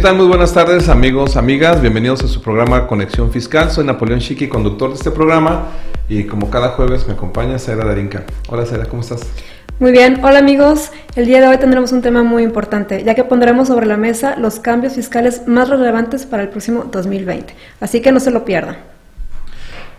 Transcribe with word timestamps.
¿Qué 0.00 0.06
tal? 0.06 0.16
Muy 0.16 0.28
buenas 0.28 0.54
tardes 0.54 0.88
amigos, 0.88 1.36
amigas, 1.36 1.82
bienvenidos 1.82 2.24
a 2.24 2.26
su 2.26 2.40
programa 2.40 2.86
Conexión 2.86 3.30
Fiscal. 3.30 3.70
Soy 3.70 3.84
Napoleón 3.84 4.20
Chiqui, 4.20 4.48
conductor 4.48 4.88
de 4.88 4.94
este 4.94 5.10
programa 5.10 5.66
y 6.08 6.24
como 6.24 6.48
cada 6.48 6.68
jueves 6.68 7.06
me 7.06 7.12
acompaña 7.12 7.58
Sara 7.58 7.84
Darinka. 7.84 8.24
Hola 8.48 8.64
Sara, 8.64 8.86
¿cómo 8.86 9.02
estás? 9.02 9.20
Muy 9.78 9.92
bien, 9.92 10.24
hola 10.24 10.38
amigos. 10.38 10.90
El 11.16 11.26
día 11.26 11.42
de 11.42 11.48
hoy 11.48 11.58
tendremos 11.58 11.92
un 11.92 12.00
tema 12.00 12.22
muy 12.22 12.44
importante, 12.44 13.04
ya 13.04 13.14
que 13.14 13.24
pondremos 13.24 13.68
sobre 13.68 13.84
la 13.84 13.98
mesa 13.98 14.36
los 14.38 14.58
cambios 14.58 14.94
fiscales 14.94 15.46
más 15.46 15.68
relevantes 15.68 16.24
para 16.24 16.44
el 16.44 16.48
próximo 16.48 16.84
2020. 16.90 17.54
Así 17.80 18.00
que 18.00 18.10
no 18.10 18.20
se 18.20 18.30
lo 18.30 18.46
pierdan. 18.46 18.78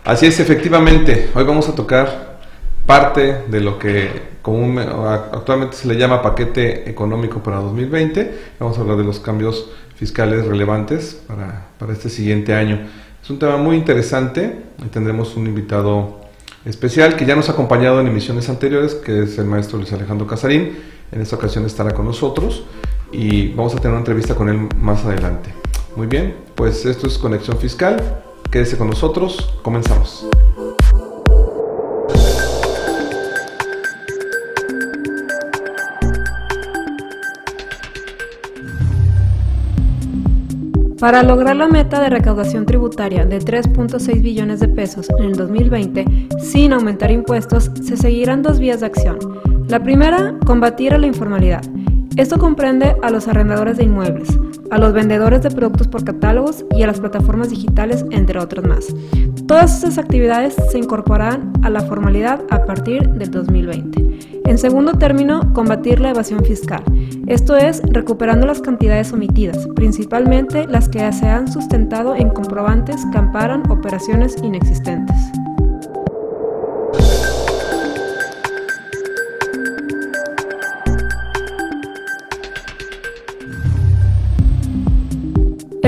Así 0.02 0.26
es, 0.26 0.40
efectivamente. 0.40 1.30
Hoy 1.32 1.44
vamos 1.44 1.68
a 1.68 1.76
tocar 1.76 2.40
parte 2.86 3.44
de 3.46 3.60
lo 3.60 3.78
que 3.78 4.32
común, 4.42 4.78
actualmente 4.78 5.76
se 5.76 5.88
le 5.88 5.96
llama 5.96 6.20
paquete 6.20 6.90
económico 6.90 7.42
para 7.42 7.58
2020. 7.58 8.38
Vamos 8.58 8.76
a 8.76 8.80
hablar 8.80 8.96
de 8.96 9.04
los 9.04 9.20
cambios 9.20 9.70
fiscales 10.02 10.44
relevantes 10.44 11.16
para, 11.28 11.68
para 11.78 11.92
este 11.92 12.08
siguiente 12.08 12.54
año. 12.54 12.88
Es 13.22 13.30
un 13.30 13.38
tema 13.38 13.56
muy 13.56 13.76
interesante 13.76 14.64
y 14.84 14.88
tendremos 14.88 15.36
un 15.36 15.46
invitado 15.46 16.22
especial 16.64 17.14
que 17.14 17.24
ya 17.24 17.36
nos 17.36 17.48
ha 17.48 17.52
acompañado 17.52 18.00
en 18.00 18.08
emisiones 18.08 18.48
anteriores, 18.48 18.96
que 18.96 19.22
es 19.22 19.38
el 19.38 19.44
maestro 19.44 19.78
Luis 19.78 19.92
Alejandro 19.92 20.26
Casarín. 20.26 20.76
En 21.12 21.20
esta 21.20 21.36
ocasión 21.36 21.64
estará 21.66 21.94
con 21.94 22.04
nosotros 22.04 22.64
y 23.12 23.50
vamos 23.50 23.74
a 23.74 23.76
tener 23.76 23.90
una 23.90 24.00
entrevista 24.00 24.34
con 24.34 24.48
él 24.48 24.68
más 24.76 25.04
adelante. 25.04 25.54
Muy 25.94 26.08
bien, 26.08 26.34
pues 26.56 26.84
esto 26.84 27.06
es 27.06 27.16
Conexión 27.16 27.56
Fiscal. 27.58 28.24
Quédese 28.50 28.76
con 28.76 28.88
nosotros, 28.90 29.54
comenzamos. 29.62 30.26
Para 41.02 41.24
lograr 41.24 41.56
la 41.56 41.66
meta 41.66 42.00
de 42.00 42.10
recaudación 42.10 42.64
tributaria 42.64 43.26
de 43.26 43.40
3.6 43.40 44.22
billones 44.22 44.60
de 44.60 44.68
pesos 44.68 45.08
en 45.18 45.24
el 45.24 45.32
2020, 45.32 46.28
sin 46.38 46.72
aumentar 46.72 47.10
impuestos, 47.10 47.72
se 47.82 47.96
seguirán 47.96 48.40
dos 48.42 48.60
vías 48.60 48.78
de 48.78 48.86
acción. 48.86 49.18
La 49.66 49.82
primera, 49.82 50.38
combatir 50.46 50.94
a 50.94 50.98
la 50.98 51.08
informalidad. 51.08 51.62
Esto 52.16 52.38
comprende 52.38 52.94
a 53.02 53.10
los 53.10 53.26
arrendadores 53.26 53.78
de 53.78 53.82
inmuebles, 53.82 54.28
a 54.70 54.78
los 54.78 54.92
vendedores 54.92 55.42
de 55.42 55.50
productos 55.50 55.88
por 55.88 56.04
catálogos 56.04 56.64
y 56.70 56.82
a 56.82 56.86
las 56.86 57.00
plataformas 57.00 57.50
digitales, 57.50 58.04
entre 58.12 58.38
otras 58.38 58.64
más. 58.64 58.94
Todas 59.48 59.74
estas 59.74 59.98
actividades 59.98 60.54
se 60.70 60.78
incorporarán 60.78 61.52
a 61.64 61.70
la 61.70 61.80
formalidad 61.80 62.42
a 62.48 62.64
partir 62.64 63.08
del 63.08 63.32
2020. 63.32 64.31
En 64.44 64.58
segundo 64.58 64.92
término, 64.94 65.52
combatir 65.52 66.00
la 66.00 66.10
evasión 66.10 66.44
fiscal. 66.44 66.82
Esto 67.26 67.56
es, 67.56 67.80
recuperando 67.84 68.46
las 68.46 68.60
cantidades 68.60 69.12
omitidas, 69.12 69.68
principalmente 69.74 70.66
las 70.66 70.88
que 70.88 71.12
se 71.12 71.28
han 71.28 71.50
sustentado 71.50 72.14
en 72.14 72.30
comprobantes 72.30 73.04
que 73.12 73.18
amparan 73.18 73.70
operaciones 73.70 74.36
inexistentes. 74.42 75.16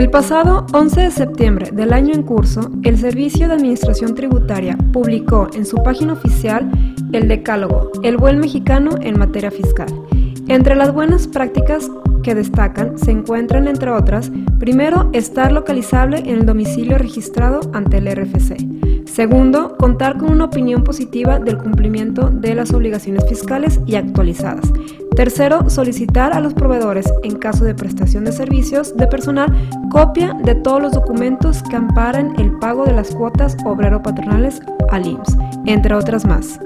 El 0.04 0.10
pasado 0.10 0.66
11 0.75 1.00
de 1.00 1.10
septiembre 1.10 1.70
del 1.72 1.94
año 1.94 2.12
en 2.12 2.25
curso, 2.25 2.70
el 2.82 2.98
Servicio 2.98 3.48
de 3.48 3.54
Administración 3.54 4.15
Tributaria 4.15 4.76
publicó 4.92 5.48
en 5.54 5.65
su 5.65 5.82
página 5.82 6.12
oficial 6.12 6.70
el 7.15 7.26
Decálogo, 7.26 7.91
el 8.03 8.19
buen 8.19 8.38
mexicano 8.38 8.91
en 9.00 9.19
materia 9.19 9.50
fiscal. 9.50 9.88
Entre 10.47 10.75
las 10.75 10.93
buenas 10.93 11.26
prácticas 11.26 11.91
que 12.22 12.34
destacan 12.34 12.98
se 12.98 13.12
encuentran, 13.12 13.66
entre 13.66 13.93
otras, 13.93 14.31
primero, 14.59 15.09
estar 15.14 15.50
localizable 15.50 16.19
en 16.19 16.41
el 16.41 16.44
domicilio 16.44 16.98
registrado 16.98 17.60
ante 17.72 17.97
el 17.97 18.14
RFC. 18.14 18.84
Segundo, 19.14 19.76
contar 19.76 20.19
con 20.19 20.32
una 20.32 20.47
opinión 20.47 20.82
positiva 20.82 21.38
del 21.38 21.56
cumplimiento 21.56 22.30
de 22.30 22.56
las 22.56 22.72
obligaciones 22.72 23.25
fiscales 23.28 23.78
y 23.86 23.94
actualizadas. 23.94 24.72
Tercero, 25.14 25.70
solicitar 25.70 26.32
a 26.32 26.41
los 26.41 26.52
proveedores, 26.52 27.06
en 27.22 27.36
caso 27.36 27.64
de 27.64 27.76
prestación 27.76 28.25
de 28.25 28.32
servicios 28.32 28.97
de 28.97 29.06
personal, 29.06 29.54
copia 29.88 30.36
de 30.42 30.56
todos 30.56 30.82
los 30.82 30.92
documentos 30.94 31.62
que 31.62 31.76
amparan 31.76 32.34
el 32.41 32.58
pago 32.58 32.86
de 32.86 32.92
las 32.92 33.14
cuotas 33.14 33.56
obrero-patronales 33.64 34.60
al 34.91 35.06
IMSS, 35.06 35.36
entre 35.66 35.94
otras 35.94 36.25
más. 36.26 36.58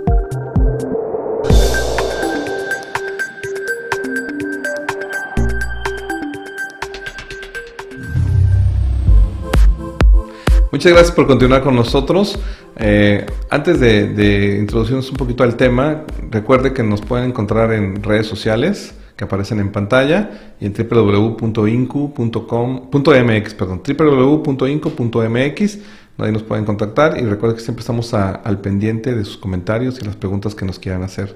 Muchas 10.79 10.93
gracias 10.93 11.13
por 11.13 11.27
continuar 11.27 11.65
con 11.65 11.75
nosotros. 11.75 12.39
Eh, 12.77 13.27
antes 13.51 13.81
de, 13.81 14.59
introducirnos 14.61 15.11
un 15.11 15.17
poquito 15.17 15.43
al 15.43 15.57
tema, 15.57 16.05
recuerde 16.31 16.73
que 16.73 16.85
nos 16.85 17.01
pueden 17.01 17.31
encontrar 17.31 17.73
en 17.73 18.01
redes 18.01 18.29
sociales 18.29 18.95
que 19.17 19.25
aparecen 19.25 19.59
en 19.59 19.73
pantalla 19.73 20.55
y 20.61 20.67
en 20.67 20.73
www.incu.com.mx, 20.73 23.55
perdón, 23.55 23.83
www.incu.mx, 23.85 25.79
ahí 26.19 26.31
nos 26.31 26.45
pueden 26.45 26.65
contactar 26.65 27.19
y 27.19 27.25
recuerde 27.25 27.57
que 27.57 27.63
siempre 27.63 27.81
estamos 27.81 28.15
al 28.15 28.61
pendiente 28.61 29.17
de 29.17 29.25
sus 29.25 29.37
comentarios 29.37 30.01
y 30.01 30.05
las 30.05 30.15
preguntas 30.15 30.55
que 30.55 30.65
nos 30.65 30.79
quieran 30.79 31.03
hacer. 31.03 31.35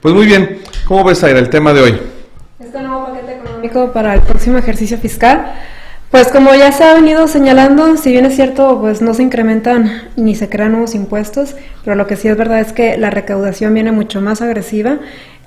Pues 0.00 0.14
muy 0.14 0.26
bien, 0.26 0.60
¿cómo 0.86 1.02
ves, 1.02 1.24
Aira, 1.24 1.40
el 1.40 1.50
tema 1.50 1.72
de 1.72 1.80
hoy? 1.80 1.98
Este 2.60 2.80
nuevo 2.80 3.06
paquete 3.06 3.38
económico 3.38 3.92
para 3.92 4.14
el 4.14 4.20
próximo 4.20 4.56
ejercicio 4.56 4.98
fiscal 4.98 5.52
Pues 6.14 6.28
como 6.28 6.54
ya 6.54 6.70
se 6.70 6.84
ha 6.84 6.94
venido 6.94 7.26
señalando, 7.26 7.96
si 7.96 8.12
bien 8.12 8.24
es 8.24 8.36
cierto, 8.36 8.80
pues 8.80 9.02
no 9.02 9.14
se 9.14 9.24
incrementan 9.24 9.90
ni 10.14 10.36
se 10.36 10.48
crean 10.48 10.70
nuevos 10.70 10.94
impuestos, 10.94 11.56
pero 11.84 11.96
lo 11.96 12.06
que 12.06 12.14
sí 12.14 12.28
es 12.28 12.36
verdad 12.36 12.60
es 12.60 12.72
que 12.72 12.96
la 12.96 13.10
recaudación 13.10 13.74
viene 13.74 13.90
mucho 13.90 14.20
más 14.20 14.40
agresiva. 14.40 15.00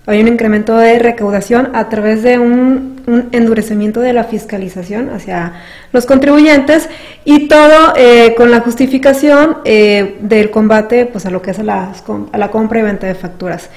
Hay 0.07 0.21
un 0.21 0.29
incremento 0.29 0.77
de 0.77 0.99
recaudación 0.99 1.75
a 1.75 1.89
través 1.89 2.23
de 2.23 2.39
un, 2.39 2.97
endurecimiento 3.31 4.01
de 4.01 4.11
la 4.11 4.25
fiscalización 4.25 5.09
hacia 5.09 5.53
los 5.93 6.05
contribuyentes 6.05 6.89
y 7.23 7.47
todo 7.47 7.93
eh, 7.95 8.33
con 8.35 8.51
la 8.51 8.59
justificación 8.59 9.59
eh, 9.63 10.17
del 10.19 10.49
combate 10.49 11.05
pues, 11.05 11.25
a 11.25 11.29
lo 11.29 11.41
que 11.41 11.51
es 11.51 11.59
a 11.59 11.63
la 11.63 12.51
compra 12.51 12.79
y 12.79 12.83
venta 12.83 13.07
de 13.07 13.15
facturas. 13.15 13.69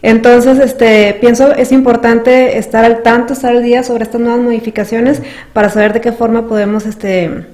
Entonces, 0.00 0.58
este, 0.58 1.16
pienso 1.20 1.52
es 1.54 1.72
importante 1.72 2.56
estar 2.58 2.84
al 2.84 3.02
tanto, 3.02 3.32
estar 3.32 3.54
al 3.54 3.62
día 3.62 3.82
sobre 3.82 4.04
estas 4.04 4.20
nuevas 4.20 4.40
modificaciones 4.40 5.22
para 5.52 5.70
saber 5.70 5.92
de 5.92 6.00
qué 6.00 6.12
forma 6.12 6.48
podemos, 6.48 6.86
este, 6.86 7.46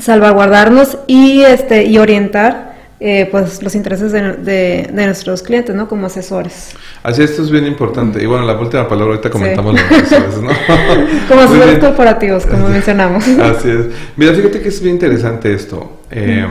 salvaguardarnos 0.00 0.98
y, 1.06 1.42
este, 1.42 1.84
y 1.84 1.98
orientar 1.98 2.75
eh, 2.98 3.28
pues 3.30 3.62
los 3.62 3.74
intereses 3.74 4.12
de, 4.12 4.90
nuestros 4.92 5.42
clientes, 5.42 5.74
¿no? 5.74 5.88
Como 5.88 6.06
asesores. 6.06 6.70
Así 7.02 7.22
esto 7.22 7.42
es 7.42 7.50
bien 7.50 7.66
importante. 7.66 8.22
Y 8.22 8.26
bueno, 8.26 8.46
la 8.46 8.58
última 8.58 8.88
palabra 8.88 9.14
ahorita 9.14 9.30
comentamos 9.30 9.74
los 9.74 10.02
asesores, 10.02 10.40
¿no? 10.40 10.50
como 11.28 11.40
asesores 11.42 11.78
corporativos, 11.78 12.46
como 12.46 12.68
mencionamos. 12.68 13.26
Así 13.40 13.70
es. 13.70 13.86
Mira, 14.16 14.32
fíjate 14.34 14.60
que 14.60 14.68
es 14.68 14.80
bien 14.80 14.94
interesante 14.94 15.52
esto. 15.52 16.00
Eh, 16.10 16.46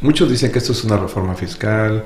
muchos 0.00 0.30
dicen 0.30 0.52
que 0.52 0.58
esto 0.58 0.72
es 0.72 0.84
una 0.84 0.96
reforma 0.96 1.34
fiscal, 1.34 2.04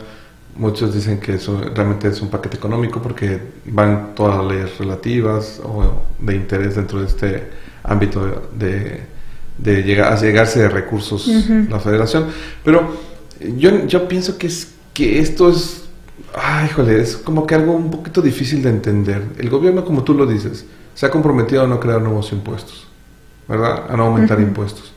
Muchos 0.54 0.94
dicen 0.94 1.18
que 1.18 1.34
eso 1.34 1.58
realmente 1.74 2.08
es 2.08 2.20
un 2.20 2.28
paquete 2.28 2.58
económico 2.58 3.00
porque 3.00 3.40
van 3.64 4.14
todas 4.14 4.36
las 4.36 4.46
leyes 4.52 4.78
relativas 4.78 5.62
o 5.64 6.02
de 6.18 6.36
interés 6.36 6.76
dentro 6.76 7.00
de 7.00 7.06
este 7.06 7.42
ámbito 7.82 8.50
de, 8.54 9.00
de, 9.56 9.82
llegar, 9.82 10.12
a 10.12 10.20
llegarse 10.20 10.60
de 10.60 10.68
recursos 10.68 11.26
la 11.70 11.80
federación. 11.80 12.26
Pero 12.62 13.11
yo, 13.56 13.86
yo 13.86 14.08
pienso 14.08 14.38
que, 14.38 14.46
es, 14.46 14.72
que 14.94 15.18
esto 15.18 15.48
es, 15.48 15.84
ay, 16.34 16.66
híjole, 16.66 17.00
es 17.00 17.16
como 17.16 17.46
que 17.46 17.54
algo 17.54 17.72
un 17.72 17.90
poquito 17.90 18.22
difícil 18.22 18.62
de 18.62 18.70
entender. 18.70 19.22
El 19.38 19.50
gobierno, 19.50 19.84
como 19.84 20.04
tú 20.04 20.14
lo 20.14 20.26
dices, 20.26 20.66
se 20.94 21.06
ha 21.06 21.10
comprometido 21.10 21.62
a 21.62 21.66
no 21.66 21.80
crear 21.80 22.00
nuevos 22.00 22.32
impuestos, 22.32 22.86
¿verdad? 23.48 23.84
A 23.88 23.96
no 23.96 24.04
aumentar 24.04 24.40
impuestos. 24.40 24.92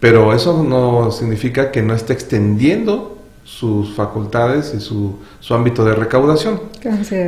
Pero 0.00 0.34
eso 0.34 0.62
no 0.62 1.10
significa 1.10 1.70
que 1.70 1.82
no 1.82 1.94
esté 1.94 2.12
extendiendo 2.12 3.18
sus 3.44 3.94
facultades 3.94 4.74
y 4.74 4.80
su, 4.80 5.18
su 5.40 5.54
ámbito 5.54 5.84
de 5.84 5.94
recaudación. 5.94 6.60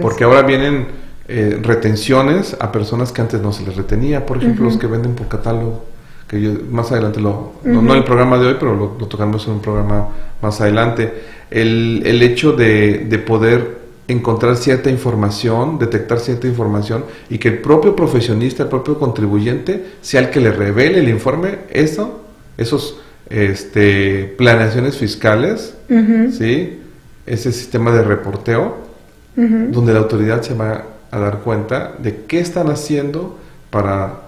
Porque 0.02 0.24
ahora 0.24 0.42
vienen 0.42 0.88
eh, 1.28 1.58
retenciones 1.62 2.56
a 2.60 2.72
personas 2.72 3.12
que 3.12 3.20
antes 3.20 3.40
no 3.40 3.52
se 3.52 3.64
les 3.64 3.76
retenía, 3.76 4.26
por 4.26 4.38
ejemplo, 4.38 4.64
los 4.64 4.76
que 4.76 4.86
venden 4.86 5.14
por 5.14 5.28
catálogo, 5.28 5.84
que 6.28 6.40
yo 6.40 6.52
más 6.70 6.92
adelante 6.92 7.20
lo, 7.20 7.54
no, 7.64 7.80
en 7.80 7.90
el 7.90 8.04
programa 8.04 8.38
de 8.38 8.48
hoy, 8.48 8.56
pero 8.60 8.76
lo, 8.76 8.88
tocamos 9.06 9.46
en 9.46 9.54
un 9.54 9.60
programa 9.60 10.08
más 10.42 10.60
adelante, 10.60 11.12
el, 11.50 12.02
el 12.04 12.22
hecho 12.22 12.52
de, 12.52 13.06
de 13.08 13.18
poder 13.18 13.78
encontrar 14.08 14.56
cierta 14.56 14.90
información, 14.90 15.78
detectar 15.78 16.18
cierta 16.18 16.46
información 16.46 17.04
y 17.28 17.38
que 17.38 17.48
el 17.48 17.58
propio 17.58 17.94
profesionista, 17.94 18.64
el 18.64 18.68
propio 18.70 18.98
contribuyente 18.98 19.84
sea 20.00 20.22
el 20.22 20.30
que 20.30 20.40
le 20.40 20.50
revele 20.50 21.00
el 21.00 21.08
informe, 21.08 21.58
eso, 21.70 22.22
esos 22.56 23.00
este, 23.28 24.34
planeaciones 24.38 24.96
fiscales, 24.96 25.74
¿sí? 26.32 26.80
ese 27.26 27.52
sistema 27.52 27.92
de 27.92 28.02
reporteo, 28.02 28.88
donde 29.36 29.92
la 29.92 30.00
autoridad 30.00 30.42
se 30.42 30.54
va 30.54 30.84
a 31.10 31.18
dar 31.18 31.38
cuenta 31.40 31.94
de 31.98 32.24
qué 32.26 32.40
están 32.40 32.70
haciendo 32.70 33.38
para 33.70 34.27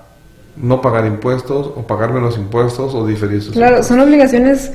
no 0.56 0.80
pagar 0.80 1.06
impuestos 1.06 1.66
o 1.68 1.86
pagar 1.86 2.12
menos 2.12 2.36
impuestos 2.36 2.94
o 2.94 3.06
diferir 3.06 3.42
sus 3.42 3.54
Claro, 3.54 3.82
son 3.82 4.00
obligaciones 4.00 4.72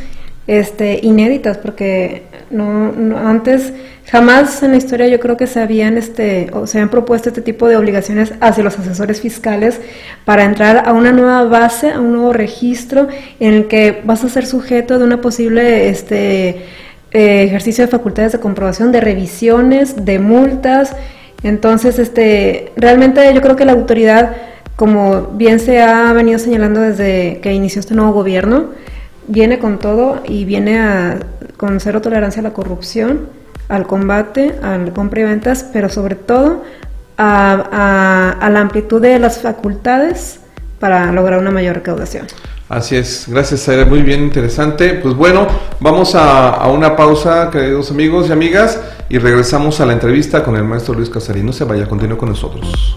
este, 0.47 0.99
inéditas 1.01 1.57
porque 1.57 2.23
no, 2.51 2.93
antes 3.17 3.73
jamás 4.05 4.61
en 4.61 4.71
la 4.71 4.77
historia 4.77 5.07
yo 5.07 5.19
creo 5.19 5.37
que 5.37 5.47
se 5.47 5.59
habían 5.59 5.97
este 5.97 6.51
o 6.53 6.67
se 6.67 6.77
habían 6.77 6.89
propuesto 6.89 7.29
este 7.29 7.41
tipo 7.41 7.67
de 7.67 7.75
obligaciones 7.77 8.33
hacia 8.39 8.63
los 8.63 8.77
asesores 8.77 9.21
fiscales 9.21 9.81
para 10.23 10.43
entrar 10.43 10.87
a 10.87 10.93
una 10.93 11.11
nueva 11.11 11.43
base, 11.45 11.91
a 11.91 11.99
un 11.99 12.13
nuevo 12.13 12.31
registro 12.31 13.07
en 13.39 13.53
el 13.53 13.67
que 13.67 14.01
vas 14.05 14.23
a 14.23 14.29
ser 14.29 14.45
sujeto 14.45 14.99
de 14.99 15.05
una 15.05 15.21
posible 15.21 15.89
este 15.89 16.49
eh, 17.11 17.43
ejercicio 17.43 17.85
de 17.85 17.89
facultades 17.89 18.33
de 18.33 18.39
comprobación, 18.39 18.91
de 18.91 19.01
revisiones, 19.01 20.05
de 20.05 20.19
multas. 20.19 20.95
Entonces, 21.43 21.97
este 21.97 22.71
realmente 22.75 23.33
yo 23.33 23.41
creo 23.41 23.55
que 23.55 23.65
la 23.65 23.71
autoridad 23.71 24.35
como 24.75 25.27
bien 25.33 25.59
se 25.59 25.81
ha 25.81 26.11
venido 26.13 26.39
señalando 26.39 26.81
desde 26.81 27.39
que 27.41 27.53
inició 27.53 27.79
este 27.79 27.95
nuevo 27.95 28.11
gobierno, 28.11 28.65
viene 29.27 29.59
con 29.59 29.79
todo 29.79 30.21
y 30.25 30.45
viene 30.45 30.79
a, 30.79 31.19
con 31.57 31.79
cero 31.79 32.01
tolerancia 32.01 32.41
a 32.41 32.43
la 32.43 32.53
corrupción, 32.53 33.27
al 33.69 33.87
combate, 33.87 34.55
al 34.61 34.91
compra 34.93 35.21
y 35.21 35.23
ventas, 35.23 35.65
pero 35.71 35.89
sobre 35.89 36.15
todo 36.15 36.63
a, 37.17 38.49
la 38.51 38.59
amplitud 38.59 39.01
de 39.01 39.17
las 39.19 39.39
facultades 39.39 40.41
para 40.79 41.11
lograr 41.11 41.39
una 41.39 41.51
mayor 41.51 41.75
recaudación. 41.75 42.27
Así 42.67 42.95
es, 42.95 43.25
gracias 43.27 43.69
Aire, 43.69 43.85
muy 43.85 44.01
bien, 44.01 44.23
interesante. 44.23 44.95
Pues 44.95 45.15
bueno, 45.15 45.47
vamos 45.79 46.15
a, 46.15 46.49
a, 46.49 46.67
una 46.71 46.95
pausa, 46.95 47.49
queridos 47.51 47.91
amigos 47.91 48.27
y 48.27 48.31
amigas, 48.31 48.81
y 49.07 49.19
regresamos 49.19 49.79
a 49.79 49.85
la 49.85 49.93
entrevista 49.93 50.43
con 50.43 50.55
el 50.55 50.63
maestro 50.63 50.95
Luis 50.95 51.09
Casarín. 51.09 51.45
No 51.45 51.53
se 51.53 51.63
vaya, 51.63 51.87
continúe 51.87 52.17
con 52.17 52.29
nosotros. 52.29 52.95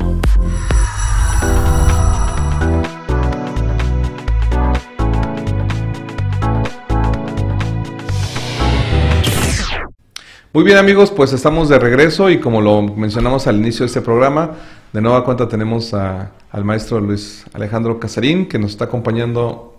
Muy 10.59 10.65
bien 10.65 10.77
amigos, 10.79 11.13
pues 11.13 11.33
estamos 11.33 11.69
de 11.69 11.79
regreso 11.79 12.31
y 12.31 12.41
como 12.41 12.61
lo 12.61 12.83
mencionamos 12.83 13.47
al 13.47 13.59
inicio 13.59 13.85
de 13.85 13.87
este 13.87 14.01
programa, 14.01 14.57
de 14.93 15.01
nueva 15.01 15.25
cuenta 15.25 15.47
tenemos 15.47 15.95
al 15.95 16.65
maestro 16.65 16.99
Luis 16.99 17.45
Alejandro 17.53 18.01
Casarín 18.01 18.49
que 18.49 18.59
nos 18.59 18.73
está 18.73 18.87
acompañando 18.87 19.77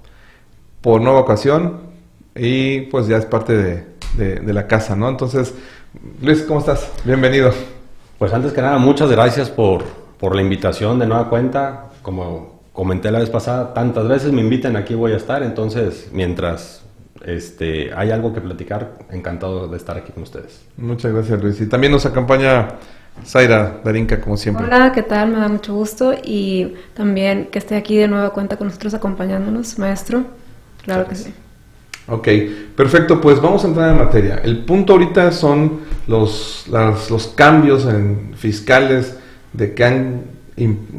por 0.79 1.01
nueva 1.01 1.19
ocasión 1.19 1.81
y 2.33 2.83
pues 2.83 3.09
ya 3.09 3.17
es 3.17 3.25
parte 3.25 3.85
de, 4.15 4.53
la 4.53 4.67
casa, 4.67 4.95
¿no? 4.95 5.09
Entonces, 5.09 5.53
Luis, 6.21 6.43
¿cómo 6.43 6.61
estás? 6.61 6.89
Bienvenido. 7.03 7.51
Pues 8.17 8.31
antes 8.31 8.53
que 8.53 8.61
nada, 8.61 8.77
muchas 8.77 9.11
gracias 9.11 9.49
por, 9.49 9.83
por 10.17 10.33
la 10.33 10.41
invitación 10.41 10.97
de 10.97 11.07
nueva 11.07 11.27
cuenta. 11.27 11.87
Como 12.01 12.61
comenté 12.71 13.11
la 13.11 13.19
vez 13.19 13.29
pasada, 13.29 13.73
tantas 13.73 14.07
veces 14.07 14.31
me 14.31 14.39
invitan, 14.39 14.77
aquí 14.77 14.95
voy 14.95 15.11
a 15.11 15.17
estar, 15.17 15.43
entonces 15.43 16.07
mientras 16.13 16.83
este, 17.25 17.93
hay 17.93 18.11
algo 18.11 18.33
que 18.33 18.41
platicar, 18.41 18.93
encantado 19.11 19.67
de 19.67 19.77
estar 19.77 19.97
aquí 19.97 20.11
con 20.11 20.23
ustedes. 20.23 20.61
Muchas 20.77 21.13
gracias 21.13 21.41
Luis. 21.41 21.59
Y 21.61 21.67
también 21.67 21.91
nos 21.91 22.05
acompaña 22.05 22.75
Zaira 23.25 23.81
Darinka, 23.83 24.21
como 24.21 24.37
siempre. 24.37 24.65
Hola, 24.65 24.91
¿qué 24.91 25.03
tal? 25.03 25.29
Me 25.29 25.39
da 25.39 25.47
mucho 25.47 25.73
gusto 25.73 26.13
y 26.23 26.75
también 26.93 27.47
que 27.51 27.59
esté 27.59 27.75
aquí 27.75 27.97
de 27.97 28.07
nueva 28.07 28.31
cuenta 28.31 28.57
con 28.57 28.67
nosotros 28.67 28.93
acompañándonos, 28.93 29.77
maestro. 29.77 30.23
Claro 30.83 31.07
que 31.07 31.15
sí. 31.15 31.33
Ok, 32.07 32.27
perfecto, 32.75 33.21
pues 33.21 33.39
vamos 33.39 33.63
a 33.63 33.67
entrar 33.67 33.91
en 33.91 33.97
materia. 33.97 34.41
El 34.43 34.65
punto 34.65 34.93
ahorita 34.93 35.31
son 35.31 35.81
los, 36.07 36.65
los 36.67 37.27
cambios 37.35 37.85
en 37.85 38.33
fiscales 38.35 39.15
de 39.53 39.75
que 39.75 39.83
han, 39.83 40.21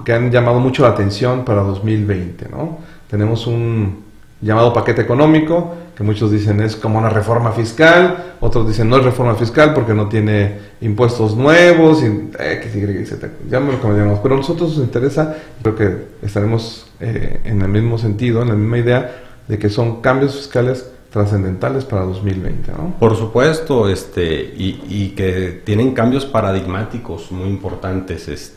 que 0.04 0.12
han 0.12 0.30
llamado 0.30 0.60
mucho 0.60 0.82
la 0.82 0.90
atención 0.90 1.44
para 1.44 1.62
2020, 1.62 2.48
¿no? 2.50 2.78
Tenemos 3.08 3.48
un 3.48 4.04
llamado 4.40 4.72
paquete 4.72 5.02
económico, 5.02 5.74
que 6.00 6.04
muchos 6.04 6.30
dicen 6.30 6.62
es 6.62 6.76
como 6.76 6.98
una 6.98 7.10
reforma 7.10 7.52
fiscal, 7.52 8.36
otros 8.40 8.66
dicen 8.66 8.88
no 8.88 8.96
es 8.96 9.04
reforma 9.04 9.34
fiscal 9.34 9.74
porque 9.74 9.92
no 9.92 10.08
tiene 10.08 10.54
impuestos 10.80 11.36
nuevos, 11.36 12.02
y, 12.02 12.06
eh, 12.38 12.58
que 12.62 13.06
ya 13.50 13.60
me 13.60 13.72
lo 13.72 13.82
cambiamos. 13.82 14.18
Pero 14.20 14.36
a 14.36 14.38
nosotros 14.38 14.78
nos 14.78 14.86
interesa, 14.86 15.36
creo 15.60 15.76
que 15.76 15.96
estaremos 16.22 16.90
eh, 17.00 17.42
en 17.44 17.60
el 17.60 17.68
mismo 17.68 17.98
sentido, 17.98 18.40
en 18.40 18.48
la 18.48 18.54
misma 18.54 18.78
idea, 18.78 19.14
de 19.46 19.58
que 19.58 19.68
son 19.68 20.00
cambios 20.00 20.36
fiscales 20.38 20.90
trascendentales 21.10 21.84
para 21.84 22.06
2020, 22.06 22.72
¿no? 22.72 22.94
Por 22.98 23.14
supuesto, 23.14 23.86
este, 23.86 24.40
y, 24.40 24.82
y, 24.88 25.10
que 25.10 25.60
tienen 25.66 25.92
cambios 25.92 26.24
paradigmáticos 26.24 27.30
muy 27.30 27.50
importantes. 27.50 28.26
Es, 28.26 28.54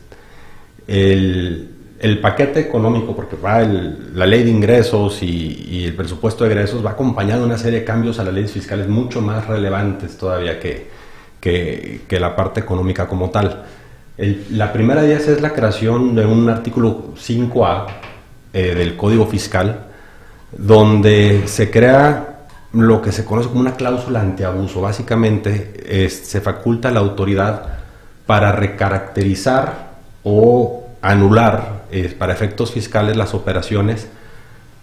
el, 0.88 1.72
el 2.04 2.20
paquete 2.20 2.60
económico, 2.60 3.16
porque 3.16 3.38
va 3.38 3.62
la 3.62 4.26
ley 4.26 4.44
de 4.44 4.50
ingresos 4.50 5.24
y, 5.24 5.86
el 5.86 5.96
presupuesto 5.96 6.44
de 6.44 6.52
egresos, 6.52 6.86
va 6.86 6.92
acompañado 6.92 7.40
de 7.40 7.46
una 7.48 7.58
serie 7.58 7.80
de 7.80 7.86
cambios 7.86 8.20
a 8.20 8.26
las 8.26 8.34
leyes 8.34 8.52
fiscales 8.52 8.90
mucho 8.90 9.22
más 9.22 9.48
relevantes 9.48 10.18
todavía 10.18 10.60
que, 10.60 10.90
que, 11.40 12.20
la 12.20 12.36
parte 12.36 12.60
económica 12.60 13.08
como 13.08 13.30
tal. 13.30 13.64
la 14.18 14.74
primera 14.74 15.02
de 15.02 15.14
ellas 15.14 15.30
es 15.30 15.40
la 15.40 15.54
creación 15.54 16.14
de 16.14 16.26
un 16.26 16.50
artículo 16.50 17.14
5A 17.16 17.86
eh, 18.52 18.76
del 18.76 18.98
Código 18.98 19.26
Fiscal, 19.26 19.86
donde 20.52 21.44
se 21.46 21.72
crea 21.72 22.48
lo 22.74 23.02
que 23.02 23.14
se 23.14 23.24
conoce 23.24 23.48
como 23.48 23.62
una 23.62 23.76
cláusula 23.76 24.20
antiabuso. 24.20 24.82
Básicamente 24.82 26.10
se 26.10 26.42
faculta 26.42 26.92
la 26.92 27.00
autoridad 27.00 27.66
para 28.26 28.52
recaracterizar 28.52 29.94
o 30.24 30.84
anular 31.02 31.83
para 32.18 32.34
efectos 32.34 32.72
fiscales 32.72 33.16
las 33.16 33.34
operaciones 33.34 34.08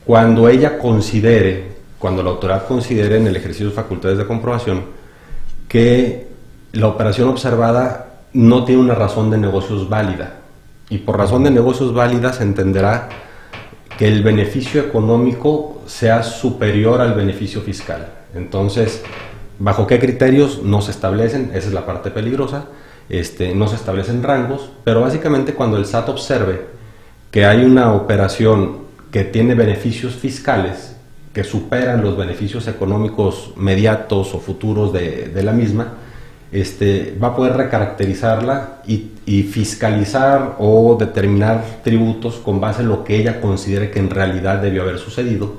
cuando 0.04 0.48
ella 0.48 0.78
considere, 0.78 1.72
cuando 1.98 2.22
la 2.22 2.30
autoridad 2.30 2.66
considere 2.66 3.16
en 3.16 3.26
el 3.26 3.36
ejercicio 3.36 3.68
de 3.68 3.74
facultades 3.74 4.18
de 4.18 4.26
comprobación 4.26 4.84
que 5.68 6.26
la 6.72 6.88
operación 6.88 7.28
observada 7.28 8.22
no 8.32 8.64
tiene 8.64 8.82
una 8.82 8.94
razón 8.94 9.30
de 9.30 9.38
negocios 9.38 9.88
válida. 9.88 10.36
Y 10.88 10.98
por 10.98 11.16
razón 11.16 11.44
de 11.44 11.50
negocios 11.50 11.94
válida 11.94 12.32
se 12.32 12.42
entenderá 12.42 13.08
que 13.98 14.08
el 14.08 14.22
beneficio 14.22 14.80
económico 14.80 15.82
sea 15.86 16.22
superior 16.22 17.00
al 17.00 17.14
beneficio 17.14 17.60
fiscal. 17.60 18.08
Entonces, 18.34 19.02
¿bajo 19.58 19.86
qué 19.86 20.00
criterios 20.00 20.62
no 20.62 20.80
se 20.80 20.90
establecen? 20.90 21.50
Esa 21.54 21.68
es 21.68 21.74
la 21.74 21.86
parte 21.86 22.10
peligrosa. 22.10 22.64
Este, 23.08 23.54
no 23.54 23.68
se 23.68 23.76
establecen 23.76 24.22
rangos, 24.22 24.70
pero 24.84 25.02
básicamente 25.02 25.54
cuando 25.54 25.76
el 25.76 25.86
SAT 25.86 26.08
observe 26.08 26.79
que 27.30 27.44
hay 27.44 27.64
una 27.64 27.92
operación 27.92 28.78
que 29.10 29.24
tiene 29.24 29.54
beneficios 29.54 30.14
fiscales 30.14 30.96
que 31.32 31.44
superan 31.44 32.02
los 32.02 32.16
beneficios 32.16 32.66
económicos 32.66 33.52
mediatos 33.56 34.34
o 34.34 34.40
futuros 34.40 34.92
de, 34.92 35.30
la 35.42 35.52
misma, 35.52 35.94
este, 36.50 37.16
va 37.22 37.28
a 37.28 37.36
poder 37.36 37.56
recaracterizarla 37.56 38.82
y, 38.86 39.12
y, 39.26 39.44
fiscalizar 39.44 40.56
o 40.58 40.96
determinar 40.98 41.82
tributos 41.84 42.36
con 42.36 42.60
base 42.60 42.82
en 42.82 42.88
lo 42.88 43.04
que 43.04 43.16
ella 43.16 43.40
considere 43.40 43.92
que 43.92 44.00
en 44.00 44.10
realidad 44.10 44.60
debió 44.60 44.82
haber 44.82 44.98
sucedido. 44.98 45.58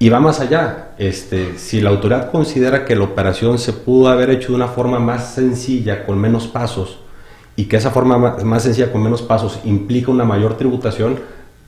Y 0.00 0.08
va 0.08 0.18
más 0.18 0.40
allá, 0.40 0.90
este, 0.98 1.58
si 1.58 1.80
la 1.80 1.90
autoridad 1.90 2.30
considera 2.32 2.84
que 2.84 2.96
la 2.96 3.04
operación 3.04 3.58
se 3.58 3.72
pudo 3.72 4.08
haber 4.08 4.30
hecho 4.30 4.48
de 4.48 4.56
una 4.56 4.68
forma 4.68 4.98
más 4.98 5.34
sencilla, 5.34 6.04
con 6.04 6.18
menos 6.18 6.48
pasos, 6.48 6.98
y 7.58 7.64
que 7.64 7.76
esa 7.76 7.90
forma 7.90 8.16
más 8.18 8.62
sencilla, 8.62 8.92
con 8.92 9.02
menos 9.02 9.20
pasos, 9.20 9.58
implica 9.64 10.12
una 10.12 10.22
mayor 10.22 10.56
tributación, 10.56 11.18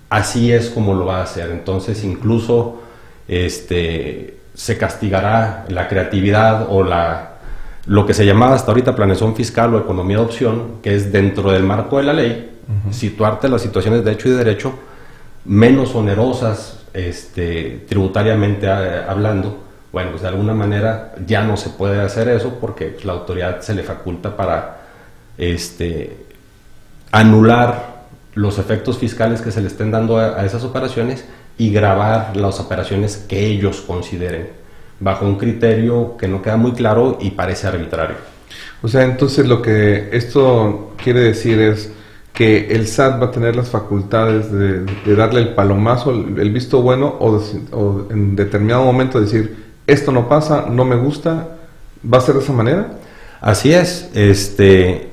así 0.09 0.53
es 0.53 0.71
como 0.71 0.95
lo 0.95 1.05
va 1.05 1.19
a 1.19 1.25
hacer. 1.25 1.51
Entonces, 1.51 2.05
incluso 2.05 2.81
este, 3.27 4.39
se 4.55 4.79
castigará 4.79 5.65
la 5.69 5.89
creatividad 5.89 6.69
o 6.71 6.85
la, 6.85 7.39
lo 7.87 8.07
que 8.07 8.15
se 8.15 8.25
llamaba 8.25 8.55
hasta 8.55 8.71
ahorita 8.71 8.95
planeación 8.95 9.35
fiscal 9.35 9.75
o 9.75 9.81
economía 9.81 10.19
de 10.19 10.23
opción, 10.23 10.77
que 10.81 10.95
es 10.95 11.11
dentro 11.11 11.51
del 11.51 11.65
marco 11.65 11.97
de 11.97 12.05
la 12.05 12.13
ley, 12.13 12.59
situarte 12.93 13.49
las 13.49 13.61
situaciones 13.61 14.05
de 14.05 14.13
hecho 14.13 14.29
y 14.29 14.31
de 14.31 14.37
derecho 14.37 14.73
menos 15.45 15.93
onerosas 15.97 16.85
este, 16.95 17.85
tributariamente 17.89 18.69
eh, 18.69 19.03
hablando. 19.09 19.59
Bueno, 19.91 20.11
pues 20.11 20.23
de 20.23 20.29
alguna 20.29 20.55
manera 20.55 21.17
ya 21.27 21.43
no 21.43 21.57
se 21.57 21.71
puede 21.71 22.01
hacer 22.01 22.29
eso 22.29 22.59
porque 22.61 22.87
pues, 22.87 23.05
la 23.05 23.15
autoridad 23.15 23.61
se 23.61 23.75
le 23.75 23.83
faculta 23.83 24.37
para 24.37 24.80
este, 25.41 26.17
anular 27.11 28.05
los 28.35 28.59
efectos 28.59 28.99
fiscales 28.99 29.41
que 29.41 29.51
se 29.51 29.61
le 29.61 29.67
estén 29.67 29.91
dando 29.91 30.19
a 30.19 30.45
esas 30.45 30.63
operaciones 30.63 31.25
y 31.59 31.71
grabar 31.71 32.37
las 32.37 32.61
operaciones 32.61 33.17
que 33.29 33.47
ellos 33.47 33.83
consideren, 33.87 34.49
bajo 35.01 35.27
un 35.27 35.37
criterio 35.37 36.17
que 36.17 36.29
no 36.29 36.41
queda 36.41 36.57
muy 36.57 36.73
claro 36.73 37.19
y 37.21 37.33
parece 37.33 37.67
arbitrario. 37.67 38.17
O 38.83 38.89
sea, 38.89 39.05
entonces 39.05 39.47
lo 39.47 39.61
que 39.61 40.09
esto 40.13 40.95
quiere 41.03 41.21
decir 41.21 41.61
es 41.61 41.93
que 42.33 42.69
el 42.69 42.87
SAT 42.87 43.21
va 43.21 43.27
a 43.27 43.31
tener 43.31 43.57
las 43.57 43.69
facultades 43.69 44.51
de, 44.51 44.87
darle 45.15 45.41
el 45.41 45.49
palomazo, 45.51 46.13
el, 46.13 46.51
visto 46.51 46.81
bueno, 46.81 47.15
o, 47.21 48.07
en 48.11 48.37
determinado 48.37 48.85
momento 48.85 49.21
decir, 49.21 49.55
esto 49.87 50.13
no 50.13 50.29
pasa, 50.29 50.67
no 50.71 50.85
me 50.87 50.97
gusta, 50.97 51.49
¿va 52.03 52.19
a 52.19 52.21
ser 52.23 52.37
de 52.37 52.41
esa 52.41 52.53
manera? 52.53 52.93
Así 53.43 53.75
es, 53.75 54.09
este, 54.15 55.11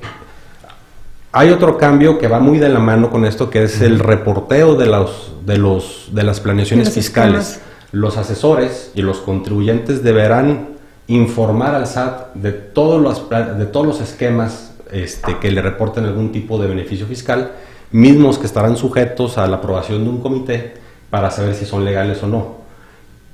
hay 1.32 1.50
otro 1.50 1.76
cambio 1.76 2.18
que 2.18 2.26
va 2.26 2.40
muy 2.40 2.58
de 2.58 2.68
la 2.68 2.78
mano 2.78 3.10
con 3.10 3.24
esto, 3.24 3.50
que 3.50 3.64
es 3.64 3.80
el 3.80 3.98
reporteo 3.98 4.76
de, 4.76 4.86
los, 4.86 5.32
de, 5.44 5.58
los, 5.58 6.08
de 6.12 6.22
las 6.22 6.40
planeaciones 6.40 6.90
fiscales. 6.90 7.60
Los 7.92 8.16
asesores 8.16 8.92
y 8.94 9.02
los 9.02 9.18
contribuyentes 9.18 10.02
deberán 10.02 10.70
informar 11.06 11.74
al 11.74 11.86
SAT 11.86 12.34
de 12.34 12.52
todos 12.52 13.00
los, 13.00 13.28
de 13.30 13.66
todos 13.66 13.86
los 13.86 14.00
esquemas 14.00 14.74
este, 14.90 15.38
que 15.38 15.50
le 15.50 15.62
reporten 15.62 16.04
algún 16.04 16.32
tipo 16.32 16.60
de 16.60 16.66
beneficio 16.66 17.06
fiscal, 17.06 17.52
mismos 17.90 18.38
que 18.38 18.46
estarán 18.46 18.76
sujetos 18.76 19.38
a 19.38 19.46
la 19.46 19.56
aprobación 19.56 20.04
de 20.04 20.10
un 20.10 20.20
comité 20.20 20.74
para 21.10 21.30
saber 21.30 21.54
si 21.54 21.64
son 21.64 21.84
legales 21.84 22.22
o 22.22 22.26
no. 22.26 22.58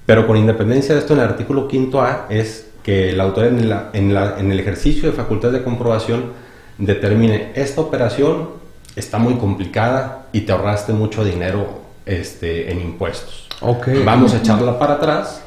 Pero 0.07 0.27
con 0.27 0.37
independencia 0.37 0.95
de 0.95 1.01
esto, 1.01 1.15
en 1.15 1.21
el 1.21 1.27
artículo 1.27 1.69
5A 1.69 2.27
es 2.29 2.69
que 2.83 3.13
la 3.13 3.25
autoridad 3.25 3.95
en, 3.95 4.17
en 4.17 4.53
el 4.53 4.61
ejercicio 4.61 5.11
de 5.11 5.17
facultades 5.17 5.55
de 5.59 5.65
comprobación 5.65 6.44
determine 6.79 7.53
esta 7.55 7.81
operación 7.81 8.49
está 8.97 9.19
muy 9.19 9.35
complicada 9.35 10.27
y 10.33 10.43
te 10.43 10.53
ahorraste 10.53 10.93
mucho 10.93 11.25
dinero 11.25 11.81
este, 12.07 12.71
en 12.71 12.81
impuestos. 12.81 13.49
Okay. 13.61 14.03
Vamos 14.05 14.35
a 14.35 14.39
echarla 14.39 14.79
para 14.79 14.95
atrás, 14.95 15.43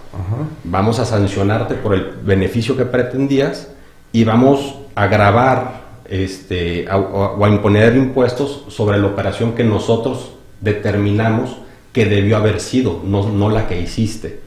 vamos 0.64 1.00
a 1.00 1.06
sancionarte 1.06 1.76
por 1.76 1.94
el 1.94 2.12
beneficio 2.24 2.76
que 2.76 2.86
pretendías 2.86 3.70
y 4.12 4.24
vamos 4.24 4.76
a 4.96 5.08
grabar 5.08 5.88
este, 6.10 6.90
o 6.90 7.44
a 7.44 7.50
imponer 7.50 7.96
impuestos 7.96 8.66
sobre 8.70 8.98
la 8.98 9.08
operación 9.08 9.54
que 9.54 9.64
nosotros 9.64 10.32
determinamos 10.62 11.58
que 11.94 12.06
debió 12.06 12.38
haber 12.38 12.60
sido, 12.60 13.02
no, 13.04 13.30
no 13.30 13.50
la 13.50 13.68
que 13.68 13.80
hiciste. 13.82 14.40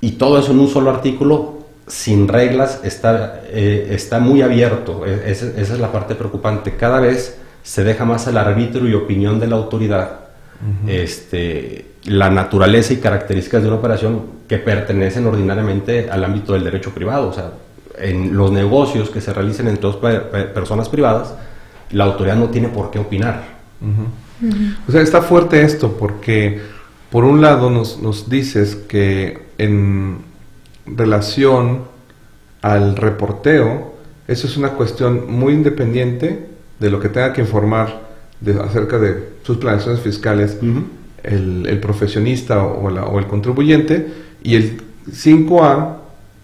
Y 0.00 0.12
todo 0.12 0.38
eso 0.38 0.52
en 0.52 0.60
un 0.60 0.68
solo 0.68 0.90
artículo 0.90 1.57
sin 1.88 2.28
reglas 2.28 2.80
está, 2.84 3.42
eh, 3.50 3.88
está 3.90 4.18
muy 4.18 4.42
abierto. 4.42 5.04
E, 5.06 5.30
esa, 5.30 5.46
es 5.46 5.78
la 5.78 5.92
parte 5.92 6.14
preocupante. 6.14 6.76
Cada 6.76 7.00
vez 7.00 7.38
se 7.62 7.84
deja 7.84 8.04
más 8.04 8.26
al 8.28 8.36
arbitrio 8.36 8.88
y 8.88 8.94
opinión 8.94 9.40
de 9.40 9.46
la 9.46 9.56
autoridad 9.56 10.28
este, 10.88 11.92
la 12.04 12.30
naturaleza 12.30 12.92
y 12.92 12.96
características 12.96 13.62
de 13.62 13.68
una 13.68 13.76
operación 13.76 14.22
que 14.48 14.58
pertenecen 14.58 15.26
ordinariamente 15.26 16.10
al 16.10 16.24
ámbito 16.24 16.52
del 16.52 16.64
derecho 16.64 16.92
privado. 16.92 17.28
O 17.28 17.32
sea, 17.32 17.52
en 17.98 18.36
los 18.36 18.50
negocios 18.50 19.10
que 19.10 19.20
se 19.20 19.32
realicen 19.32 19.68
entre 19.68 19.82
dos 19.82 19.96
personas 19.96 20.88
privadas, 20.88 21.34
la 21.92 22.04
autoridad 22.04 22.36
no 22.36 22.48
tiene 22.48 22.68
por 22.68 22.90
qué 22.90 22.98
opinar. 22.98 23.58
O 24.88 24.92
sea, 24.92 25.02
está 25.02 25.22
fuerte 25.22 25.62
esto 25.62 25.96
porque, 25.98 26.60
por 27.10 27.24
un 27.24 27.40
lado, 27.40 27.70
nos, 27.70 28.00
nos 28.00 28.28
dices 28.28 28.74
que 28.74 29.46
en 29.58 30.18
relación 30.96 31.82
al 32.62 32.96
reporteo, 32.96 33.94
eso 34.26 34.46
es 34.46 34.56
una 34.56 34.70
cuestión 34.70 35.30
muy 35.32 35.54
independiente 35.54 36.46
de 36.78 36.90
lo 36.90 37.00
que 37.00 37.08
tenga 37.08 37.32
que 37.32 37.40
informar 37.40 38.00
de, 38.40 38.60
acerca 38.60 38.98
de 38.98 39.30
sus 39.42 39.56
planeaciones 39.56 40.00
fiscales 40.00 40.58
el, 41.22 41.78
profesionista 41.80 42.62
o, 42.62 43.18
el 43.18 43.26
contribuyente. 43.26 44.06
Y 44.42 44.54
el 44.54 44.82
5A 45.10 45.96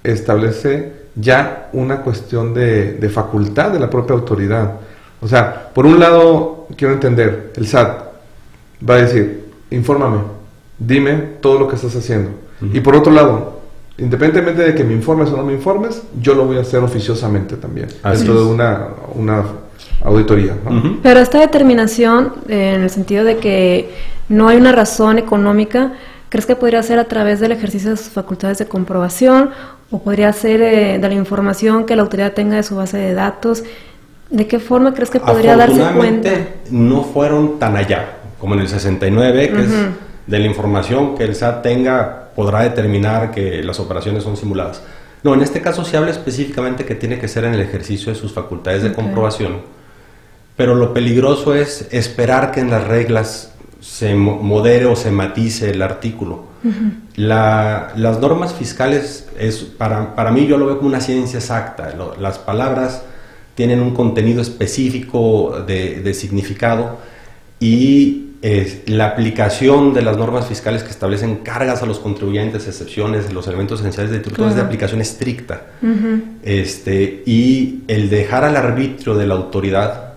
establece 0.03 0.93
ya 1.15 1.69
una 1.73 1.99
cuestión 1.99 2.55
de, 2.55 2.95
de, 2.95 3.09
facultad 3.09 3.71
de 3.71 3.79
la 3.79 3.91
propia 3.91 4.17
autoridad. 4.17 4.81
O 5.21 5.29
sea, 5.29 5.71
por 5.73 5.87
un 5.87 6.01
lado, 6.01 6.67
quiero 6.77 6.95
entender, 6.95 7.53
el 7.57 7.67
SAT 7.67 8.05
va 8.89 8.95
a 8.95 9.03
decir, 9.03 9.45
infórmame, 9.71 10.19
dime 10.79 11.15
todo 11.41 11.59
lo 11.59 11.69
que 11.69 11.77
estás 11.77 11.95
haciendo. 11.97 12.31
Y 12.73 12.81
por 12.81 12.97
otro 12.97 13.13
lado, 13.13 13.61
Independientemente 13.97 14.63
de 14.63 14.75
que 14.75 14.83
me 14.83 14.93
informes 14.93 15.31
o 15.31 15.37
no 15.37 15.45
me 15.45 15.53
informes, 15.53 16.03
yo 16.21 16.35
lo 16.35 16.47
voy 16.47 16.59
a 16.59 16.63
hacer 16.63 16.81
oficiosamente 16.81 17.57
también, 17.57 17.89
dentro 18.03 18.35
de 18.35 18.45
una, 18.45 18.89
una 19.15 19.45
auditoría. 20.03 20.57
Pero 21.03 21.21
esta 21.21 21.39
determinación, 21.39 22.33
en 22.49 22.83
el 22.83 22.91
sentido 22.91 23.23
de 23.23 23.37
que 23.37 23.91
no 24.29 24.49
hay 24.49 24.57
una 24.57 24.73
razón 24.73 25.19
económica, 25.19 25.93
¿crees 26.29 26.45
que 26.45 26.57
podría 26.57 26.83
ser 26.83 26.99
a 26.99 27.05
través 27.05 27.39
del 27.39 27.53
ejercicio 27.53 27.91
de 27.91 27.97
sus 27.97 28.09
facultades 28.09 28.59
de 28.59 28.67
comprobación 28.67 29.51
o 29.93 30.03
podría 30.03 30.33
ser 30.33 30.61
eh, 30.61 30.99
de 30.99 31.09
la 31.09 31.15
información 31.15 31.87
que 31.87 31.95
la 31.95 32.03
autoridad 32.03 32.33
tenga 32.33 32.57
de 32.57 32.65
su 32.65 32.75
base 32.75 32.97
de 32.97 33.15
datos? 33.15 33.63
¿De 34.29 34.49
qué 34.49 34.59
forma 34.59 34.93
crees 34.93 35.11
que 35.11 35.21
podría 35.21 35.57
darse 35.57 35.81
cuenta? 35.97 36.31
No 36.71 37.05
fueron 37.05 37.61
tan 37.61 37.77
allá, 37.77 38.17
como 38.41 38.55
en 38.55 38.61
el 38.61 38.69
69, 38.69 39.51
que 39.51 39.63
es 39.63 39.71
de 40.27 40.39
la 40.39 40.47
información 40.47 41.17
que 41.17 41.25
el 41.25 41.35
SAT 41.35 41.63
tenga 41.63 42.31
podrá 42.35 42.63
determinar 42.63 43.31
que 43.31 43.63
las 43.63 43.79
operaciones 43.81 44.25
son 44.25 44.37
simuladas. 44.37 44.83
No, 45.23 45.35
en 45.35 45.41
este 45.41 45.61
caso 45.61 45.85
se 45.85 45.97
habla 45.97 46.11
específicamente 46.11 46.85
que 46.85 46.95
tiene 46.95 47.19
que 47.19 47.29
ser 47.29 47.45
en 47.45 47.55
el 47.55 47.61
ejercicio 47.61 48.13
de 48.13 48.19
sus 48.19 48.33
facultades 48.33 48.83
de 48.83 48.93
comprobación, 48.93 49.63
pero 50.57 50.75
lo 50.75 50.93
peligroso 50.93 51.55
es 51.55 51.89
esperar 51.93 52.53
que 52.53 52.61
en 52.61 52.71
las 52.71 52.87
reglas 52.87 53.53
se 53.81 54.15
modere 54.15 54.87
o 54.87 54.97
se 54.97 55.11
matice 55.11 55.71
el 55.71 55.83
artículo. 55.83 56.55
las 57.17 58.21
normas 58.21 58.55
fiscales, 58.55 59.29
es, 59.39 59.59
para, 59.59 60.15
para, 60.15 60.31
mí 60.31 60.47
yo 60.47 60.57
lo 60.57 60.67
veo 60.67 60.77
como 60.79 60.89
una 60.89 61.01
ciencia 61.01 61.39
exacta. 61.39 61.95
las 62.19 62.39
palabras 62.39 63.03
tienen 63.55 63.81
un 63.81 63.95
contenido 63.95 64.41
específico 64.41 65.63
de, 65.67 66.01
de 66.01 66.15
significado 66.15 66.99
y 67.61 68.34
la 68.87 69.07
aplicación 69.07 69.95
de 69.95 70.03
las 70.03 70.19
normas 70.19 70.47
fiscales 70.47 70.83
que 70.83 70.91
establecen 70.91 71.37
cargas 71.37 71.83
a 71.83 71.87
los 71.87 71.99
contribuyentes, 71.99 72.67
excepciones, 72.67 73.33
los 73.33 73.47
elementos 73.47 73.81
esenciales 73.81 74.13
de 74.13 74.21
tributo 74.21 74.47
es 74.47 74.55
de 74.55 74.61
aplicación 74.61 75.01
estricta. 75.01 75.63
este, 76.43 77.23
y 77.25 77.85
el 77.89 78.11
dejar 78.11 78.45
al 78.45 78.57
arbitrio 78.57 79.15
de 79.15 79.27
la 79.27 79.35
autoridad 79.35 80.13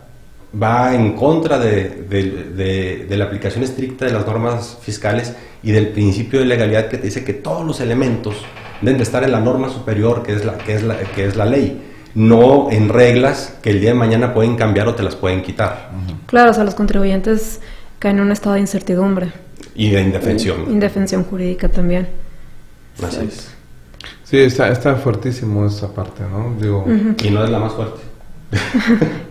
va 0.61 0.93
en 0.93 1.13
contra 1.13 1.57
de, 1.57 2.05
de, 2.09 3.05
de, 3.07 3.17
la 3.17 3.25
aplicación 3.25 3.63
estricta 3.63 4.05
de 4.05 4.11
las 4.11 4.25
normas 4.25 4.77
fiscales 4.81 5.33
y 5.63 5.71
del 5.71 5.89
principio 5.89 6.39
de 6.39 6.45
legalidad 6.45 6.87
que 6.87 6.97
te 6.97 7.05
dice 7.05 7.23
que 7.23 7.33
todos 7.33 7.65
los 7.65 7.79
elementos 7.79 8.35
deben 8.81 8.97
de 8.97 9.03
estar 9.03 9.23
en 9.23 9.31
la 9.31 9.39
norma 9.39 9.69
superior 9.69 10.23
que 10.23 10.33
es 10.33 10.43
la, 10.43 10.57
que 10.57 10.75
es 10.75 10.83
la, 10.83 10.97
que 10.97 11.25
es 11.25 11.35
la 11.35 11.45
ley, 11.45 11.81
no 12.15 12.69
en 12.71 12.89
reglas 12.89 13.57
que 13.61 13.69
el 13.69 13.79
día 13.79 13.89
de 13.89 13.95
mañana 13.95 14.33
pueden 14.33 14.55
cambiar 14.55 14.87
o 14.87 14.95
te 14.95 15.03
las 15.03 15.15
pueden 15.15 15.43
quitar. 15.43 15.91
Claro, 16.25 16.51
o 16.51 16.53
sea, 16.53 16.63
los 16.63 16.75
contribuyentes 16.75 17.61
caen 17.99 18.17
en 18.17 18.23
un 18.23 18.31
estado 18.31 18.55
de 18.55 18.61
incertidumbre. 18.61 19.31
Y 19.75 19.89
de 19.89 20.01
indefensión. 20.01 20.65
Indefensión 20.69 21.23
jurídica 21.23 21.69
también. 21.69 22.07
Así 23.01 23.27
es. 23.27 23.49
Sí, 24.23 24.39
está, 24.39 24.69
está 24.69 24.95
fuertísimo 24.95 25.65
esa 25.65 25.93
parte, 25.93 26.23
¿no? 26.23 26.55
Digo, 26.59 26.85
Y 27.23 27.29
no 27.29 27.43
es 27.43 27.49
la 27.49 27.59
más 27.59 27.73
fuerte. 27.73 28.01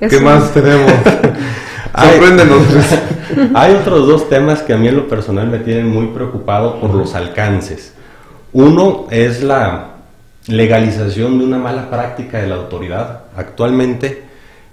¿Qué 0.08 0.20
más 0.20 0.52
tenemos? 0.52 0.92
Sorpréndenos. 1.94 2.62
Hay 3.54 3.74
otros 3.74 4.06
dos 4.06 4.28
temas 4.28 4.62
que 4.62 4.72
a 4.72 4.76
mí 4.76 4.88
en 4.88 4.96
lo 4.96 5.08
personal 5.08 5.48
me 5.48 5.58
tienen 5.58 5.88
muy 5.88 6.08
preocupado 6.08 6.80
por 6.80 6.94
los 6.94 7.14
alcances. 7.14 7.94
Uno 8.52 9.06
es 9.10 9.42
la 9.42 9.96
legalización 10.46 11.38
de 11.38 11.44
una 11.44 11.58
mala 11.58 11.90
práctica 11.90 12.38
de 12.38 12.46
la 12.46 12.56
autoridad. 12.56 13.24
Actualmente 13.36 14.24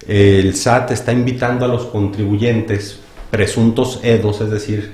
el 0.06 0.54
SAT 0.54 0.92
está 0.92 1.12
invitando 1.12 1.64
a 1.64 1.68
los 1.68 1.86
contribuyentes 1.86 3.00
presuntos 3.30 4.00
EDOS, 4.02 4.42
es 4.42 4.50
decir, 4.50 4.92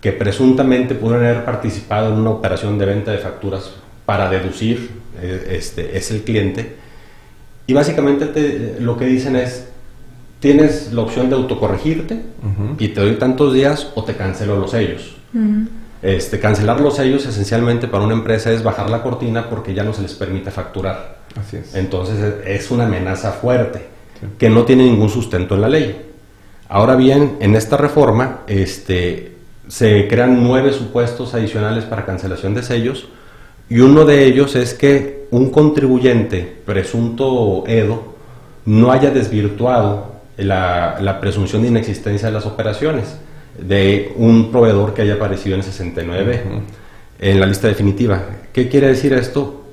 que 0.00 0.12
presuntamente 0.12 0.94
pudieron 0.94 1.24
haber 1.24 1.44
participado 1.44 2.12
en 2.12 2.20
una 2.20 2.30
operación 2.30 2.78
de 2.78 2.86
venta 2.86 3.12
de 3.12 3.18
facturas 3.18 3.70
para 4.04 4.28
deducir, 4.28 4.90
eh, 5.20 5.56
este, 5.58 5.96
es 5.96 6.10
el 6.10 6.22
cliente. 6.22 6.76
Y 7.66 7.72
básicamente 7.72 8.76
lo 8.80 8.96
que 8.96 9.06
dicen 9.06 9.36
es, 9.36 9.68
tienes 10.40 10.92
la 10.92 11.02
opción 11.02 11.30
de 11.30 11.36
autocorregirte 11.36 12.20
y 12.78 12.88
te 12.88 13.00
doy 13.00 13.14
tantos 13.14 13.54
días 13.54 13.92
o 13.94 14.02
te 14.02 14.16
cancelo 14.16 14.58
los 14.58 14.72
sellos. 14.72 15.16
este, 16.02 16.40
cancelar 16.40 16.80
los 16.80 16.96
sellos 16.96 17.24
esencialmente 17.24 17.86
para 17.86 18.02
una 18.02 18.14
empresa 18.14 18.50
es 18.50 18.64
bajar 18.64 18.90
la 18.90 19.04
cortina 19.04 19.48
porque 19.48 19.72
ya 19.72 19.84
no 19.84 19.92
se 19.92 20.02
les 20.02 20.14
permite 20.14 20.50
facturar. 20.50 21.18
Así 21.40 21.58
es. 21.58 21.76
Entonces 21.76 22.34
es 22.44 22.70
una 22.72 22.86
amenaza 22.86 23.30
fuerte 23.30 23.86
que 24.36 24.50
no 24.50 24.64
tiene 24.64 24.82
ningún 24.82 25.08
sustento 25.08 25.54
en 25.54 25.60
la 25.60 25.68
ley. 25.68 26.11
Ahora 26.74 26.96
bien, 26.96 27.36
en 27.40 27.54
esta 27.54 27.76
reforma 27.76 28.44
este, 28.46 29.32
se 29.68 30.08
crean 30.08 30.42
nueve 30.42 30.72
supuestos 30.72 31.34
adicionales 31.34 31.84
para 31.84 32.06
cancelación 32.06 32.54
de 32.54 32.62
sellos 32.62 33.08
y 33.68 33.80
uno 33.80 34.06
de 34.06 34.24
ellos 34.24 34.56
es 34.56 34.72
que 34.72 35.26
un 35.30 35.50
contribuyente 35.50 36.40
presunto 36.64 37.64
EDO 37.66 38.14
no 38.64 38.90
haya 38.90 39.10
desvirtuado 39.10 40.12
la, 40.38 41.18
presunción 41.20 41.60
de 41.60 41.68
inexistencia 41.68 42.28
de 42.28 42.32
las 42.32 42.46
operaciones 42.46 43.18
de 43.58 44.14
un 44.16 44.50
proveedor 44.50 44.94
que 44.94 45.02
haya 45.02 45.16
aparecido 45.16 45.56
en 45.56 45.64
69 45.64 46.42
en 47.20 47.38
la 47.38 47.44
lista 47.44 47.68
definitiva. 47.68 48.24
¿Qué 48.54 48.70
quiere 48.70 48.86
decir 48.86 49.12
esto? 49.12 49.66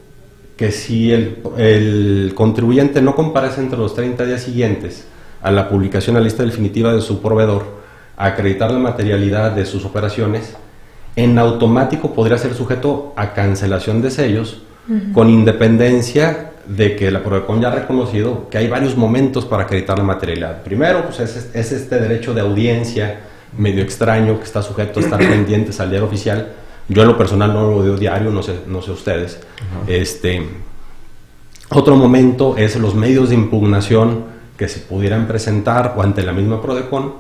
Que 0.58 0.74
si 0.74 1.14
el, 1.14 1.38
el, 1.58 2.34
contribuyente 2.36 3.02
no 3.02 3.16
comparece 3.16 3.62
entre 3.62 3.80
los 3.80 3.96
30 3.96 4.26
días 4.26 4.42
siguientes 4.42 5.06
a 5.42 5.52
la 5.52 5.70
publicación 5.70 6.16
la 6.16 6.22
lista 6.22 6.44
definitiva 6.44 6.94
de 6.94 7.02
su 7.02 7.22
proveedor 7.22 7.80
a 8.18 8.26
acreditar 8.28 8.72
la 8.72 8.80
materialidad 8.80 9.52
de 9.52 9.66
sus 9.66 9.86
operaciones, 9.86 10.56
en 11.16 11.38
automático 11.40 12.14
podría 12.14 12.38
ser 12.38 12.54
sujeto 12.54 13.14
a 13.16 13.34
cancelación 13.34 14.02
de 14.02 14.12
sellos 14.12 14.62
con 15.14 15.30
independencia 15.30 16.52
de 16.68 16.96
que 16.96 17.12
la 17.12 17.24
Prodecon 17.24 17.62
ya 17.62 17.70
ha 17.70 17.76
reconocido 17.76 18.50
que 18.50 18.58
hay 18.58 18.68
varios 18.68 18.98
momentos 18.98 19.46
para 19.46 19.64
acreditar 19.64 19.98
la 19.98 20.04
materialidad. 20.04 20.64
Primero, 20.64 21.04
pues 21.04 21.20
es, 21.20 21.72
este 21.72 22.00
derecho 22.00 22.34
de 22.34 22.42
audiencia 22.42 23.20
medio 23.58 23.82
extraño 23.84 24.38
que 24.38 24.46
está 24.46 24.62
sujeto 24.62 25.00
a 25.00 25.04
estar 25.04 25.20
pendientes 25.30 25.80
al 25.80 25.90
diario 25.90 26.08
oficial. 26.08 26.54
Yo 26.88 27.04
en 27.04 27.08
lo 27.08 27.18
personal 27.18 27.54
no 27.54 27.70
lo 27.70 27.84
veo 27.84 27.98
diario, 27.98 28.32
no 28.32 28.42
sé, 28.42 28.60
no 28.68 28.82
sé 28.82 28.92
ustedes. 28.92 29.40
este, 29.88 30.48
otro 31.70 31.96
momento 31.96 32.56
es 32.58 32.76
los 32.78 32.96
medios 32.96 33.30
de 33.30 33.36
impugnación 33.36 34.39
que 34.60 34.68
se 34.68 34.82
pudieran 34.82 35.26
presentar 35.26 35.94
o 35.96 36.02
ante 36.02 36.22
la 36.22 36.34
misma 36.34 36.62
Prodecon. 36.62 37.14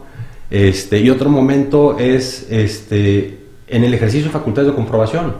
Este, 0.51 0.99
y 0.99 1.09
otro 1.09 1.29
momento 1.29 1.97
es 1.97 2.47
este, 2.49 3.39
en 3.65 3.85
el 3.85 3.93
ejercicio 3.93 4.25
de 4.25 4.33
facultades 4.33 4.69
de 4.69 4.75
comprobación, 4.75 5.35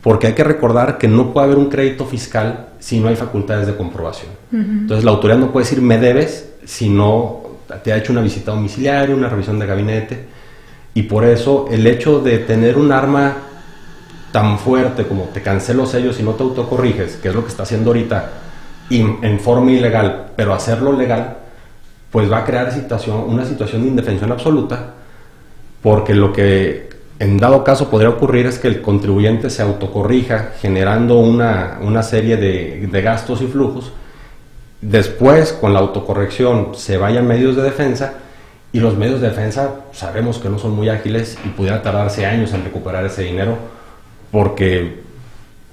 porque 0.00 0.28
hay 0.28 0.32
que 0.32 0.44
recordar 0.44 0.96
que 0.96 1.08
no 1.08 1.32
puede 1.32 1.46
haber 1.46 1.58
un 1.58 1.68
crédito 1.68 2.06
fiscal 2.06 2.68
si 2.80 3.00
no 3.00 3.08
hay 3.08 3.16
facultades 3.16 3.66
de 3.66 3.76
comprobación. 3.76 4.30
Entonces 4.50 5.04
la 5.04 5.10
autoridad 5.10 5.38
no 5.38 5.52
puede 5.52 5.66
decir 5.66 5.82
me 5.82 5.98
debes 5.98 6.54
si 6.64 6.88
no 6.88 7.42
te 7.84 7.92
ha 7.92 7.98
hecho 7.98 8.12
una 8.12 8.22
visita 8.22 8.52
domiciliaria, 8.52 9.14
una 9.14 9.28
revisión 9.28 9.58
de 9.58 9.66
gabinete, 9.66 10.24
y 10.94 11.02
por 11.02 11.24
eso 11.24 11.66
el 11.70 11.86
hecho 11.86 12.20
de 12.20 12.38
tener 12.38 12.78
un 12.78 12.92
arma 12.92 13.36
tan 14.32 14.58
fuerte 14.58 15.04
como 15.06 15.24
te 15.24 15.42
cancelo 15.42 15.84
sellos 15.84 16.18
y 16.18 16.22
no 16.22 16.32
te 16.32 16.44
autocorriges, 16.44 17.16
que 17.16 17.28
es 17.28 17.34
lo 17.34 17.42
que 17.42 17.50
está 17.50 17.64
haciendo 17.64 17.90
ahorita, 17.90 18.30
en 18.88 19.40
forma 19.40 19.70
ilegal, 19.70 20.32
pero 20.36 20.54
hacerlo 20.54 20.92
legal, 20.92 21.41
pues 22.12 22.30
va 22.30 22.38
a 22.38 22.44
crear 22.44 22.70
una 23.26 23.44
situación 23.44 23.82
de 23.82 23.88
indefensión 23.88 24.30
absoluta, 24.30 24.94
porque 25.82 26.14
lo 26.14 26.32
que 26.32 26.90
en 27.18 27.38
dado 27.38 27.64
caso 27.64 27.88
podría 27.88 28.10
ocurrir 28.10 28.46
es 28.46 28.58
que 28.58 28.68
el 28.68 28.82
contribuyente 28.82 29.48
se 29.48 29.62
autocorrija 29.62 30.52
generando 30.60 31.18
una, 31.18 31.78
una 31.80 32.02
serie 32.02 32.36
de, 32.36 32.86
de, 32.86 33.02
gastos 33.02 33.40
y 33.42 33.46
flujos. 33.46 33.92
Después, 34.80 35.52
con 35.52 35.72
la 35.72 35.78
autocorrección, 35.78 36.74
se 36.74 36.98
vayan 36.98 37.26
medios 37.26 37.56
de 37.56 37.62
defensa 37.62 38.14
y 38.72 38.80
los 38.80 38.96
medios 38.96 39.20
de 39.20 39.28
defensa 39.28 39.70
sabemos 39.92 40.38
que 40.38 40.48
no 40.48 40.58
son 40.58 40.72
muy 40.72 40.88
ágiles 40.88 41.38
y 41.44 41.48
pudiera 41.48 41.80
tardarse 41.82 42.26
años 42.26 42.52
en 42.52 42.64
recuperar 42.64 43.06
ese 43.06 43.22
dinero 43.22 43.56
porque 44.30 45.02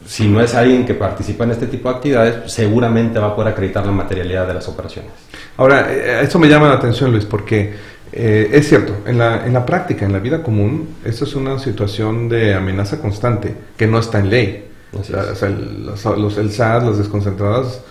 si 0.06 0.28
no 0.28 0.42
es 0.42 0.56
alguien 0.56 0.86
que 0.86 0.94
participa 0.94 1.44
en 1.44 1.52
este 1.52 1.68
tipo 1.68 1.90
de 1.90 1.96
actividades, 1.96 2.52
seguramente 2.52 3.20
va 3.20 3.28
a 3.28 3.36
poder 3.36 3.54
acreditar 3.54 3.86
la 3.86 3.92
materialidad 3.92 4.48
de 4.48 4.54
las 4.54 4.68
operaciones. 4.68 5.12
Ahora, 5.58 5.92
eh, 5.92 6.22
eso 6.24 6.40
me 6.40 6.48
llama 6.48 6.68
la 6.68 6.76
atención, 6.76 7.12
Luis, 7.12 7.26
porque 7.26 7.74
eh, 8.12 8.50
es 8.52 8.68
cierto, 8.68 8.98
en 9.06 9.18
la, 9.18 9.46
en 9.46 9.54
la 9.54 9.66
práctica, 9.66 10.06
en 10.06 10.14
la 10.14 10.20
vida 10.20 10.42
común, 10.42 10.96
esto 11.06 11.26
es 11.26 11.36
una 11.36 11.60
situación 11.60 12.28
de 12.28 12.56
amenaza 12.56 13.00
constante 13.00 13.54
que 13.78 13.88
no 13.88 14.00
está 14.00 14.20
en 14.20 14.30
ley. 14.30 14.66
O 14.94 15.04
sea, 15.04 15.24
el, 15.48 15.86
los, 15.86 16.38
el 16.38 16.52
SAT, 16.52 16.84
las 16.84 16.98
desconcentradas, 16.98 17.82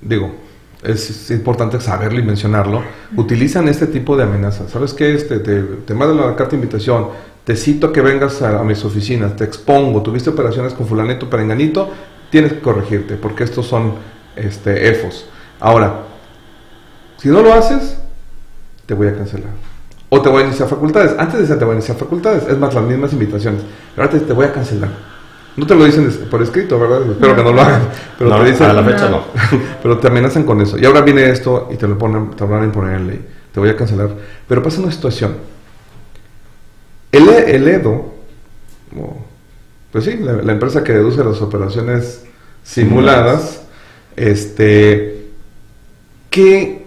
digo, 0.00 0.34
es, 0.82 1.30
importante 1.30 1.80
saberlo 1.80 2.18
y 2.18 2.22
mencionarlo, 2.22 2.82
utilizan 3.16 3.68
este 3.68 3.86
tipo 3.86 4.16
de 4.16 4.24
amenazas. 4.24 4.70
¿Sabes 4.70 4.92
qué? 4.94 5.14
Este, 5.14 5.38
te, 5.38 5.62
te 5.62 5.94
la 5.94 6.34
carta 6.36 6.50
de 6.50 6.56
invitación, 6.56 7.08
te 7.48 7.56
cito 7.56 7.94
que 7.94 8.02
vengas 8.02 8.42
a, 8.42 8.62
mis 8.62 8.84
oficinas, 8.84 9.34
te 9.34 9.44
expongo, 9.44 10.02
tuviste 10.02 10.28
operaciones 10.28 10.74
con 10.74 10.86
fulanito, 10.86 11.30
perenganito, 11.30 11.88
tienes 12.28 12.52
que 12.52 12.60
corregirte, 12.60 13.14
porque 13.14 13.44
estos 13.44 13.66
son 13.66 13.94
este, 14.36 14.90
EFOS. 14.90 15.24
Ahora, 15.58 16.02
si 17.16 17.30
no 17.30 17.40
lo 17.40 17.54
haces, 17.54 17.96
te 18.84 18.92
voy 18.92 19.08
a 19.08 19.16
cancelar. 19.16 19.48
O 20.10 20.20
te 20.20 20.28
voy 20.28 20.42
a 20.42 20.46
iniciar 20.48 20.68
facultades. 20.68 21.14
Antes 21.18 21.48
de 21.48 21.56
te 21.56 21.64
voy 21.64 21.72
a 21.72 21.76
iniciar 21.76 21.96
facultades. 21.96 22.46
Es 22.46 22.58
más, 22.58 22.74
las 22.74 22.84
mismas 22.84 23.14
invitaciones. 23.14 23.62
Ahora 23.96 24.10
te, 24.10 24.20
te 24.20 24.34
voy 24.34 24.44
a 24.44 24.52
cancelar. 24.52 24.90
No 25.56 25.66
te 25.66 25.74
lo 25.74 25.86
dicen 25.86 26.06
por 26.30 26.42
escrito, 26.42 26.78
¿verdad? 26.78 27.10
Espero 27.10 27.34
que 27.34 27.44
no 27.44 27.52
lo 27.54 27.62
hagan. 27.62 27.88
Pero 28.18 28.42
te 28.42 28.50
dicen, 28.50 28.66
a 28.66 28.74
la 28.74 28.84
fecha 28.84 29.08
no. 29.08 29.22
pero 29.82 29.96
te 29.96 30.08
amenazan 30.08 30.44
con 30.44 30.60
eso. 30.60 30.76
Y 30.76 30.84
ahora 30.84 31.00
viene 31.00 31.30
esto 31.30 31.70
y 31.72 31.76
te 31.76 31.88
lo 31.88 31.96
ponen, 31.96 32.28
te 32.32 32.44
van 32.44 32.60
a 32.60 32.64
imponer 32.66 32.96
en 32.96 33.06
ley. 33.06 33.26
Te 33.54 33.58
voy 33.58 33.70
a 33.70 33.76
cancelar. 33.76 34.10
Pero 34.46 34.62
pasa 34.62 34.82
una 34.82 34.92
situación. 34.92 35.57
El, 37.12 37.28
el 37.28 37.68
EDO, 37.68 38.12
pues 39.92 40.04
sí, 40.04 40.18
la, 40.18 40.52
empresa 40.52 40.84
que 40.84 40.92
deduce 40.92 41.24
las 41.24 41.40
operaciones 41.40 42.22
simuladas, 42.62 43.62
este, 44.16 45.26
¿qué 46.28 46.84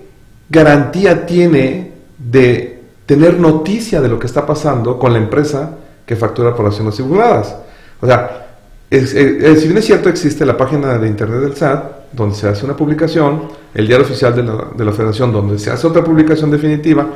garantía 0.50 1.26
tiene 1.26 1.92
de 2.18 2.82
tener 3.06 3.40
noticia 3.40 4.00
de 4.02 4.08
lo 4.08 4.20
que 4.20 4.28
está 4.28 4.46
pasando 4.46 5.00
con 5.00 5.14
la 5.14 5.20
empresa 5.20 5.78
que 6.06 6.16
factura 6.16 6.56
por 6.56 6.74
simuladas. 6.94 7.56
O 8.02 8.08
sea, 8.08 8.48
si 8.90 9.68
bien 9.68 9.78
es 9.78 9.86
cierto, 9.86 10.10
existe 10.10 10.46
la 10.46 10.58
página 10.58 10.98
de 10.98 11.08
internet 11.08 11.40
del 11.40 11.56
SAT, 11.56 12.12
donde 12.12 12.36
se 12.36 12.48
hace 12.48 12.66
una 12.66 12.76
publicación, 12.76 13.44
el 13.74 13.88
diario 13.88 14.06
oficial 14.06 14.36
de 14.36 14.44
la, 14.44 14.68
de 14.76 14.86
la 14.86 14.92
federación, 14.92 15.32
donde 15.32 15.58
se 15.58 15.72
hace 15.72 15.88
otra 15.88 16.04
publicación 16.04 16.52
definitiva, 16.52 17.08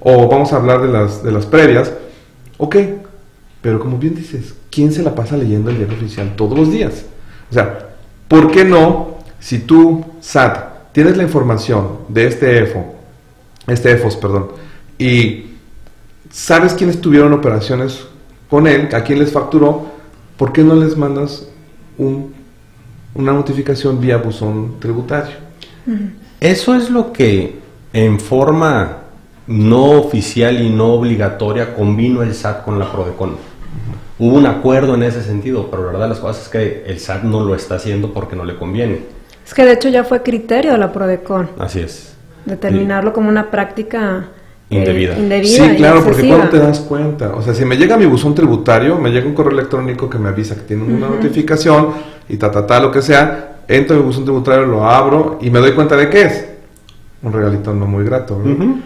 o 0.00 0.28
vamos 0.28 0.52
a 0.52 0.56
hablar 0.56 0.82
de 0.82 0.88
las, 0.88 1.22
de 1.22 1.32
las 1.32 1.46
previas, 1.46 1.92
ok, 2.58 2.76
pero 3.60 3.80
como 3.80 3.98
bien 3.98 4.14
dices, 4.14 4.54
¿quién 4.70 4.92
se 4.92 5.02
la 5.02 5.14
pasa 5.14 5.36
leyendo 5.36 5.70
el 5.70 5.78
diario 5.78 5.96
oficial 5.96 6.34
todos 6.36 6.58
los 6.58 6.70
días? 6.70 7.04
O 7.50 7.54
sea, 7.54 7.90
¿por 8.28 8.50
qué 8.50 8.64
no, 8.64 9.18
si 9.38 9.60
tú, 9.60 10.04
SAT, 10.20 10.92
tienes 10.92 11.16
la 11.16 11.22
información 11.22 11.98
de 12.08 12.26
este 12.26 12.58
EFO, 12.62 12.94
este 13.66 13.92
EFOS, 13.92 14.16
perdón, 14.16 14.48
y 14.98 15.46
sabes 16.30 16.74
quiénes 16.74 17.00
tuvieron 17.00 17.32
operaciones 17.32 18.04
con 18.50 18.66
él, 18.66 18.88
a 18.94 19.02
quién 19.02 19.18
les 19.18 19.32
facturó, 19.32 19.86
¿por 20.36 20.52
qué 20.52 20.62
no 20.62 20.74
les 20.74 20.96
mandas 20.96 21.48
un, 21.96 22.34
una 23.14 23.32
notificación 23.32 24.00
vía 24.00 24.18
buzón 24.18 24.76
tributario? 24.80 25.36
Eso 26.40 26.74
es 26.74 26.90
lo 26.90 27.12
que 27.12 27.58
en 27.92 28.20
forma 28.20 29.03
no 29.46 29.90
oficial 29.92 30.60
y 30.62 30.70
no 30.70 30.94
obligatoria 30.94 31.74
convino 31.74 32.22
el 32.22 32.34
SAT 32.34 32.64
con 32.64 32.78
la 32.78 32.90
Prodecon. 32.90 33.36
Hubo 34.18 34.36
un 34.36 34.46
acuerdo 34.46 34.94
en 34.94 35.02
ese 35.02 35.22
sentido, 35.22 35.68
pero 35.70 35.86
la 35.86 35.92
verdad 35.92 36.08
las 36.08 36.20
cosas 36.20 36.44
es 36.44 36.48
que 36.48 36.84
el 36.86 37.00
SAT 37.00 37.24
no 37.24 37.44
lo 37.44 37.54
está 37.54 37.76
haciendo 37.76 38.12
porque 38.12 38.36
no 38.36 38.44
le 38.44 38.56
conviene. 38.56 39.00
Es 39.44 39.52
que 39.52 39.64
de 39.64 39.72
hecho 39.72 39.88
ya 39.88 40.04
fue 40.04 40.22
criterio 40.22 40.72
de 40.72 40.78
la 40.78 40.92
Prodecon. 40.92 41.50
Así 41.58 41.80
es. 41.80 42.14
Determinarlo 42.44 43.12
como 43.12 43.28
una 43.28 43.50
práctica 43.50 44.28
eh, 44.70 44.76
Indebida. 44.76 45.18
indebida 45.18 45.68
Sí, 45.68 45.76
claro, 45.76 46.02
porque 46.02 46.26
cuando 46.26 46.48
te 46.48 46.58
das 46.58 46.80
cuenta, 46.80 47.34
o 47.34 47.42
sea, 47.42 47.54
si 47.54 47.64
me 47.64 47.76
llega 47.76 47.96
mi 47.96 48.06
buzón 48.06 48.34
tributario, 48.34 48.98
me 48.98 49.10
llega 49.10 49.26
un 49.26 49.34
correo 49.34 49.52
electrónico 49.52 50.08
que 50.08 50.18
me 50.18 50.30
avisa 50.30 50.54
que 50.54 50.62
tiene 50.62 50.84
una 50.84 51.08
notificación 51.08 51.88
y 52.28 52.36
ta, 52.36 52.50
ta, 52.50 52.66
ta, 52.66 52.80
lo 52.80 52.90
que 52.90 53.02
sea, 53.02 53.56
entro 53.68 53.96
en 53.96 54.02
mi 54.02 54.06
buzón 54.06 54.24
tributario, 54.24 54.64
lo 54.64 54.88
abro 54.88 55.38
y 55.40 55.50
me 55.50 55.58
doy 55.58 55.72
cuenta 55.72 55.96
de 55.96 56.08
qué 56.08 56.22
es. 56.22 56.48
Un 57.24 57.32
regalito 57.32 57.72
no 57.72 57.86
muy 57.86 58.04
grato, 58.04 58.38
¿verdad? 58.38 58.66
Ujú. 58.66 58.80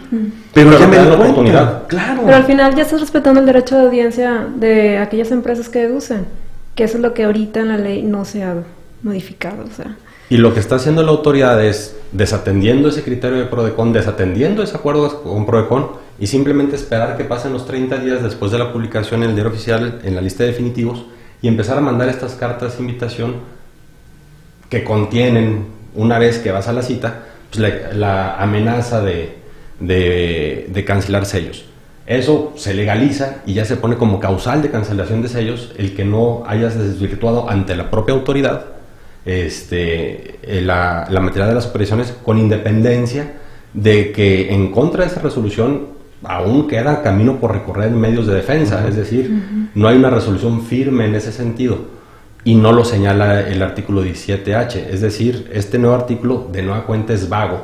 Pero, 0.55 0.71
Pero 0.71 0.79
ya 0.79 0.87
me 0.87 0.99
di 0.99 1.09
oportunidad. 1.09 1.89
Claro. 1.89 2.23
Pero 2.25 2.37
al 2.37 2.45
final 2.45 2.75
ya 2.77 2.83
estás 2.83 3.01
respetando 3.01 3.41
el 3.41 3.47
derecho 3.47 3.77
de 3.77 3.83
audiencia 3.83 4.47
de 4.57 4.99
aquellas 4.99 5.33
empresas 5.33 5.69
que 5.69 5.81
deducen, 5.81 6.25
que 6.77 6.85
eso 6.85 6.99
es 6.99 7.03
lo 7.03 7.15
que 7.15 7.25
ahorita 7.25 7.61
en 7.61 7.69
la 7.69 7.77
ley 7.77 8.03
no 8.05 8.25
se 8.25 8.45
ha 8.45 8.55
modificado. 9.03 9.65
O 9.65 9.75
sea, 9.75 9.97
Y 10.31 10.37
lo 10.37 10.55
que 10.55 10.61
está 10.61 10.77
haciendo 10.77 11.03
la 11.03 11.11
autoridad 11.11 11.63
es 11.65 11.97
desatendiendo 12.13 12.89
ese 12.89 13.03
criterio 13.03 13.39
de 13.39 13.47
Prodecon, 13.47 13.93
desatendiendo 13.93 14.63
ese 14.63 14.77
acuerdo 14.77 15.23
con 15.25 15.45
Prodecon 15.45 15.89
y 16.21 16.29
simplemente 16.29 16.77
esperar 16.77 17.17
que 17.17 17.25
pasen 17.25 17.53
los 17.53 17.67
30 17.67 17.99
días 17.99 18.23
después 18.23 18.53
de 18.53 18.59
la 18.59 18.73
publicación 18.73 19.25
en 19.25 19.31
el 19.31 19.35
diario 19.35 19.53
oficial 19.53 20.01
en 20.05 20.15
la 20.15 20.21
lista 20.21 20.45
de 20.45 20.51
definitivos 20.51 21.07
y 21.43 21.49
empezar 21.49 21.77
a 21.79 21.81
mandar 21.81 22.09
estas 22.09 22.35
cartas 22.35 22.77
de 22.77 22.85
invitación 22.85 23.37
que 24.69 24.85
contienen, 24.85 25.67
una 25.95 26.19
vez 26.19 26.39
que 26.39 26.53
vas 26.53 26.69
a 26.69 26.73
la 26.73 26.83
cita, 26.83 27.25
pues 27.51 27.61
la, 27.61 27.93
la 27.95 28.43
amenaza 28.43 29.03
de, 29.03 29.37
de- 29.81 30.67
de 30.69 30.85
cancelar 30.85 31.27
sellos. 31.27 31.65
Eso 32.07 32.53
se 32.57 32.73
legaliza 32.75 33.43
y 33.47 33.53
ya 33.55 33.65
se 33.67 33.77
pone 33.77 33.97
como 33.97 34.19
causal 34.19 34.63
de 34.63 34.71
cancelación 34.71 35.21
de 35.23 35.29
sellos 35.29 35.73
el 35.77 35.95
que 35.95 36.05
no 36.07 36.43
hayas 36.47 36.79
desvirtuado 36.79 37.51
ante 37.51 37.77
la 37.77 37.91
propia 37.91 38.15
autoridad 38.15 38.65
este, 39.27 40.39
eh, 40.43 40.63
la, 40.63 41.07
la 41.11 41.21
material 41.21 41.49
de 41.51 41.55
las 41.57 41.67
operaciones 41.67 42.15
con 42.25 42.39
independencia 42.39 43.33
de 43.75 44.13
que 44.13 44.53
en 44.55 44.71
contra 44.73 45.05
de 45.05 45.11
esa 45.11 45.21
resolución 45.21 45.89
aún 46.25 46.67
queda 46.67 47.03
camino 47.03 47.39
por 47.39 47.53
recorrer 47.53 47.89
en 47.89 48.01
medios 48.01 48.27
de 48.27 48.35
defensa, 48.35 48.87
es 48.89 48.97
decir, 48.97 49.71
no 49.75 49.87
hay 49.87 49.97
una 49.99 50.11
resolución 50.11 50.63
firme 50.63 51.05
en 51.05 51.15
ese 51.15 51.31
sentido 51.31 51.79
y 52.49 52.55
no 52.55 52.73
lo 52.73 52.83
señala 52.85 53.41
el 53.47 53.61
artículo 53.63 54.03
17H, 54.03 54.77
es 54.91 55.01
decir, 55.03 55.51
este 55.53 55.79
nuevo 55.79 55.95
artículo 55.97 56.49
de 56.51 56.63
nueva 56.63 56.87
cuenta 56.87 57.13
es 57.13 57.29
vago. 57.29 57.59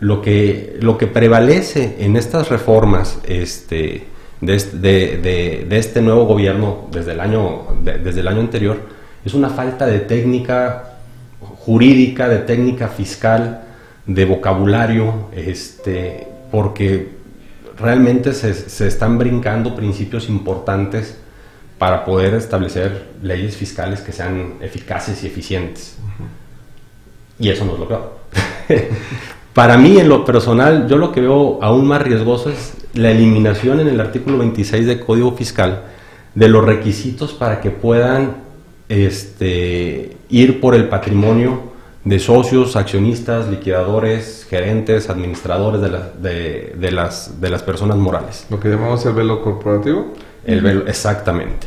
Lo 0.00 0.22
que, 0.22 0.78
lo 0.80 0.96
que 0.96 1.06
prevalece 1.06 1.96
en 1.98 2.16
estas 2.16 2.48
reformas 2.48 3.18
este, 3.28 4.04
de, 4.40 4.54
este, 4.54 4.78
de- 4.78 5.16
de- 5.18 5.66
de 5.68 5.78
este 5.78 6.00
nuevo 6.00 6.24
gobierno 6.24 6.88
desde 6.90 7.12
el, 7.12 7.20
año, 7.20 7.66
de- 7.82 7.98
desde 7.98 8.20
el 8.20 8.28
año 8.28 8.40
anterior 8.40 8.78
es 9.26 9.34
una 9.34 9.50
falta 9.50 9.84
de 9.86 9.98
técnica 10.00 10.94
jurídica, 11.40 12.26
de 12.26 12.38
técnica 12.38 12.88
fiscal, 12.88 13.60
de 14.06 14.24
vocabulario, 14.24 15.28
este, 15.36 16.26
porque 16.50 17.10
realmente 17.78 18.32
se, 18.32 18.54
se 18.54 18.86
están 18.86 19.18
brincando 19.18 19.76
principios 19.76 20.28
importantes 20.30 21.18
para 21.78 22.04
poder 22.04 22.34
establecer 22.34 23.08
leyes 23.22 23.56
fiscales 23.56 24.00
que 24.00 24.12
sean 24.12 24.54
eficaces 24.60 25.22
y 25.24 25.26
eficientes. 25.26 25.96
Y 27.38 27.48
eso 27.50 27.64
no 27.64 27.74
es 27.74 27.78
lo 27.80 27.88
que 27.88 27.96
Para 29.54 29.76
mí, 29.78 29.98
en 29.98 30.08
lo 30.08 30.24
personal, 30.24 30.88
yo 30.88 30.96
lo 30.96 31.12
que 31.12 31.20
veo 31.20 31.58
aún 31.62 31.86
más 31.86 32.02
riesgoso 32.02 32.50
es 32.50 32.74
la 32.94 33.10
eliminación 33.10 33.80
en 33.80 33.88
el 33.88 34.00
artículo 34.00 34.38
26 34.38 34.86
del 34.86 35.00
Código 35.00 35.32
Fiscal 35.36 35.82
de 36.34 36.48
los 36.48 36.64
requisitos 36.64 37.32
para 37.32 37.60
que 37.60 37.70
puedan 37.70 38.36
este, 38.88 40.16
ir 40.28 40.60
por 40.60 40.74
el 40.74 40.88
patrimonio 40.88 41.72
de 42.04 42.18
socios, 42.18 42.76
accionistas, 42.76 43.48
liquidadores, 43.48 44.46
gerentes, 44.50 45.08
administradores 45.08 45.80
de, 45.80 45.88
la- 45.88 46.10
de 46.20 46.90
las, 46.90 47.40
de 47.40 47.50
las 47.50 47.62
personas 47.62 47.96
morales. 47.96 48.46
Lo 48.50 48.60
que 48.60 48.68
llamamos 48.68 49.04
el 49.06 49.14
velo 49.14 49.42
corporativo. 49.42 50.12
El 50.44 50.60
velo, 50.60 50.86
exactamente. 50.86 51.66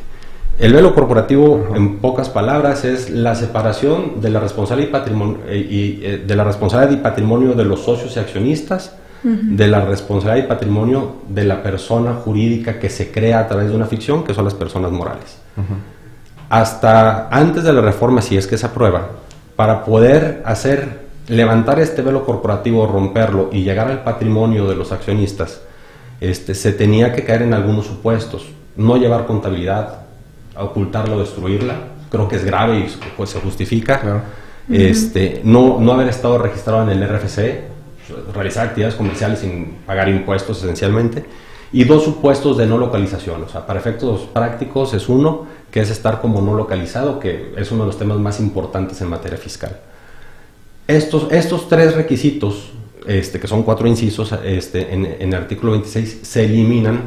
El 0.59 0.73
velo 0.73 0.95
corporativo, 0.95 1.67
en 1.75 1.97
pocas 1.99 2.29
palabras, 2.29 2.83
es 2.83 3.11
la 3.11 3.35
separación 3.35 4.21
de 4.21 4.31
la 4.31 4.39
responsabilidad 4.39 4.89
y 4.89 4.91
patrimonio, 4.91 5.37
eh, 5.47 5.57
y, 5.57 5.99
eh, 6.03 6.23
de 6.25 6.35
la 6.35 6.43
responsabilidad 6.43 6.99
y 6.99 7.03
patrimonio 7.03 7.53
de 7.53 7.63
los 7.63 7.81
socios 7.81 8.15
y 8.15 8.19
accionistas, 8.19 8.95
de 9.23 9.67
la 9.67 9.81
responsabilidad 9.81 10.45
y 10.45 10.47
patrimonio 10.47 11.17
de 11.27 11.43
la 11.43 11.61
persona 11.61 12.13
jurídica 12.13 12.79
que 12.79 12.89
se 12.89 13.11
crea 13.11 13.39
a 13.39 13.47
través 13.47 13.69
de 13.69 13.75
una 13.75 13.85
ficción, 13.85 14.23
que 14.23 14.33
son 14.33 14.45
las 14.45 14.53
personas 14.53 14.91
morales. 14.91 15.37
Hasta 16.49 17.27
antes 17.27 17.63
de 17.63 17.73
la 17.73 17.81
reforma, 17.81 18.21
si 18.21 18.37
es 18.37 18.47
que 18.47 18.57
se 18.57 18.67
aprueba, 18.67 19.09
para 19.55 19.83
poder 19.83 20.41
hacer 20.45 21.07
levantar 21.27 21.79
este 21.79 22.01
velo 22.01 22.23
corporativo, 22.23 22.87
romperlo 22.87 23.49
y 23.51 23.63
llegar 23.63 23.89
al 23.89 24.03
patrimonio 24.03 24.67
de 24.67 24.75
los 24.75 24.91
accionistas, 24.91 25.61
este, 26.21 26.55
se 26.55 26.71
tenía 26.71 27.13
que 27.13 27.25
caer 27.25 27.41
en 27.41 27.53
algunos 27.53 27.85
supuestos, 27.85 28.47
no 28.77 28.97
llevar 28.97 29.25
contabilidad, 29.25 30.01
ocultarla 30.57 31.15
o 31.15 31.19
destruirla, 31.19 31.75
creo 32.09 32.27
que 32.27 32.37
es 32.37 32.45
grave 32.45 32.79
y 32.79 32.87
pues, 33.15 33.29
se 33.31 33.39
justifica, 33.39 33.99
Claro. 33.99 34.21
este, 34.69 35.41
no, 35.43 35.79
no 35.79 35.93
haber 35.93 36.07
estado 36.07 36.37
registrado 36.37 36.83
en 36.83 36.89
el 36.89 37.07
RFC, 37.07 37.61
realizar 38.33 38.67
actividades 38.67 38.95
comerciales 38.95 39.39
sin 39.39 39.77
pagar 39.85 40.07
impuestos 40.09 40.63
esencialmente, 40.63 41.25
y 41.73 41.83
dos 41.83 42.03
supuestos 42.05 42.57
de 42.57 42.65
no 42.65 42.77
localización, 42.77 43.43
o 43.43 43.49
sea, 43.49 43.65
para 43.67 43.79
efectos 43.79 44.21
prácticos 44.33 44.93
es 44.93 45.09
uno, 45.09 45.45
que 45.69 45.81
es 45.81 45.89
estar 45.89 46.21
como 46.21 46.41
no 46.41 46.53
localizado, 46.53 47.19
que 47.19 47.53
es 47.57 47.71
uno 47.71 47.83
de 47.83 47.87
los 47.87 47.97
temas 47.99 48.17
más 48.19 48.39
importantes 48.39 49.01
en 49.01 49.09
materia 49.09 49.37
fiscal. 49.37 49.77
Estos, 50.87 51.27
estos 51.31 51.67
tres 51.67 51.93
requisitos, 51.95 52.71
este, 53.05 53.39
que 53.41 53.47
son 53.47 53.63
cuatro 53.63 53.85
incisos 53.87 54.33
este, 54.45 54.93
en, 54.93 55.05
en 55.05 55.33
el 55.33 55.35
artículo 55.35 55.73
26, 55.73 56.19
se 56.23 56.45
eliminan, 56.45 57.01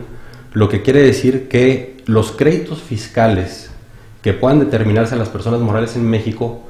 lo 0.53 0.69
que 0.69 0.83
quiere 0.83 1.03
decir 1.03 1.49
que 1.49 2.03
los 2.07 2.33
créditos 2.33 2.81
fiscales 2.83 3.71
que 4.23 4.33
puedan 4.33 4.59
determinarse 4.59 5.15
a 5.15 5.19
las 5.19 5.29
personas 5.29 5.61
morales 5.61 5.97
en 5.97 6.09
México 6.09 6.63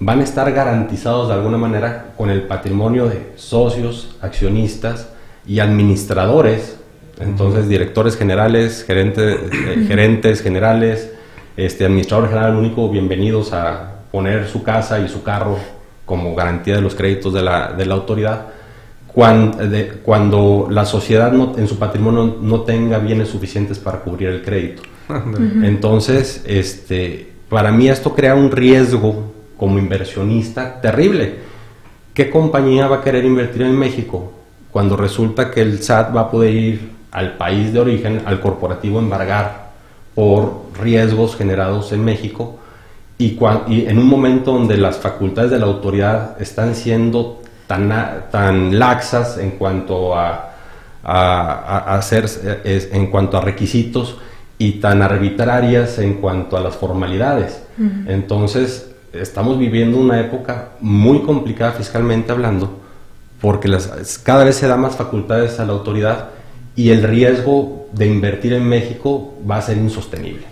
van 0.00 0.20
a 0.20 0.24
estar 0.24 0.50
garantizados 0.52 1.28
de 1.28 1.34
alguna 1.34 1.58
manera 1.58 2.12
con 2.16 2.30
el 2.30 2.42
patrimonio 2.42 3.08
de 3.08 3.32
socios, 3.36 4.16
accionistas 4.20 5.08
y 5.46 5.60
administradores, 5.60 6.78
entonces 7.18 7.68
directores 7.68 8.16
generales, 8.16 8.84
gerentes, 8.86 9.38
eh, 9.52 9.84
gerentes 9.86 10.42
generales, 10.42 11.12
este 11.56 11.84
administrador 11.84 12.28
general 12.28 12.56
único, 12.56 12.88
bienvenidos 12.88 13.52
a 13.52 14.00
poner 14.10 14.48
su 14.48 14.62
casa 14.62 14.98
y 15.00 15.08
su 15.08 15.22
carro 15.22 15.58
como 16.04 16.34
garantía 16.34 16.76
de 16.76 16.80
los 16.80 16.94
créditos 16.94 17.32
de 17.32 17.42
la, 17.42 17.72
de 17.72 17.86
la 17.86 17.94
autoridad. 17.94 18.46
Cuando, 19.14 19.58
de- 19.68 19.88
cuando 20.02 20.66
la 20.70 20.84
sociedad 20.84 21.30
no- 21.32 21.52
en 21.56 21.68
su 21.68 21.78
patrimonio 21.78 22.36
no 22.40 22.62
tenga 22.62 22.98
bienes 22.98 23.28
suficientes 23.28 23.78
para 23.78 24.00
cubrir 24.00 24.28
el 24.28 24.42
crédito. 24.42 24.82
Entonces, 25.62 26.42
este, 26.46 27.32
para 27.48 27.70
mí 27.70 27.88
esto 27.88 28.14
crea 28.14 28.34
un 28.34 28.50
riesgo 28.50 29.32
como 29.56 29.78
inversionista 29.78 30.80
terrible. 30.80 31.36
¿Qué 32.12 32.28
compañía 32.30 32.88
va 32.88 32.96
a 32.96 33.02
querer 33.02 33.24
invertir 33.24 33.62
en 33.62 33.78
México 33.78 34.32
cuando 34.72 34.96
resulta 34.96 35.50
que 35.50 35.60
el 35.62 35.80
SAT 35.82 36.14
va 36.16 36.22
a 36.22 36.30
poder 36.30 36.54
ir 36.54 36.90
al 37.12 37.36
país 37.36 37.72
de 37.72 37.78
origen, 37.80 38.22
al 38.24 38.40
corporativo, 38.40 38.98
embargar 38.98 39.70
por 40.14 40.62
riesgos 40.80 41.36
generados 41.36 41.92
en 41.92 42.04
México? 42.04 42.58
Y, 43.18 43.36
cua- 43.36 43.62
y 43.68 43.86
en 43.86 43.98
un 43.98 44.06
momento 44.08 44.52
donde 44.52 44.76
las 44.76 44.96
facultades 44.98 45.52
de 45.52 45.58
la 45.60 45.66
autoridad 45.66 46.40
están 46.42 46.74
siendo 46.74 47.42
tan, 47.66 47.90
tan 48.30 48.78
laxas 48.78 49.38
en 49.38 49.52
cuanto 49.52 50.14
a, 50.16 50.52
a- 51.02 51.96
hacer, 51.96 52.24
es- 52.64 52.88
en 52.92 53.06
cuanto 53.08 53.36
a 53.36 53.40
requisitos 53.40 54.16
y 54.58 54.72
tan 54.80 55.02
arbitrarias 55.02 55.98
en 55.98 56.14
cuanto 56.14 56.56
a 56.56 56.60
las 56.60 56.76
formalidades. 56.76 57.62
Entonces, 58.06 58.90
estamos 59.12 59.58
viviendo 59.58 59.98
una 59.98 60.20
época 60.20 60.70
muy 60.80 61.22
complicada 61.22 61.72
fiscalmente 61.72 62.30
hablando, 62.32 62.80
porque 63.40 63.68
las, 63.68 64.18
cada 64.22 64.44
vez 64.44 64.56
se 64.56 64.68
da 64.68 64.76
más 64.76 64.94
facultades 64.96 65.58
a 65.60 65.64
la 65.66 65.72
autoridad 65.72 66.28
y 66.76 66.90
el 66.90 67.02
riesgo 67.02 67.88
de 67.92 68.06
invertir 68.06 68.52
en 68.52 68.64
México 68.68 69.34
va 69.48 69.56
a 69.58 69.62
ser 69.62 69.76
insostenible. 69.76 70.44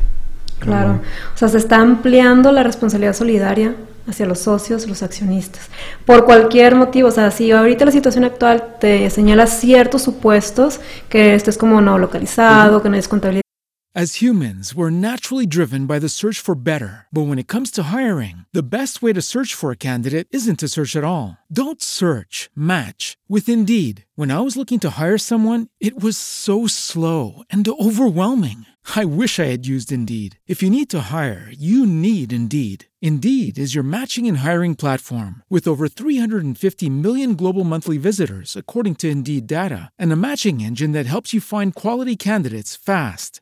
Claro. 0.59 1.01
O 1.35 1.39
sea, 1.39 1.49
se 1.49 1.59
está 1.59 1.77
ampliando 1.81 2.53
la 2.53 2.63
responsabilidad 2.63 3.15
solidaria 3.15 3.75
hacia 4.07 4.27
los 4.27 4.41
socios, 4.41 4.87
los 4.89 5.03
accionistas. 5.03 5.69
Por 6.05 6.25
cualquier 6.25 6.75
motivo, 6.75 7.09
o 7.09 7.13
sea, 7.13 7.31
si 7.31 7.51
ahorita 7.53 7.85
la 7.85 7.93
situación 7.93 8.25
actual 8.25 8.77
te 8.81 9.09
señala 9.11 9.47
ciertos 9.47 10.03
supuestos, 10.03 10.81
que 11.09 11.35
estés 11.35 11.59
como 11.59 11.81
no 11.81 11.99
localizado, 11.99 12.83
que 12.83 12.89
no 12.89 12.97
es 12.97 13.09
contabilidad, 13.09 13.43
As 13.95 14.23
humans, 14.23 14.75
we're 14.75 14.89
naturally 14.89 15.45
driven 15.45 15.85
by 15.85 15.99
the 15.99 16.09
search 16.09 16.41
for 16.41 16.55
better. 16.55 17.09
But 17.13 17.27
when 17.27 17.39
it 17.39 17.47
comes 17.47 17.71
to 17.73 17.93
hiring, 17.93 18.47
the 18.51 18.63
best 18.63 19.03
way 19.03 19.13
to 19.13 19.21
search 19.21 19.53
for 19.53 19.71
a 19.71 19.77
candidate 19.77 20.29
isn't 20.31 20.61
to 20.61 20.69
search 20.69 20.97
at 20.97 21.05
all. 21.05 21.37
Don't 21.53 21.83
search, 21.83 22.49
match 22.57 23.19
with 23.29 23.51
Indeed. 23.51 24.07
When 24.15 24.31
I 24.31 24.41
was 24.41 24.57
looking 24.57 24.81
to 24.81 24.99
hire 24.99 25.19
someone, 25.19 25.69
it 25.79 26.03
was 26.03 26.17
so 26.17 26.67
slow 26.67 27.43
and 27.51 27.69
overwhelming. 27.69 28.65
I 28.97 29.05
wish 29.05 29.39
I 29.39 29.53
had 29.53 29.67
used 29.67 29.93
Indeed. 29.93 30.39
If 30.47 30.63
you 30.63 30.71
need 30.71 30.89
to 30.91 31.09
hire, 31.11 31.53
you 31.53 31.87
need 31.87 32.33
Indeed. 32.33 32.87
Indeed 33.03 33.59
is 33.59 33.75
your 33.75 33.85
matching 33.85 34.27
and 34.27 34.39
hiring 34.39 34.75
platform 34.75 35.43
with 35.51 35.69
over 35.69 35.87
350 35.87 36.89
million 36.89 37.35
global 37.35 37.65
monthly 37.65 37.99
visitors, 37.99 38.57
according 38.57 38.95
to 39.01 39.11
Indeed 39.11 39.47
data, 39.47 39.91
and 39.99 40.11
a 40.13 40.17
matching 40.17 40.63
engine 40.63 40.93
that 40.93 41.13
helps 41.13 41.35
you 41.35 41.41
find 41.43 41.75
quality 41.75 42.17
candidates 42.17 42.75
fast. 42.75 43.42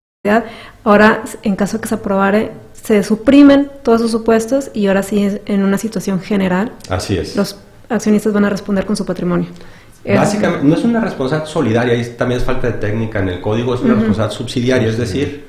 Ahora, 0.83 1.23
en 1.41 1.55
caso 1.55 1.77
de 1.77 1.81
que 1.81 1.87
se 1.89 1.95
aprobare, 1.95 2.51
se 2.73 3.01
suprimen 3.01 3.71
todos 3.81 4.01
esos 4.01 4.11
supuestos 4.11 4.69
y 4.71 4.85
ahora 4.85 5.01
sí, 5.01 5.39
en 5.47 5.63
una 5.63 5.79
situación 5.79 6.21
general, 6.21 6.73
Así 6.89 7.17
es. 7.17 7.35
los 7.35 7.57
accionistas 7.89 8.31
van 8.31 8.45
a 8.45 8.49
responder 8.51 8.85
con 8.85 8.95
su 8.95 9.03
patrimonio. 9.03 9.47
Básicamente, 10.05 10.63
no 10.63 10.75
es 10.75 10.83
una 10.83 11.01
responsabilidad 11.01 11.49
solidaria, 11.49 11.93
ahí 11.93 12.15
también 12.15 12.39
es 12.39 12.45
falta 12.45 12.67
de 12.67 12.73
técnica 12.73 13.17
en 13.17 13.29
el 13.29 13.41
código, 13.41 13.73
es 13.73 13.81
una 13.81 13.95
responsabilidad 13.95 14.37
subsidiaria, 14.37 14.89
es 14.89 14.97
decir, 14.99 15.45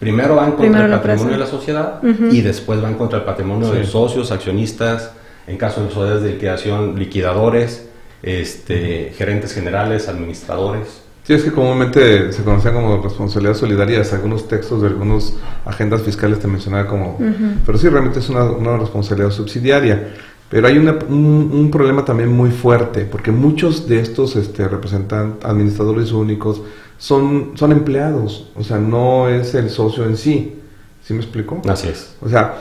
primero 0.00 0.34
van 0.34 0.52
contra 0.52 0.64
Primero 0.64 0.86
el 0.86 1.00
patrimonio 1.00 1.32
de 1.32 1.38
la 1.38 1.46
sociedad 1.46 2.02
y 2.02 2.40
después 2.40 2.82
van 2.82 2.94
contra 2.94 3.20
el 3.20 3.24
patrimonio 3.24 3.70
de 3.70 3.84
socios, 3.84 4.32
accionistas, 4.32 5.12
en 5.46 5.56
caso 5.56 5.84
de 5.84 5.90
sociedades 5.90 6.24
de 6.24 6.32
liquidación, 6.32 6.98
liquidadores, 6.98 7.88
este, 8.24 9.12
gerentes 9.16 9.54
generales, 9.54 10.08
administradores. 10.08 11.05
Sí, 11.26 11.32
es 11.34 11.42
que 11.42 11.50
comúnmente 11.50 12.32
se 12.32 12.42
conocían 12.44 12.74
como 12.74 13.02
responsabilidad 13.02 13.54
solidaria, 13.54 14.00
hasta 14.00 14.14
algunos 14.16 14.46
textos 14.46 14.80
de 14.82 14.88
algunas 14.88 15.32
agendas 15.64 16.02
fiscales 16.02 16.38
te 16.38 16.46
mencionaba 16.46 16.86
como... 16.86 17.18
Pero 17.66 17.78
sí, 17.78 17.88
realmente 17.88 18.20
es 18.20 18.28
una, 18.28 18.44
una 18.44 18.76
responsabilidad 18.76 19.30
subsidiaria. 19.30 20.14
Pero 20.48 20.68
hay 20.68 20.78
una- 20.78 20.96
un, 21.08 21.50
un 21.52 21.70
problema 21.72 22.04
también 22.04 22.30
muy 22.30 22.50
fuerte, 22.52 23.00
porque 23.10 23.32
muchos 23.32 23.88
de 23.88 23.98
estos 23.98 24.36
este, 24.36 24.68
representantes, 24.68 25.44
administradores 25.44 26.12
únicos, 26.12 26.62
son, 26.98 27.50
son 27.56 27.72
empleados, 27.72 28.50
o 28.54 28.62
sea, 28.62 28.78
no 28.78 29.28
es 29.28 29.54
el 29.54 29.68
socio 29.68 30.04
en 30.04 30.16
sí. 30.16 30.60
¿Sí 31.04 31.12
me 31.12 31.20
explico? 31.20 31.60
Así 31.68 31.88
es. 31.88 32.14
O 32.22 32.28
sea, 32.28 32.54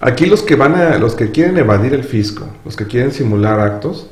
aquí 0.00 0.26
los 0.26 0.42
que 0.42 0.54
van 0.54 0.76
a, 0.76 0.98
los 0.98 1.16
que 1.16 1.32
quieren 1.32 1.58
evadir 1.58 1.92
el 1.92 2.04
fisco, 2.04 2.46
los 2.64 2.76
que 2.76 2.86
quieren 2.86 3.10
simular 3.10 3.58
actos, 3.58 4.06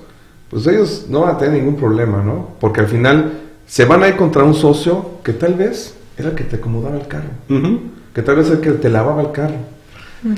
pues 0.50 0.66
ellos 0.66 1.06
no 1.08 1.20
van 1.20 1.36
a 1.36 1.38
tener 1.38 1.54
ningún 1.54 1.76
problema, 1.76 2.22
¿no? 2.22 2.50
Porque 2.60 2.80
al 2.80 2.88
final 2.88 3.40
se 3.66 3.84
van 3.84 4.02
a 4.02 4.08
ir 4.08 4.16
contra 4.16 4.44
un 4.44 4.54
socio 4.54 5.10
que 5.22 5.32
tal 5.32 5.54
vez 5.54 5.94
era 6.16 6.30
el 6.30 6.34
que 6.34 6.44
te 6.44 6.56
acomodaba 6.56 6.96
el 6.96 7.06
carro, 7.06 7.28
que 8.14 8.22
tal 8.22 8.36
vez 8.36 8.46
era 8.46 8.56
el 8.56 8.60
que 8.60 8.70
te 8.72 8.88
lavaba 8.88 9.22
el 9.22 9.32
carro. 9.32 9.56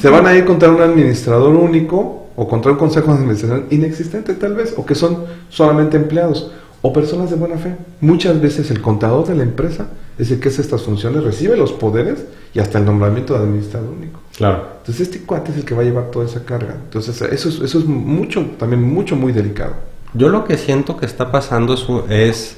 Se 0.01 0.09
van 0.09 0.27
a 0.27 0.35
ir 0.35 0.45
contra 0.45 0.71
un 0.71 0.81
administrador 0.81 1.55
único 1.55 2.27
o 2.35 2.49
contra 2.49 2.73
un 2.73 2.79
consejo 2.79 3.13
de 3.13 3.19
administración 3.19 3.67
inexistente 3.71 4.35
tal 4.35 4.55
vez, 4.55 4.75
o 4.77 4.85
que 4.85 4.95
son 4.95 5.25
solamente 5.49 5.97
empleados 5.97 6.51
o 6.83 6.93
personas 6.93 7.31
de 7.31 7.37
buena 7.37 7.57
fe. 7.57 7.75
Muchas 8.01 8.41
veces 8.41 8.71
el 8.71 8.81
contador 8.81 9.27
de 9.27 9.35
la 9.37 9.43
empresa 9.43 9.87
es 10.19 10.31
el 10.31 10.41
que 10.41 10.49
hace 10.49 10.63
estas 10.63 10.83
funciones, 10.83 11.23
recibe 11.25 11.57
los 11.57 11.73
poderes 11.73 12.25
y 12.55 12.59
hasta 12.59 12.79
el 12.79 12.85
nombramiento 12.85 13.35
de 13.35 13.41
administrador 13.41 13.91
único. 13.91 14.21
Claro. 14.37 14.65
Entonces 14.79 15.09
este 15.09 15.21
cuate 15.25 15.53
es 15.53 15.59
el 15.59 15.65
que 15.65 15.75
va 15.75 15.83
a 15.83 15.85
llevar 15.85 16.11
toda 16.11 16.27
esa 16.27 16.45
carga. 16.45 16.75
Entonces 16.85 17.21
eso 17.23 17.49
es, 17.49 17.61
eso 17.61 17.79
es 17.79 17.85
mucho, 17.87 18.45
también 18.59 18.83
mucho, 18.83 19.15
muy 19.17 19.33
delicado. 19.33 19.73
Yo 20.15 20.29
lo 20.29 20.45
que 20.45 20.57
siento 20.59 20.97
que 20.97 21.07
está 21.07 21.31
pasando 21.31 21.75
es- 22.09 22.57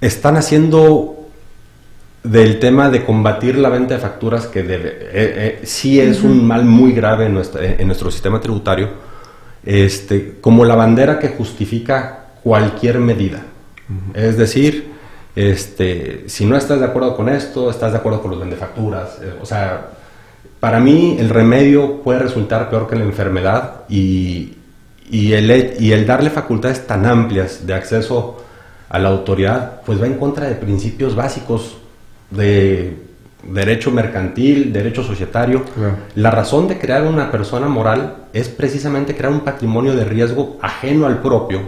están 0.00 0.36
haciendo 0.36 1.16
del 2.22 2.58
tema 2.58 2.90
de 2.90 3.04
combatir 3.04 3.56
la 3.56 3.68
venta 3.68 3.94
de 3.94 4.00
facturas 4.00 4.46
que 4.46 4.62
debe, 4.62 4.88
eh, 4.88 5.08
eh, 5.12 5.60
sí 5.64 6.00
es 6.00 6.22
un 6.22 6.44
mal 6.46 6.64
muy 6.64 6.92
grave 6.92 7.26
en, 7.26 7.40
en 7.78 7.86
nuestro 7.86 8.10
sistema 8.10 8.40
tributario, 8.40 8.90
este, 9.64 10.36
como 10.40 10.64
la 10.64 10.74
bandera 10.74 11.18
que 11.18 11.28
justifica 11.28 12.26
cualquier 12.42 12.98
medida. 12.98 13.42
Es 14.14 14.36
decir, 14.36 14.92
este, 15.36 16.24
si 16.28 16.44
no 16.44 16.56
estás 16.56 16.80
de 16.80 16.86
acuerdo 16.86 17.16
con 17.16 17.28
esto, 17.28 17.70
estás 17.70 17.92
de 17.92 17.98
acuerdo 17.98 18.20
con 18.22 18.32
los 18.32 18.40
vendefacturas. 18.40 19.18
eh, 19.22 19.34
o 19.40 19.46
sea, 19.46 19.90
para 20.58 20.80
mí 20.80 21.16
el 21.20 21.28
remedio 21.28 22.02
puede 22.02 22.18
resultar 22.20 22.70
peor 22.70 22.88
que 22.88 22.96
la 22.96 23.04
enfermedad 23.04 23.82
y, 23.88 24.54
y 25.10 25.32
el, 25.32 25.76
y 25.78 25.92
el 25.92 26.06
darle 26.06 26.30
facultades 26.30 26.86
tan 26.86 27.06
amplias 27.06 27.66
de 27.66 27.74
acceso 27.74 28.42
a 28.88 28.98
la 28.98 29.08
autoridad, 29.08 29.80
pues 29.84 30.00
va 30.00 30.06
en 30.06 30.14
contra 30.14 30.46
de 30.46 30.54
principios 30.54 31.14
básicos 31.14 31.76
de 32.30 32.96
derecho 33.42 33.90
mercantil, 33.90 34.72
derecho 34.72 35.02
societario. 35.02 35.62
Claro. 35.74 35.96
La 36.14 36.30
razón 36.30 36.66
de 36.68 36.78
crear 36.78 37.04
una 37.04 37.30
persona 37.30 37.68
moral 37.68 38.16
es 38.32 38.48
precisamente 38.48 39.14
crear 39.16 39.32
un 39.32 39.40
patrimonio 39.40 39.94
de 39.94 40.04
riesgo 40.04 40.58
ajeno 40.62 41.06
al 41.06 41.20
propio, 41.20 41.60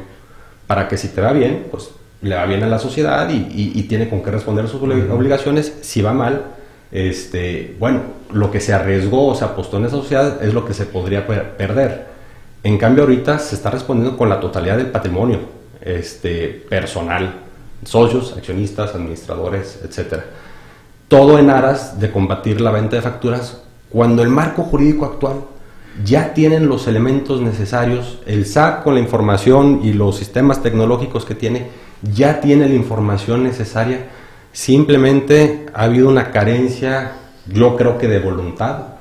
para 0.66 0.88
que 0.88 0.96
si 0.96 1.08
te 1.08 1.20
va 1.20 1.32
bien, 1.32 1.66
pues 1.70 1.90
le 2.20 2.34
va 2.34 2.44
bien 2.46 2.62
a 2.64 2.66
la 2.66 2.78
sociedad 2.80 3.28
y, 3.30 3.34
y- 3.36 3.72
y 3.76 3.82
tiene 3.84 4.08
con 4.08 4.22
qué 4.22 4.30
responder 4.30 4.66
sus 4.68 4.80
obli- 4.82 5.08
obligaciones. 5.10 5.72
Si 5.82 6.02
va 6.02 6.12
mal, 6.12 6.42
este, 6.90 7.76
bueno, 7.78 8.00
lo 8.32 8.50
que 8.50 8.60
se 8.60 8.72
arriesgó 8.74 9.28
o 9.28 9.34
se 9.34 9.44
apostó 9.44 9.76
en 9.76 9.84
esa 9.84 9.96
sociedad 9.96 10.42
es 10.42 10.52
lo 10.54 10.64
que 10.64 10.74
se 10.74 10.84
podría 10.86 11.26
per- 11.26 11.56
perder. 11.56 12.06
En 12.64 12.76
cambio, 12.76 13.04
ahorita 13.04 13.38
se 13.38 13.54
está 13.54 13.70
respondiendo 13.70 14.16
con 14.18 14.28
la 14.28 14.40
totalidad 14.40 14.76
del 14.76 14.86
patrimonio 14.86 15.38
este, 15.88 16.48
personal, 16.68 17.40
socios, 17.84 18.34
accionistas, 18.36 18.94
administradores, 18.94 19.80
etcétera. 19.82 20.24
Todo 21.08 21.38
en 21.38 21.50
aras 21.50 21.98
de 21.98 22.10
combatir 22.10 22.60
la 22.60 22.70
venta 22.70 22.96
de 22.96 23.02
facturas, 23.02 23.62
cuando 23.88 24.22
el 24.22 24.28
marco 24.28 24.62
jurídico 24.62 25.06
actual 25.06 25.44
ya 26.04 26.34
tienen 26.34 26.68
los 26.68 26.86
elementos 26.86 27.40
necesarios, 27.40 28.18
el 28.26 28.44
SAT 28.46 28.82
con 28.84 28.94
la 28.94 29.00
información 29.00 29.80
y 29.82 29.92
los 29.94 30.16
sistemas 30.16 30.62
tecnológicos 30.62 31.24
que 31.24 31.34
tiene, 31.34 31.68
ya 32.02 32.40
tiene 32.40 32.68
la 32.68 32.74
información 32.74 33.42
necesaria, 33.42 34.06
simplemente 34.52 35.66
ha 35.74 35.84
habido 35.84 36.08
una 36.08 36.30
carencia, 36.30 37.12
yo 37.46 37.76
creo 37.76 37.98
que 37.98 38.06
de 38.06 38.20
voluntad, 38.20 38.97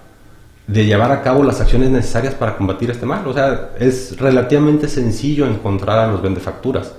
de 0.67 0.85
llevar 0.85 1.11
a 1.11 1.21
cabo 1.21 1.43
las 1.43 1.61
acciones 1.61 1.89
necesarias 1.89 2.35
para 2.35 2.57
combatir 2.57 2.91
este 2.91 3.05
mal. 3.05 3.25
O 3.25 3.33
sea, 3.33 3.71
es 3.79 4.19
relativamente 4.19 4.87
sencillo 4.87 5.47
encontrar 5.47 5.97
a 5.97 6.07
los 6.07 6.21
vendefacturas. 6.21 6.93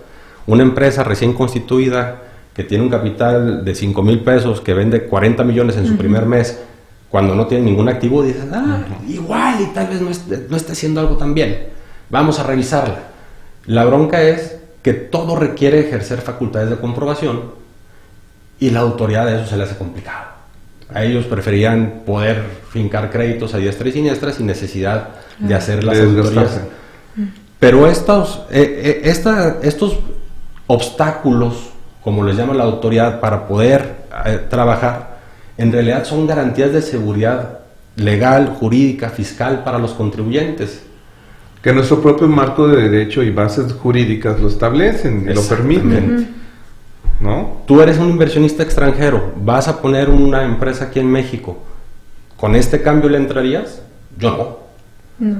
Una 0.47 0.63
empresa 0.63 1.05
recién 1.05 1.35
constituida 1.35 2.23
que 2.55 2.65
tiene 2.65 2.83
un 2.83 2.91
capital 2.91 3.65
de 3.65 3.75
5 3.75 4.03
mil 4.03 4.21
pesos, 4.21 4.61
que 4.61 4.75
vende 4.75 5.05
40 5.05 5.45
millones 5.45 5.77
en 5.77 5.87
su 5.87 5.97
primer 5.97 6.27
mes, 6.27 6.59
cuando 7.09 7.35
no 7.35 7.47
tiene 7.47 7.65
ningún 7.65 7.89
activo, 7.89 8.23
dices, 8.23 8.45
ah, 8.53 8.81
igual 9.07 9.61
y 9.61 9.67
tal 9.67 9.87
vez 9.87 10.01
no 10.01 10.11
esté, 10.11 10.47
no 10.49 10.57
esté 10.57 10.73
haciendo 10.73 11.01
algo 11.01 11.17
tan 11.17 11.35
bien. 11.35 11.69
Vamos 12.11 12.41
a 12.41 12.43
revisarla. 12.43 12.99
La 13.67 13.85
bronca 13.85 14.23
es 14.23 14.59
que 14.83 14.93
todo 14.95 15.37
requiere 15.37 15.81
ejercer 15.81 16.21
facultades 16.21 16.71
de 16.71 16.77
comprobación 16.77 17.53
y 18.59 18.71
la 18.71 18.81
autoridad 18.81 19.27
de 19.27 19.37
eso 19.37 19.47
se 19.47 19.57
le 19.57 19.65
hace 19.65 19.77
complicado. 19.77 20.38
A 20.95 21.05
ellos 21.05 21.27
preferían 21.27 22.03
poder 22.07 22.43
fincar 22.71 23.11
créditos 23.11 23.53
a 23.55 23.59
diestra 23.59 23.89
y 23.89 23.93
siniestra 23.93 24.33
sin 24.33 24.47
necesidad 24.47 25.09
de 25.39 25.55
hacer 25.55 25.85
las 25.85 25.99
auditorías. 25.99 26.35
desgastarse. 26.35 26.69
Pero 27.61 27.87
estos, 27.89 28.43
eh, 28.51 28.81
eh, 28.85 29.01
esta- 29.05 29.59
estos 29.63 29.99
obstáculos, 30.67 31.71
como 32.03 32.25
les 32.25 32.37
llama 32.37 32.55
la 32.55 32.65
autoridad, 32.65 33.21
para 33.21 33.47
poder 33.49 33.97
eh, 34.25 34.41
trabajar, 34.49 35.19
en 35.57 35.73
realidad 35.73 36.05
son 36.05 36.27
garantías 36.27 36.73
de 36.73 36.83
seguridad 36.83 37.61
legal, 37.97 38.57
jurídica, 38.59 39.11
fiscal 39.11 39.63
para 39.65 39.79
los 39.79 39.93
contribuyentes. 39.93 40.83
Que 41.63 41.73
nuestro 41.73 42.01
propio 42.01 42.29
marco 42.29 42.69
de 42.69 42.89
derecho 42.89 43.23
y 43.23 43.31
bases 43.31 43.73
jurídicas 43.73 44.41
lo 44.41 44.49
establecen 44.49 45.27
y 45.29 45.35
lo 45.35 45.43
permiten. 45.43 46.29
¿No? 47.21 47.63
Tú 47.67 47.81
eres 47.83 47.99
un 47.99 48.11
inversionista 48.11 48.63
extranjero, 48.63 49.33
vas 49.37 49.67
a 49.67 49.83
poner 49.83 50.09
una 50.09 50.45
empresa 50.45 50.85
aquí 50.87 51.01
en 51.01 51.11
México. 51.11 51.59
¿Con 52.37 52.55
este 52.55 52.81
cambio 52.81 53.11
le 53.11 53.19
entrarías? 53.19 53.83
Yo 54.17 54.31
no. 54.31 54.69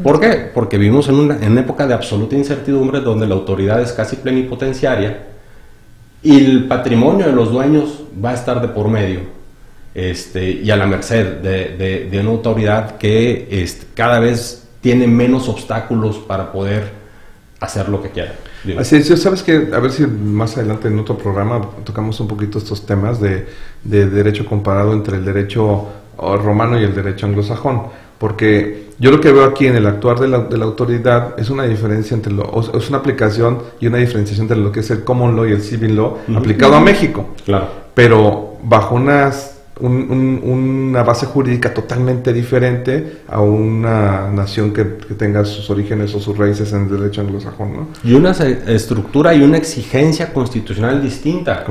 ¿Por 0.03 0.19
qué? 0.19 0.51
Porque 0.53 0.77
vivimos 0.77 1.09
en 1.09 1.15
una, 1.15 1.37
en 1.37 1.53
una 1.53 1.61
época 1.61 1.87
de 1.87 1.95
absoluta 1.95 2.35
incertidumbre 2.35 3.01
donde 3.01 3.29
la 3.29 3.37
autoridad 3.37 3.81
es 3.81 3.93
casi 3.93 4.17
plenipotenciaria 4.17 5.29
y 6.23 6.37
el 6.37 6.67
patrimonio 6.67 7.27
de 7.27 7.33
los 7.33 7.53
dueños 7.53 8.03
va 8.23 8.31
a 8.31 8.35
estar 8.35 8.61
de 8.61 8.69
por 8.69 8.89
medio. 8.89 9.21
este, 9.95 10.51
y 10.51 10.71
a 10.71 10.77
la 10.77 10.87
merced 10.87 11.39
de, 11.39 12.09
de, 12.11 12.21
una 12.21 12.31
autoridad 12.31 12.99
que 12.99 13.49
este, 13.51 13.87
cada 13.95 14.21
vez 14.21 14.69
tiene 14.81 15.07
menos 15.07 15.49
obstáculos 15.49 16.19
para 16.19 16.53
poder 16.53 16.91
hacer 17.61 17.89
lo 17.89 18.03
que 18.03 18.11
quiera. 18.11 18.35
Así 18.79 18.97
es, 18.97 19.23
sabes 19.23 19.43
que 19.43 19.69
a 19.73 19.79
ver 19.79 19.93
si 19.93 20.07
más 20.07 20.57
adelante 20.57 20.89
en 20.89 20.99
otro 20.99 21.17
programa 21.17 21.61
tocamos 21.85 22.19
un 22.21 22.29
poquito 22.29 22.59
estos 22.59 22.85
temas 22.85 23.21
de, 23.21 23.47
de 23.85 24.09
derecho 24.09 24.47
comparado 24.47 24.93
entre 24.93 25.17
el 25.17 25.25
derecho 25.25 25.87
romano 26.19 26.81
y 26.81 26.85
el 26.85 26.95
derecho 26.95 27.27
anglosajón, 27.27 27.83
porque 28.19 28.89
yo 28.99 29.13
lo 29.13 29.21
que 29.21 29.31
veo 29.31 29.45
aquí 29.45 29.67
en 29.67 29.77
el 29.77 29.87
actuar 29.87 30.19
de 30.19 30.27
la, 30.27 30.41
de 30.41 30.59
la 30.59 30.65
autoridad 30.65 31.39
es 31.39 31.51
una 31.51 31.65
diferencia 31.65 32.15
entre 32.15 32.33
lo, 32.33 32.61
es 32.75 32.89
una 32.89 32.99
aplicación 32.99 33.59
y 33.79 33.87
una 33.87 33.99
diferenciación 33.99 34.47
entre 34.47 34.57
lo 34.59 34.73
que 34.73 34.81
es 34.81 34.91
el 34.91 35.05
common 35.05 35.37
law 35.37 35.47
y 35.47 35.53
el 35.53 35.63
civil 35.63 35.95
law 35.95 36.19
aplicado 36.35 36.75
a 36.75 36.81
México. 36.81 37.29
Claro. 37.45 37.69
Pero 37.95 38.57
bajo 38.63 38.97
unas 38.97 39.58
una 39.81 41.03
base 41.03 41.27
jurídica 41.27 41.73
totalmente 41.73 42.33
diferente 42.33 43.19
a 43.29 43.41
una 43.41 44.31
nación 44.31 44.73
que, 44.73 44.85
tenga 45.19 45.45
sus 45.45 45.69
orígenes 45.71 46.15
o 46.15 46.21
sus 46.21 46.37
raíces 46.37 46.73
en 46.73 46.83
el 46.83 46.99
derecho 46.99 47.21
anglosajón. 47.21 47.73
¿no? 47.73 47.89
Y 48.05 48.15
una 48.15 48.31
estructura 48.31 49.35
y 49.35 49.43
una 49.43 49.57
exigencia 49.57 50.33
constitucional 50.33 51.03
distinta. 51.03 51.65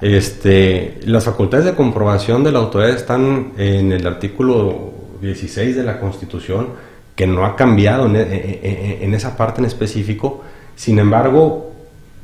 Este, 0.00 1.00
las 1.06 1.24
facultades 1.24 1.66
de 1.66 1.74
comprobación 1.74 2.44
de 2.44 2.52
la 2.52 2.60
autoridad 2.60 2.90
están 2.90 3.52
en 3.56 3.92
el 3.92 4.06
artículo 4.06 4.92
16 5.20 5.76
de 5.76 5.82
la 5.82 5.98
Constitución, 5.98 6.68
que 7.16 7.26
no 7.26 7.44
ha 7.44 7.56
cambiado 7.56 8.06
en, 8.06 8.16
en 8.16 9.14
esa 9.14 9.36
parte 9.36 9.60
en 9.60 9.66
específico. 9.66 10.42
Sin 10.76 11.00
embargo, 11.00 11.72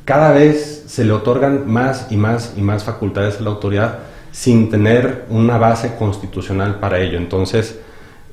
cada 0.05 0.31
vez 0.31 0.83
se 0.87 1.03
le 1.03 1.11
otorgan 1.11 1.69
más 1.69 2.07
y 2.11 2.15
más 2.15 2.53
y 2.55 2.61
más 2.61 2.83
facultades 2.83 3.39
a 3.39 3.43
la 3.43 3.49
autoridad 3.49 3.99
sin 4.35 4.69
tener 4.69 5.23
una 5.29 5.57
base 5.57 5.95
constitucional 5.97 6.79
para 6.81 6.99
ello. 6.99 7.17
Entonces, 7.17 7.79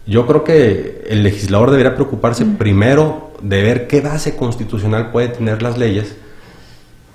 yo 0.05 0.27
creo 0.27 0.43
que 0.43 1.07
el 1.09 1.23
legislador 1.23 1.71
debería 1.71 1.95
preocuparse 1.95 2.45
primero 2.45 3.31
de 3.41 3.63
ver 3.63 3.87
qué 3.87 4.01
base 4.01 4.35
constitucional 4.35 5.13
puede 5.13 5.29
tener 5.29 5.63
las 5.63 5.79
leyes, 5.79 6.17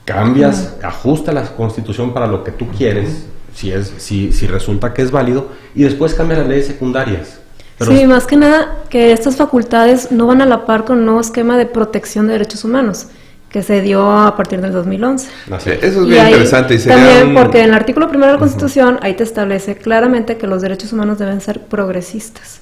cambias, 0.05 0.77
ajusta 0.81 1.33
la 1.33 1.43
constitución 1.53 2.13
para 2.13 2.27
lo 2.27 2.45
que 2.45 2.51
tú 2.51 2.69
quieres, 2.69 3.25
si, 3.53 3.73
es, 3.73 3.93
si, 3.97 4.31
si 4.31 4.47
resulta 4.47 4.93
que 4.93 5.01
es 5.01 5.11
válido, 5.11 5.49
y 5.75 5.83
después 5.83 6.13
cambia 6.13 6.37
las 6.37 6.47
leyes 6.47 6.67
secundarias. 6.67 7.41
sí, 7.81 8.07
más 8.07 8.25
que 8.25 8.37
nada 8.37 8.83
que 8.89 9.11
estas 9.11 9.35
facultades 9.35 10.13
no 10.13 10.27
van 10.27 10.41
a 10.41 10.45
la 10.45 10.65
par 10.65 10.85
con 10.85 10.99
un 10.99 11.05
nuevo 11.05 11.19
esquema 11.19 11.57
de 11.57 11.65
protección 11.65 12.27
de 12.27 12.33
derechos 12.33 12.63
humanos 12.63 13.07
que 13.57 13.63
se 13.63 13.81
dio 13.81 14.11
a 14.11 14.35
partir 14.35 14.61
del 14.61 14.71
2011. 14.71 15.31
Eso 15.81 16.01
es 16.03 16.05
bien 16.05 16.27
interesante. 16.27 16.75
Y 16.75 16.77
también 16.77 17.33
porque 17.33 17.61
en 17.61 17.69
el 17.69 17.73
artículo 17.73 18.07
primero 18.07 18.27
de 18.27 18.33
la 18.33 18.39
Constitución 18.39 18.99
ahí 19.01 19.15
te 19.15 19.23
establece 19.23 19.77
claramente 19.77 20.37
que 20.37 20.45
los 20.45 20.61
derechos 20.61 20.93
humanos 20.93 21.17
deben 21.17 21.41
ser 21.41 21.61
progresistas. 21.61 22.61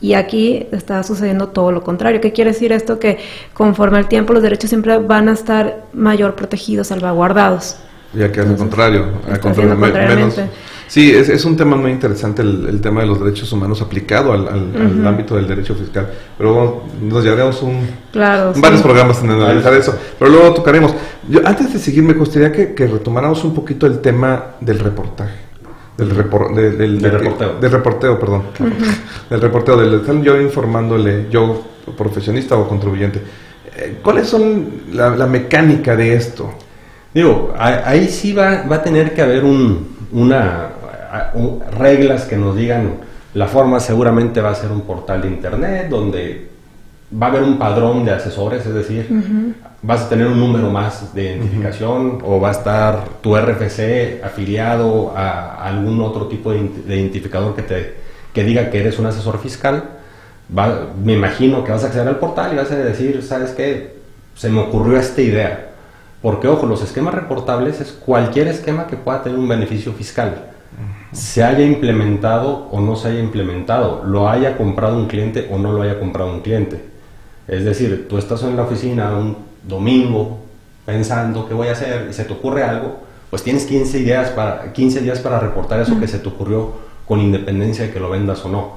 Y 0.00 0.14
aquí 0.14 0.66
está 0.72 1.02
sucediendo 1.02 1.48
todo 1.48 1.72
lo 1.72 1.82
contrario. 1.82 2.22
¿Qué 2.22 2.32
quiere 2.32 2.52
decir 2.52 2.72
esto? 2.72 2.98
Que 2.98 3.18
conforme 3.52 3.98
al 3.98 4.08
tiempo 4.08 4.32
los 4.32 4.42
derechos 4.42 4.70
siempre 4.70 4.96
van 4.96 5.28
a 5.28 5.32
estar 5.32 5.84
mayor 5.92 6.36
protegidos, 6.36 6.86
salvaguardados. 6.86 7.76
Ya 8.12 8.32
que 8.32 8.40
es 8.40 8.46
lo 8.46 8.56
contrario, 8.56 9.06
al 9.28 10.16
menos, 10.16 10.34
Sí, 10.90 11.12
es, 11.12 11.28
es, 11.28 11.44
un 11.44 11.56
tema 11.56 11.76
muy 11.76 11.92
interesante 11.92 12.42
el, 12.42 12.80
tema 12.80 13.02
de 13.02 13.06
los 13.06 13.20
derechos 13.20 13.52
humanos 13.52 13.80
aplicado 13.80 14.32
al, 14.32 14.48
al, 14.48 15.06
ámbito 15.06 15.36
del 15.36 15.46
derecho 15.46 15.76
fiscal. 15.76 16.10
Pero 16.36 16.52
bueno, 16.52 16.82
nos 17.00 17.22
llevaremos 17.22 17.62
un, 17.62 17.86
varios 18.12 18.82
programas 18.82 19.22
en 19.22 19.30
analizar 19.30 19.72
eso. 19.74 19.94
Pero 20.18 20.32
luego 20.32 20.52
tocaremos. 20.52 20.92
Yo, 21.28 21.46
antes 21.46 21.72
de 21.72 21.78
seguir, 21.78 22.02
me 22.02 22.14
gustaría 22.14 22.50
que, 22.50 22.74
retomáramos 22.88 23.44
un 23.44 23.54
poquito 23.54 23.86
el 23.86 24.00
tema 24.00 24.56
del 24.60 24.80
reportaje. 24.80 25.36
Del, 25.96 26.08
del, 26.08 27.00
reporteo. 27.12 27.60
del 27.60 27.70
reporteo, 27.70 28.18
perdón. 28.18 28.42
Del 29.30 29.40
reporteo, 29.40 29.76
del 29.76 30.22
yo 30.24 30.40
informándole, 30.40 31.28
yo 31.30 31.62
profesionista 31.96 32.56
o 32.56 32.66
contribuyente. 32.66 33.22
Eh, 33.76 33.98
¿Cuáles 34.02 34.26
son 34.26 34.66
la, 34.92 35.10
la 35.10 35.26
mecánica 35.26 35.94
de 35.94 36.14
esto? 36.14 36.52
Digo, 37.12 37.54
ahí 37.58 38.08
sí 38.08 38.32
va, 38.32 38.62
va 38.62 38.76
a 38.76 38.82
tener 38.82 39.14
que 39.14 39.22
haber 39.22 39.44
un, 39.44 39.96
una 40.12 40.68
reglas 41.76 42.24
que 42.24 42.36
nos 42.36 42.56
digan 42.56 43.10
la 43.34 43.46
forma 43.46 43.78
seguramente 43.78 44.40
va 44.40 44.50
a 44.50 44.54
ser 44.54 44.72
un 44.72 44.82
portal 44.82 45.22
de 45.22 45.28
internet 45.28 45.88
donde 45.88 46.48
va 47.20 47.26
a 47.26 47.30
haber 47.30 47.42
un 47.42 47.58
padrón 47.58 48.04
de 48.04 48.12
asesores, 48.12 48.66
es 48.66 48.74
decir, 48.74 49.06
vas 49.82 50.02
a 50.02 50.08
tener 50.08 50.26
un 50.26 50.38
número 50.38 50.70
más 50.70 51.14
de 51.14 51.36
identificación 51.36 52.18
o 52.24 52.40
va 52.40 52.48
a 52.48 52.52
estar 52.52 53.04
tu 53.20 53.36
RFC 53.36 54.22
afiliado 54.24 55.12
a 55.16 55.64
algún 55.64 56.00
otro 56.00 56.26
tipo 56.26 56.52
de, 56.52 56.58
identificador 56.88 57.54
que 57.54 57.62
te 57.62 57.94
que 58.32 58.44
diga 58.44 58.70
que 58.70 58.78
eres 58.78 58.98
un 58.98 59.06
asesor 59.06 59.40
fiscal. 59.40 59.82
me 61.04 61.14
imagino 61.14 61.64
que 61.64 61.72
vas 61.72 61.82
a 61.82 61.86
acceder 61.86 62.08
al 62.08 62.18
portal 62.18 62.52
y 62.52 62.56
vas 62.56 62.70
a 62.70 62.76
decir, 62.76 63.22
¿sabes 63.22 63.50
qué? 63.50 63.94
Se 64.36 64.48
me 64.48 64.60
ocurrió 64.60 64.98
esta 64.98 65.20
idea. 65.20 65.69
Porque, 66.22 66.48
ojo, 66.48 66.66
los 66.66 66.82
esquemas 66.82 67.14
reportables 67.14 67.80
es 67.80 67.92
cualquier 67.92 68.48
esquema 68.48 68.86
que 68.86 68.96
pueda 68.96 69.22
tener 69.22 69.38
un 69.38 69.48
beneficio 69.48 69.92
fiscal 69.92 70.50
se 71.12 71.42
haya 71.42 71.64
implementado 71.64 72.68
o 72.70 72.80
no 72.80 72.94
se 72.94 73.08
haya 73.08 73.20
implementado, 73.20 74.04
lo 74.04 74.28
haya 74.28 74.56
comprado 74.56 74.96
un 74.96 75.06
cliente 75.06 75.48
o 75.50 75.58
no 75.58 75.72
lo 75.72 75.82
haya 75.82 75.98
comprado 75.98 76.32
un 76.32 76.40
cliente. 76.40 76.84
Es 77.48 77.64
decir, 77.64 78.06
tú 78.08 78.16
estás 78.16 78.42
en 78.44 78.56
la 78.56 78.62
oficina 78.62 79.16
un 79.16 79.36
domingo 79.66 80.38
pensando 80.86 81.48
qué 81.48 81.54
voy 81.54 81.68
a 81.68 81.72
hacer 81.72 82.06
y 82.10 82.12
se 82.12 82.24
te 82.24 82.32
ocurre 82.32 82.62
algo, 82.62 82.98
pues 83.28 83.42
tienes 83.42 83.64
15 83.64 83.98
días 83.98 84.30
para, 84.30 84.72
15 84.72 85.00
días 85.00 85.18
para 85.18 85.40
reportar 85.40 85.80
eso 85.80 85.98
que 85.98 86.06
se 86.06 86.18
te 86.18 86.28
ocurrió 86.28 86.74
con 87.06 87.20
independencia 87.20 87.86
de 87.86 87.92
que 87.92 87.98
lo 87.98 88.08
vendas 88.08 88.44
o 88.44 88.48
no. 88.48 88.74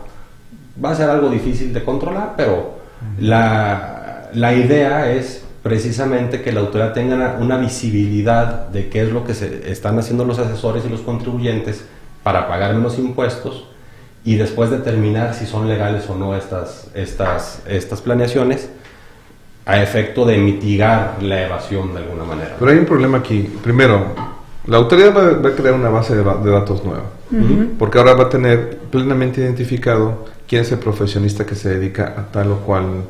Va 0.84 0.92
a 0.92 0.96
ser 0.96 1.10
algo 1.10 1.30
difícil 1.30 1.72
de 1.72 1.84
controlar, 1.84 2.34
pero 2.36 2.80
la, 3.20 4.30
la 4.34 4.54
idea 4.54 5.12
es 5.12 5.43
precisamente 5.64 6.42
que 6.42 6.52
la 6.52 6.60
autoridad 6.60 6.94
tenga 6.94 7.38
una, 7.40 7.58
visibilidad 7.58 8.68
de 8.68 8.90
qué 8.90 9.02
es 9.02 9.12
lo 9.12 9.24
que 9.24 9.34
se 9.34 9.72
están 9.72 9.98
haciendo 9.98 10.26
los 10.26 10.38
asesores 10.38 10.84
y 10.86 10.90
los 10.90 11.02
contribuyentes 11.02 11.86
para 12.22 12.48
pagar 12.50 12.76
menos 12.76 13.00
impuestos 13.00 13.66
y 14.26 14.36
después 14.36 14.70
determinar 14.70 15.34
si 15.34 15.46
son 15.46 15.68
legales 15.68 16.10
o 16.10 16.16
no 16.16 16.36
estas, 16.36 16.88
estas, 16.94 17.62
estas 17.66 18.02
planeaciones 18.02 18.70
a 19.66 19.82
efecto 19.82 20.26
de 20.26 20.38
mitigar 20.38 21.18
la 21.22 21.44
evasión 21.44 21.94
de 21.94 22.00
alguna 22.00 22.26
manera. 22.26 22.58
Pero 22.60 22.72
hay 22.72 22.78
un 22.78 22.86
problema 22.86 23.20
aquí. 23.20 23.50
Primero, 23.64 24.08
la 24.68 24.78
autoridad 24.78 25.16
va, 25.16 25.48
a 25.48 25.56
crear 25.56 25.74
una 25.74 25.90
base 25.90 26.14
de, 26.14 26.24
datos 26.24 26.84
nueva, 26.84 27.06
porque 27.80 27.98
ahora 27.98 28.14
va 28.14 28.24
a 28.24 28.30
tener 28.30 28.78
plenamente 28.92 29.40
identificado 29.40 30.26
quién 30.46 30.62
es 30.62 30.72
el 30.74 30.80
profesionista 30.80 31.46
que 31.46 31.56
se 31.56 31.70
dedica 31.70 32.14
a 32.18 32.32
tal 32.32 32.52
o 32.52 32.58
cual 32.60 33.06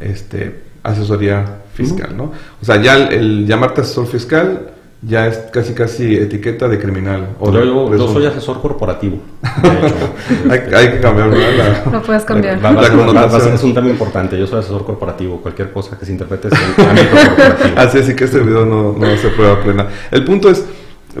este, 0.00 0.62
asesoría 0.82 1.63
fiscal, 1.74 2.16
¿no? 2.16 2.32
O 2.60 2.64
sea, 2.64 2.80
ya 2.80 2.96
el 2.96 3.46
llamarte 3.46 3.82
asesor 3.82 4.06
fiscal 4.06 4.70
ya 5.06 5.26
es 5.26 5.36
casi 5.52 5.74
casi 5.74 6.16
etiqueta 6.16 6.66
de 6.66 6.78
criminal. 6.78 7.36
O 7.38 7.52
yo, 7.52 8.08
soy 8.08 8.26
asesor 8.26 8.60
corporativo. 8.60 9.18
hay, 10.50 10.90
que 10.90 11.00
cambiarlo. 11.00 11.36
no 11.92 12.02
puedes 12.02 12.24
cambiar. 12.24 12.58
es 13.54 13.62
un 13.62 13.74
tema 13.74 13.88
importante. 13.88 14.38
Yo 14.38 14.46
soy 14.46 14.60
asesor 14.60 14.84
corporativo. 14.84 15.40
Cualquier 15.40 15.72
cosa 15.72 15.98
que 15.98 16.06
se 16.06 16.12
interprete 16.12 16.48
es 16.48 16.58
corporativo. 16.76 17.08
Así, 17.76 17.98
así 17.98 18.14
que 18.14 18.24
este 18.24 18.40
video 18.40 18.64
no, 18.64 18.92
no 18.92 19.16
se 19.16 19.28
prueba 19.28 19.60
plena. 19.60 19.88
El 20.10 20.24
punto 20.24 20.48
es, 20.48 20.64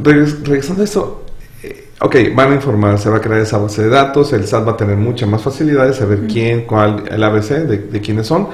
regresando 0.02 0.82
a 0.82 0.84
eso, 0.84 1.24
eh, 1.62 1.88
ok, 2.00 2.16
van 2.34 2.52
a 2.52 2.54
informar, 2.54 2.98
se 2.98 3.10
va 3.10 3.18
a 3.18 3.20
crear 3.20 3.40
esa 3.40 3.58
base 3.58 3.82
de 3.82 3.90
datos, 3.90 4.32
el 4.32 4.46
SAT 4.46 4.66
va 4.66 4.72
a 4.72 4.76
tener 4.76 4.96
mucha 4.96 5.26
más 5.26 5.42
facilidad 5.42 5.86
de 5.86 5.92
saber 5.92 6.20
quién, 6.26 6.62
cuál, 6.62 7.04
el 7.10 7.22
ABC, 7.22 7.50
de, 7.50 7.78
de 7.78 8.00
quiénes 8.00 8.26
son, 8.26 8.48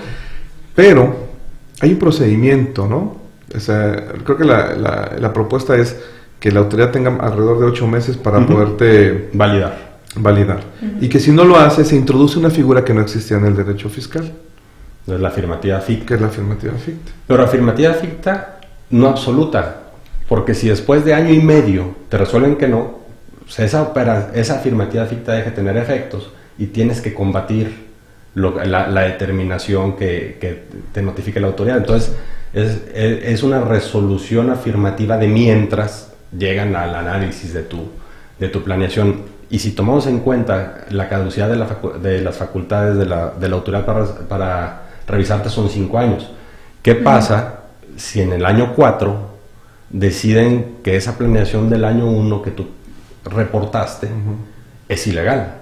pero 0.74 1.29
hay 1.80 1.92
un 1.92 1.98
procedimiento, 1.98 2.86
¿no? 2.86 3.18
creo 4.24 4.36
que 4.36 4.44
la, 4.44 4.76
la, 5.18 5.32
propuesta 5.32 5.76
es 5.76 5.96
que 6.38 6.52
la 6.52 6.60
autoridad 6.60 6.92
tenga 6.92 7.16
alrededor 7.16 7.58
de 7.58 7.66
ocho 7.66 7.86
meses 7.88 8.16
para 8.16 8.46
poderte 8.46 9.28
validar. 9.32 9.98
validar. 10.14 10.60
Y 11.00 11.08
que 11.08 11.18
si 11.18 11.32
no 11.32 11.44
lo 11.44 11.56
hace, 11.56 11.84
se 11.84 11.96
introduce 11.96 12.38
una 12.38 12.50
figura 12.50 12.84
que 12.84 12.94
no 12.94 13.00
existía 13.00 13.38
en 13.38 13.46
el 13.46 13.56
derecho 13.56 13.88
fiscal. 13.88 14.30
Es 15.06 15.20
la 15.20 15.28
afirmativa 15.28 15.80
ficta. 15.80 16.06
Que 16.06 16.14
es 16.14 16.20
la 16.20 16.28
afirmativa 16.28 16.74
ficta. 16.74 17.12
Pero 17.26 17.42
afirmativa 17.42 17.92
ficta 17.94 18.60
no 18.90 19.08
absoluta. 19.08 19.76
Porque 20.28 20.54
si 20.54 20.68
después 20.68 21.04
de 21.04 21.14
año 21.14 21.34
y 21.34 21.40
medio 21.40 21.96
te 22.08 22.18
resuelven 22.18 22.56
que 22.56 22.68
no, 22.68 23.00
esa, 23.58 23.82
opera, 23.82 24.30
esa 24.34 24.56
afirmativa 24.56 25.04
ficta 25.06 25.32
deja 25.32 25.50
de 25.50 25.56
tener 25.56 25.76
efectos 25.76 26.30
y 26.56 26.66
tienes 26.66 27.00
que 27.00 27.14
combatir 27.14 27.89
la, 28.34 29.02
determinación 29.02 29.96
que, 29.96 30.38
que 30.40 30.64
te 30.92 31.02
notifique 31.02 31.40
la 31.40 31.48
autoridad. 31.48 31.78
Entonces, 31.78 32.14
es, 32.52 32.80
es, 32.94 33.42
una 33.42 33.60
resolución 33.60 34.50
afirmativa 34.50 35.16
de 35.16 35.28
mientras 35.28 36.12
llegan 36.36 36.76
al 36.76 36.94
análisis 36.94 37.52
de 37.52 37.62
tu, 37.62 37.88
de 38.38 38.48
tu 38.48 38.62
planeación. 38.62 39.22
Y 39.50 39.58
si 39.58 39.72
tomamos 39.72 40.06
en 40.06 40.20
cuenta 40.20 40.84
la 40.90 41.08
caducidad 41.08 41.48
de, 41.48 41.56
la 41.56 41.66
de 42.00 42.20
las 42.20 42.36
facultades 42.36 42.96
de 42.96 43.06
la, 43.06 43.30
de 43.30 43.48
la 43.48 43.56
autoridad 43.56 43.84
para, 43.84 44.04
para, 44.28 44.82
revisarte 45.06 45.48
son 45.48 45.68
cinco 45.68 45.98
años, 45.98 46.30
¿qué 46.82 46.94
pasa 46.94 47.60
si 47.96 48.20
en 48.20 48.32
el 48.32 48.46
año 48.46 48.74
4 48.76 49.30
deciden 49.90 50.76
que 50.84 50.96
esa 50.96 51.18
planeación 51.18 51.68
del 51.68 51.84
año 51.84 52.06
1 52.06 52.42
que 52.42 52.52
tú 52.52 52.68
reportaste 53.24 54.08
es 54.88 55.06
ilegal. 55.06 55.59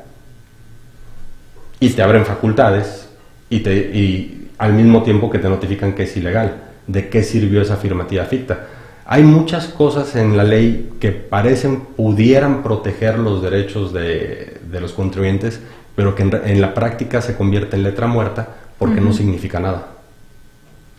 Y 1.81 1.91
te 1.91 2.03
abren 2.03 2.25
facultades 2.25 3.09
y, 3.51 3.61
te, 3.61 3.75
y 3.75 4.51
al 4.59 4.73
mismo 4.73 5.03
tiempo 5.03 5.31
que 5.31 5.39
te 5.39 5.49
notifican 5.49 5.95
que 5.95 6.05
es 6.05 6.17
ilegal. 6.17 6.57
¿De 6.87 7.09
qué 7.09 7.23
sirvió 7.23 7.63
esa 7.63 7.75
afirmativa 7.75 8.25
ficta? 8.25 8.67
Hay 9.07 9.23
muchas 9.23 9.69
cosas 9.69 10.17
en 10.17 10.37
la 10.37 10.45
ley 10.45 10.91
que 11.01 11.13
parecen, 11.13 11.81
pudieran 11.81 12.63
proteger 12.63 13.19
los 13.19 13.43
derechos 13.43 13.93
de, 13.93 14.59
de 14.71 14.81
los 14.81 14.93
contribuyentes, 14.93 15.61
pero 15.97 16.15
que 16.15 16.23
en, 16.23 16.61
la 16.61 16.75
práctica 16.75 17.21
se 17.23 17.37
convierte 17.37 17.77
en 17.77 17.83
letra 17.83 18.07
muerta 18.07 18.49
porque 18.79 19.01
no 19.01 19.13
significa 19.13 19.59
nada. 19.59 19.89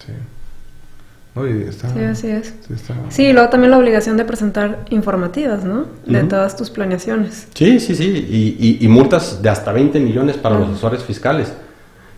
Sí. 0.05 0.11
Sí, 1.45 2.03
así 2.03 2.27
es. 2.27 2.53
Sí, 3.09 3.25
y 3.25 3.33
luego 3.33 3.49
también 3.49 3.71
la 3.71 3.77
obligación 3.77 4.17
de 4.17 4.25
presentar 4.25 4.85
informativas, 4.89 5.63
¿no? 5.63 5.85
De 6.05 6.23
todas 6.23 6.55
tus 6.55 6.69
planeaciones. 6.69 7.47
Sí, 7.53 7.79
sí, 7.79 7.95
sí. 7.95 8.57
Y, 8.59 8.77
y, 8.83 8.87
multas 8.87 9.41
de 9.41 9.49
hasta 9.49 9.71
20 9.71 9.99
millones 9.99 10.37
para 10.37 10.57
los 10.57 10.69
asesores 10.69 11.03
fiscales. 11.03 11.51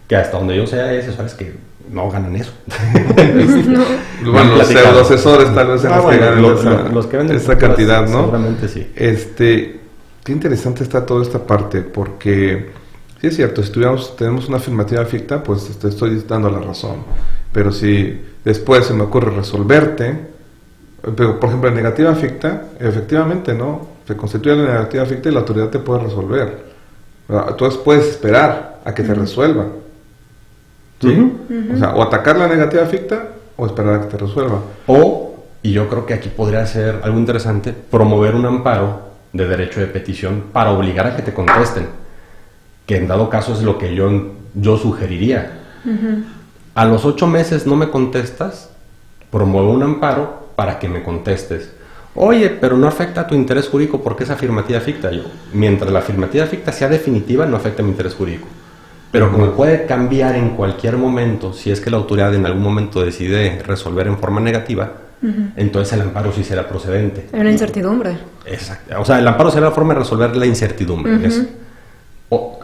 Que 0.08 0.16
hasta 0.16 0.38
donde 0.38 0.58
yo 0.58 0.68
sé 0.68 0.82
hay 0.82 1.00
asesores 1.00 1.34
que 1.34 1.54
no 1.92 2.10
ganan 2.10 2.36
eso. 2.36 2.52
Bueno, 4.24 4.56
los 4.56 5.12
asesores 5.12 5.54
tal 5.54 5.68
vez 5.68 5.84
ah, 5.86 6.36
los, 6.94 7.08
que 7.08 7.18
venden 7.18 7.38
esa 7.38 7.58
cantidad, 7.58 8.08
¿no? 8.08 8.20
Seguramente 8.20 8.68
sí. 8.68 8.88
Este, 8.96 9.80
qué 10.24 10.32
interesante 10.32 10.84
está 10.84 11.06
toda 11.06 11.24
esta 11.24 11.40
parte, 11.40 11.82
porque 11.82 12.70
sí 13.20 13.28
es 13.28 13.36
cierto, 13.36 13.64
si 13.64 13.72
tenemos 14.18 14.48
una 14.48 14.58
afirmativa 14.58 15.04
ficta, 15.06 15.42
pues 15.42 15.68
te 15.80 15.88
estoy 15.88 16.24
dando 16.28 16.50
la 16.52 16.60
razón. 16.60 16.98
Pero 17.52 17.72
si 17.72 18.22
después 18.44 18.86
se 18.86 18.94
me 18.94 19.04
ocurre 19.04 19.36
resolverte, 19.36 20.32
pero 21.16 21.40
por 21.40 21.50
ejemplo, 21.50 21.70
la 21.70 21.76
negativa 21.76 22.14
ficta, 22.16 22.64
efectivamente, 22.80 23.54
¿no? 23.54 23.88
Se 24.08 24.16
constituye 24.16 24.56
la 24.56 24.74
negativa 24.74 25.06
ficta 25.06 25.30
y 25.30 25.32
la 25.32 25.40
autoridad 25.40 25.70
te 25.70 25.80
puede 25.80 26.04
resolver. 26.04 26.72
Entonces 27.28 27.80
puedes 27.80 28.08
esperar 28.08 28.82
a 28.84 28.94
que 28.94 29.04
te 29.04 29.14
resuelva. 29.14 29.68
¿Sí? 31.00 31.34
O 31.74 31.78
sea, 31.78 31.96
o 31.96 32.04
atacar 32.04 32.38
la 32.38 32.48
negativa 32.48 32.86
ficta 32.86 33.30
o 33.56 33.66
esperar 33.66 33.96
a 33.96 34.02
que 34.02 34.08
te 34.08 34.18
resuelva. 34.18 34.60
O, 34.88 35.46
y 35.64 35.72
yo 35.72 35.88
creo 35.90 36.06
que 36.06 36.14
aquí 36.14 36.30
podría 36.30 36.66
ser 36.66 37.00
algo 37.04 37.18
interesante, 37.18 37.74
promover 37.74 38.36
un 38.36 38.46
amparo 38.46 39.12
de 39.34 39.48
derecho 39.48 39.80
de 39.80 39.88
petición 39.88 40.46
para 40.52 40.72
obligar 40.72 41.08
a 41.08 41.16
que 41.16 41.22
te 41.22 41.34
contesten. 41.34 41.88
Que 42.86 42.98
en 42.98 43.08
dado 43.08 43.30
caso 43.30 43.54
es 43.54 43.64
lo 43.64 43.78
que 43.78 43.96
yo, 43.96 44.34
yo 44.54 44.78
sugeriría. 44.78 45.60
A 46.74 46.86
los 46.86 47.04
ocho 47.04 47.28
meses 47.28 47.68
no 47.68 47.76
me 47.76 47.90
contestas, 47.90 48.70
promueve 49.30 49.70
un 49.70 49.84
amparo 49.84 50.48
para 50.56 50.80
que 50.80 50.88
me 50.88 51.04
contestes. 51.04 51.72
Oye, 52.16 52.50
pero 52.50 52.78
no 52.78 52.88
afecta 52.88 53.22
a 53.22 53.28
tu 53.28 53.36
interés 53.36 53.68
jurídico 53.68 54.02
porque 54.02 54.24
es 54.24 54.30
afirmativa 54.30 54.80
ficta. 54.80 55.12
Yo, 55.12 55.24
mientras 55.54 55.92
la 55.92 56.00
afirmativa 56.00 56.46
ficta 56.46 56.72
sea 56.72 56.90
definitiva, 56.90 57.46
no 57.46 57.58
afecta 57.58 57.82
a 57.82 57.86
mi 57.86 57.92
interés 57.92 58.14
jurídico. 58.14 58.48
Pero 59.12 59.32
como 59.32 59.52
puede 59.52 59.86
cambiar 59.86 60.36
en 60.36 60.52
cualquier 60.52 60.96
momento, 60.96 61.52
si 61.52 61.72
es 61.72 61.82
que 61.82 61.90
la 61.90 61.98
autoridad 61.98 62.34
en 62.34 62.46
algún 62.46 62.64
momento 62.64 63.04
decide 63.04 63.62
resolver 63.66 64.08
en 64.08 64.18
forma 64.18 64.40
negativa, 64.40 64.94
entonces 65.56 65.94
el 65.94 66.02
amparo 66.02 66.32
sí 66.32 66.44
será 66.44 66.68
procedente. 66.68 67.28
Una 67.34 67.52
incertidumbre. 67.52 68.18
Exacto. 68.46 69.00
O 69.00 69.06
sea, 69.06 69.20
el 69.20 69.28
amparo 69.28 69.52
será 69.52 69.68
la 69.68 69.72
forma 69.72 69.94
de 69.94 70.00
resolver 70.00 70.36
la 70.36 70.46
incertidumbre. 70.46 71.20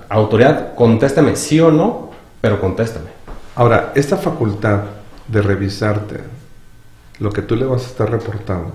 autoridad, 0.10 0.74
contéstame 0.76 1.36
sí 1.36 1.60
o 1.60 1.72
no, 1.72 2.12
pero 2.40 2.62
contéstame. 2.62 3.17
Ahora, 3.58 3.92
esta 3.96 4.18
facultad 4.18 4.84
de 5.28 5.42
revisarte 5.42 6.20
lo 7.18 7.32
que 7.32 7.42
tú 7.42 7.56
le 7.56 7.66
vas 7.66 7.86
a 7.86 7.88
estar 7.88 8.08
reportando, 8.08 8.72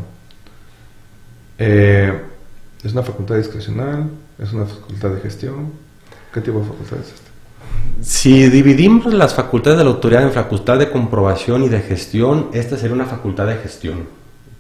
eh, 1.57 2.21
¿es 2.83 2.93
una 2.93 3.05
facultad 3.05 3.37
discrecional? 3.37 4.11
¿Es 4.41 4.53
una 4.53 4.67
facultad 4.67 5.11
de 5.11 5.21
gestión? 5.21 5.71
¿Qué 6.35 6.41
tipo 6.41 6.59
de 6.59 6.65
facultad 6.65 6.99
es 6.99 7.13
esta? 7.15 7.31
Si 8.01 8.51
dividimos 8.51 9.15
las 9.15 9.35
facultades 9.35 9.79
de 9.79 9.85
la 9.85 9.91
autoridad 9.91 10.25
en 10.25 10.33
facultad 10.33 10.81
de 10.81 10.91
comprobación 10.91 11.63
y 11.63 11.69
de 11.69 11.79
gestión, 11.79 12.49
esta 12.53 12.77
sería 12.77 12.97
una 12.97 13.07
facultad 13.07 13.47
de 13.47 13.59
gestión. 13.59 14.09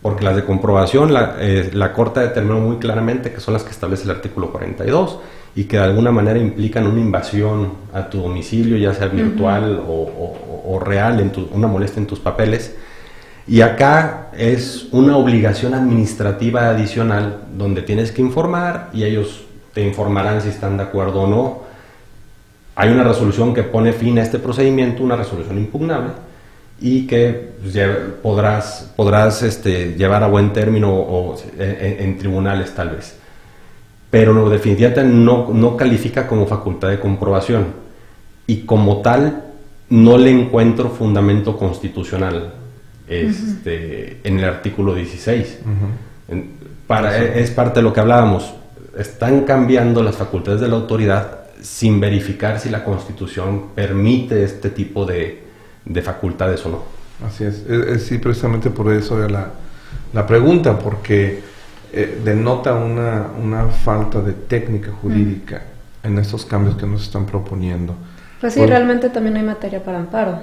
Porque 0.02 0.22
las 0.22 0.36
de 0.36 0.44
comprobación, 0.44 1.12
la, 1.12 1.34
eh, 1.40 1.70
la 1.74 1.92
Corte 1.92 2.20
determinó 2.20 2.60
muy 2.60 2.76
claramente 2.76 3.32
que 3.32 3.40
son 3.40 3.54
las 3.54 3.64
que 3.64 3.70
establece 3.70 4.04
el 4.04 4.10
artículo 4.12 4.52
42 4.52 5.18
y 5.54 5.64
que 5.64 5.76
de 5.76 5.84
alguna 5.84 6.10
manera 6.10 6.38
implican 6.38 6.86
una 6.86 7.00
invasión 7.00 7.72
a 7.92 8.08
tu 8.08 8.22
domicilio, 8.22 8.76
ya 8.76 8.94
sea 8.94 9.08
virtual 9.08 9.82
o, 9.86 10.80
real, 10.84 11.20
en 11.20 11.32
una 11.52 11.66
molestia 11.66 12.00
en 12.00 12.06
tus 12.06 12.20
papeles. 12.20 12.74
Y 13.46 13.60
acá 13.60 14.28
es 14.36 14.86
una 14.92 15.16
obligación 15.16 15.74
administrativa 15.74 16.70
adicional 16.70 17.42
donde 17.56 17.82
tienes 17.82 18.12
que 18.12 18.22
informar 18.22 18.90
y 18.92 19.04
ellos 19.04 19.44
te 19.74 19.86
informarán 19.86 20.40
si 20.40 20.48
están 20.48 20.76
de 20.76 20.84
acuerdo 20.84 21.22
o 21.22 21.26
no 21.26 21.72
hay 22.74 22.90
una 22.90 23.04
resolución 23.04 23.52
que 23.52 23.62
pone 23.62 23.92
fin 23.92 24.18
a 24.18 24.22
este 24.22 24.38
procedimiento, 24.38 25.02
una 25.02 25.16
resolución 25.16 25.58
impugnable, 25.58 26.12
y 26.80 27.06
que 27.06 27.52
pues, 27.62 27.76
podrás, 28.22 28.92
podrás 28.96 29.42
este, 29.42 29.94
llevar 29.94 30.22
a 30.22 30.26
buen 30.26 30.52
término 30.52 30.92
o, 30.92 31.36
en, 31.58 32.18
tribunales 32.18 32.74
tal 32.74 32.90
vez. 32.90 33.18
Pero 34.12 34.48
definitivamente 34.48 35.02
no, 35.02 35.48
no 35.52 35.76
califica 35.76 36.28
como 36.28 36.46
facultad 36.46 36.90
de 36.90 37.00
comprobación 37.00 37.66
y 38.46 38.58
como 38.58 39.02
tal 39.02 39.42
no 39.88 40.16
le 40.18 40.30
encuentro 40.30 40.88
fundamento 40.90 41.56
constitucional 41.56 42.52
este, 43.08 44.18
en 44.24 44.38
el 44.38 44.44
artículo 44.44 44.94
16. 44.94 45.58
para, 46.86 47.18
es 47.18 47.50
parte 47.50 47.80
de 47.80 47.84
lo 47.84 47.92
que 47.92 48.00
hablábamos. 48.00 48.54
Están 48.96 49.42
cambiando 49.42 50.02
las 50.02 50.16
facultades 50.16 50.60
de 50.60 50.68
la 50.68 50.76
autoridad 50.76 51.40
sin 51.60 52.00
verificar 52.00 52.58
si 52.58 52.68
la 52.68 52.84
Constitución 52.84 53.68
permite 53.74 54.42
este 54.42 54.70
tipo 54.70 55.04
de, 55.06 55.42
facultades 56.02 56.64
o 56.66 56.70
no. 56.70 56.82
Así 57.26 57.44
es. 57.44 57.64
sí, 58.02 58.18
precisamente 58.18 58.70
por 58.70 58.92
eso 58.92 59.22
era 59.22 59.50
la, 60.12 60.26
pregunta, 60.26 60.78
porque 60.78 61.42
eh, 61.92 62.20
denota 62.24 62.74
una, 62.74 63.66
falta 63.84 64.20
de 64.20 64.32
técnica 64.32 64.90
jurídica 64.90 65.62
en 66.02 66.18
estos 66.18 66.44
cambios 66.44 66.76
que 66.76 66.86
nos 66.86 67.02
están 67.02 67.26
proponiendo. 67.26 67.94
Pues 68.40 68.54
sí, 68.54 68.66
realmente 68.66 69.08
también 69.10 69.36
hay 69.36 69.42
materia 69.42 69.84
para 69.84 69.98
amparo, 69.98 70.40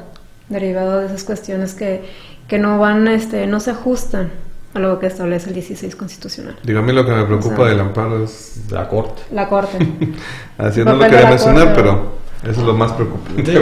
derivado 0.47 1.00
de 1.00 1.08
esas 1.08 1.24
cuestiones 1.24 1.74
que, 1.74 2.06
que 2.47 2.60
no 2.60 2.80
van, 2.80 3.08
este, 3.08 3.45
no 3.47 3.60
se 3.60 3.72
ajustan 3.72 4.32
a 4.74 4.80
lo 4.80 5.00
que 5.00 5.08
establece 5.08 5.50
el 5.50 5.56
16 5.56 5.95
constitucional. 5.95 6.56
Digo, 6.64 6.80
a 6.80 6.82
mí 6.82 6.93
lo 6.93 7.06
que 7.06 7.12
me 7.12 7.26
preocupa 7.26 7.68
del 7.68 7.80
amparo 7.80 8.24
es 8.24 8.66
la 8.70 8.88
Corte. 8.88 9.24
La 9.32 9.50
Corte. 9.50 9.78
Así 10.58 10.84
no 10.84 10.93
lo 10.93 11.00
quería 11.00 11.30
mencionar, 11.30 11.74
pero 11.74 12.20
eso 12.43 12.62
es 12.62 12.66
lo 12.66 12.74
más 12.74 12.93
preocupante. 12.93 13.60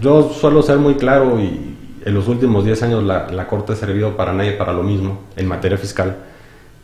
Yo 0.00 0.30
suelo 0.32 0.62
ser 0.62 0.78
muy 0.78 0.94
claro 0.94 1.38
y 1.38 1.77
en 2.08 2.14
los 2.14 2.26
últimos 2.26 2.64
10 2.64 2.82
años 2.84 3.04
la, 3.04 3.28
la, 3.30 3.46
Corte 3.46 3.74
ha 3.74 3.76
servido 3.76 4.16
para 4.16 4.32
nadie 4.32 4.52
para 4.52 4.72
lo 4.72 4.82
mismo 4.82 5.20
en 5.36 5.46
materia 5.46 5.76
fiscal, 5.76 6.16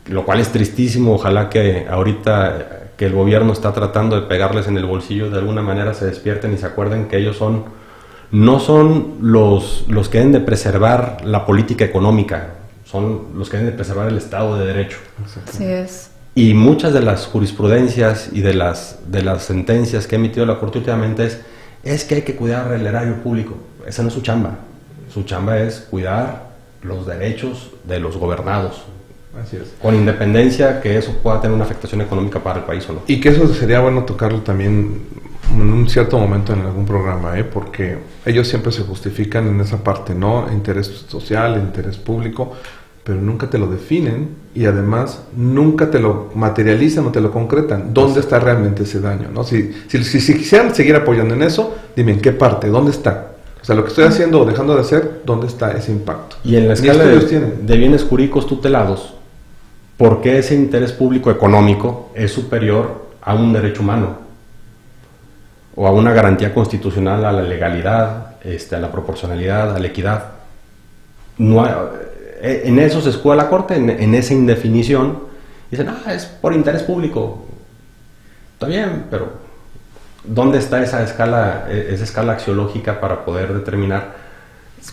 lo 0.07 0.23
cual 0.23 0.39
es 0.39 0.51
tristísimo. 0.51 1.15
Ojalá 1.15 1.49
que 1.49 1.87
ahorita 1.89 2.91
que 2.95 3.07
el 3.07 3.13
gobierno 3.13 3.51
está 3.51 3.73
tratando 3.73 4.15
de 4.15 4.27
pegarles 4.27 4.67
en 4.67 4.77
el 4.77 4.85
bolsillo, 4.85 5.31
de 5.31 5.39
alguna 5.39 5.63
manera 5.63 5.93
se 5.95 6.05
despierten 6.05 6.53
y 6.53 6.57
se 6.57 6.67
acuerden 6.67 7.07
que 7.07 7.17
ellos 7.17 7.37
son 7.37 7.65
no 8.31 8.59
son 8.59 9.15
los, 9.21 9.85
los 9.87 10.09
que 10.09 10.19
deben 10.19 10.33
de 10.33 10.39
preservar 10.41 11.17
la 11.23 11.45
política 11.45 11.85
económica, 11.85 12.49
son 12.83 13.29
los 13.35 13.49
que 13.49 13.57
deben 13.57 13.71
de 13.71 13.75
preservar 13.75 14.09
el 14.09 14.17
Estado 14.17 14.57
de 14.59 14.65
Derecho. 14.65 14.97
Así 15.47 15.63
es. 15.63 16.11
Y 16.35 16.53
muchas 16.53 16.93
de 16.93 17.01
las 17.01 17.25
jurisprudencias 17.27 18.29
y 18.31 18.41
de 18.41 18.53
las, 18.53 18.99
de 19.07 19.23
las 19.23 19.43
sentencias 19.43 20.05
que 20.05 20.15
ha 20.15 20.19
emitido 20.19 20.45
la 20.45 20.59
Corte 20.59 20.79
últimamente 20.79 21.25
es, 21.25 21.39
es 21.83 22.03
que 22.03 22.15
hay 22.15 22.21
que 22.23 22.35
cuidar 22.35 22.73
el 22.73 22.85
erario 22.85 23.15
público. 23.23 23.55
Esa 23.87 24.01
no 24.01 24.09
es 24.09 24.13
su 24.13 24.21
chamba. 24.21 24.57
Su 25.15 25.23
chamba 25.23 25.59
es 25.59 25.79
cuidar 25.89 26.49
los 26.83 27.07
derechos 27.07 27.71
de 27.85 28.01
los 28.01 28.17
gobernados. 28.17 28.83
Así 29.41 29.55
es. 29.55 29.73
Con 29.81 29.95
independencia 29.95 30.81
que 30.81 30.97
eso 30.97 31.13
pueda 31.23 31.39
tener 31.39 31.55
una 31.55 31.63
afectación 31.63 32.01
económica 32.01 32.43
para 32.43 32.59
el 32.59 32.65
país 32.65 32.85
o 32.89 32.93
no. 32.93 33.01
Y 33.07 33.21
que 33.21 33.29
eso 33.29 33.47
sería 33.53 33.79
bueno 33.79 34.03
tocarlo 34.03 34.41
también 34.41 35.03
en 35.53 35.61
un 35.61 35.87
cierto 35.87 36.19
momento 36.19 36.51
en 36.51 36.63
algún 36.63 36.85
programa, 36.85 37.39
¿eh? 37.39 37.45
porque 37.45 37.97
ellos 38.25 38.45
siempre 38.49 38.73
se 38.73 38.81
justifican 38.81 39.47
en 39.47 39.61
esa 39.61 39.81
parte, 39.81 40.13
¿no? 40.13 40.51
Interés 40.51 40.87
social, 41.07 41.61
interés 41.61 41.95
público, 41.95 42.51
pero 43.05 43.21
nunca 43.21 43.49
te 43.49 43.57
lo 43.57 43.67
definen 43.67 44.31
y 44.53 44.65
además 44.65 45.21
nunca 45.33 45.89
te 45.89 45.99
lo 45.99 46.29
materializan 46.35 47.07
o 47.07 47.11
te 47.13 47.21
lo 47.21 47.31
concretan. 47.31 47.93
¿Dónde 47.93 48.19
está 48.19 48.37
realmente 48.37 48.83
ese 48.83 48.99
daño? 48.99 49.29
¿no? 49.33 49.45
Si, 49.45 49.71
si, 49.87 50.03
si, 50.03 50.35
quisieran 50.35 50.75
seguir 50.75 50.97
apoyando 50.97 51.35
en 51.35 51.43
eso, 51.43 51.73
dime 51.95 52.11
en 52.11 52.19
qué 52.19 52.33
parte, 52.33 52.67
¿dónde 52.67 52.91
está? 52.91 53.34
O 53.65 53.67
sea, 53.67 53.75
lo 53.75 53.83
que 53.83 53.89
estoy 53.89 54.03
haciendo 54.05 54.41
o 54.41 54.45
dejando 54.45 54.75
de 54.75 54.81
hacer, 54.81 55.23
¿dónde 55.25 55.47
está 55.47 55.71
ese 55.71 55.91
impacto? 55.91 56.35
Y 56.43 56.55
en 56.55 56.67
la 56.67 56.75
escala 56.75 57.03
de, 57.03 57.19
de, 57.19 57.77
bienes 57.77 58.03
jurídicos 58.03 58.45
tutelados, 58.45 59.15
¿por 59.97 60.21
qué 60.21 60.37
ese 60.37 60.53
interés 60.53 60.91
público 60.91 61.31
económico 61.31 62.11
es 62.13 62.31
superior 62.31 63.07
a 63.21 63.33
un 63.33 63.53
derecho 63.53 63.81
humano? 63.81 64.25
o 65.75 65.87
a 65.87 65.91
una 65.91 66.13
garantía 66.13 66.53
constitucional 66.53 67.25
a 67.25 67.31
la 67.31 67.41
legalidad, 67.41 68.35
este, 68.43 68.75
a 68.75 68.79
la 68.79 68.91
proporcionalidad, 68.91 69.75
a 69.75 69.79
la 69.79 69.87
equidad. 69.87 70.23
No 71.37 71.65
eh, 72.41 72.61
en 72.65 72.79
eso 72.79 73.01
se 73.01 73.09
escuda 73.09 73.35
la 73.35 73.49
Corte, 73.49 73.75
en, 73.75 74.15
esa 74.15 74.33
indefinición, 74.33 75.35
Dicen, 75.69 75.89
ah, 75.89 76.13
es 76.13 76.25
por 76.27 76.53
interés 76.53 76.83
público. 76.83 77.43
Está 78.53 78.67
bien, 78.67 79.05
pero 79.09 79.44
¿dónde 80.27 80.59
está 80.59 80.81
esa 80.81 81.03
escala, 81.03 81.67
e-, 81.69 81.93
esa 81.93 82.03
escala 82.03 82.33
axiológica 82.33 82.99
para 82.99 83.25
poder 83.25 83.53
determinar 83.53 84.25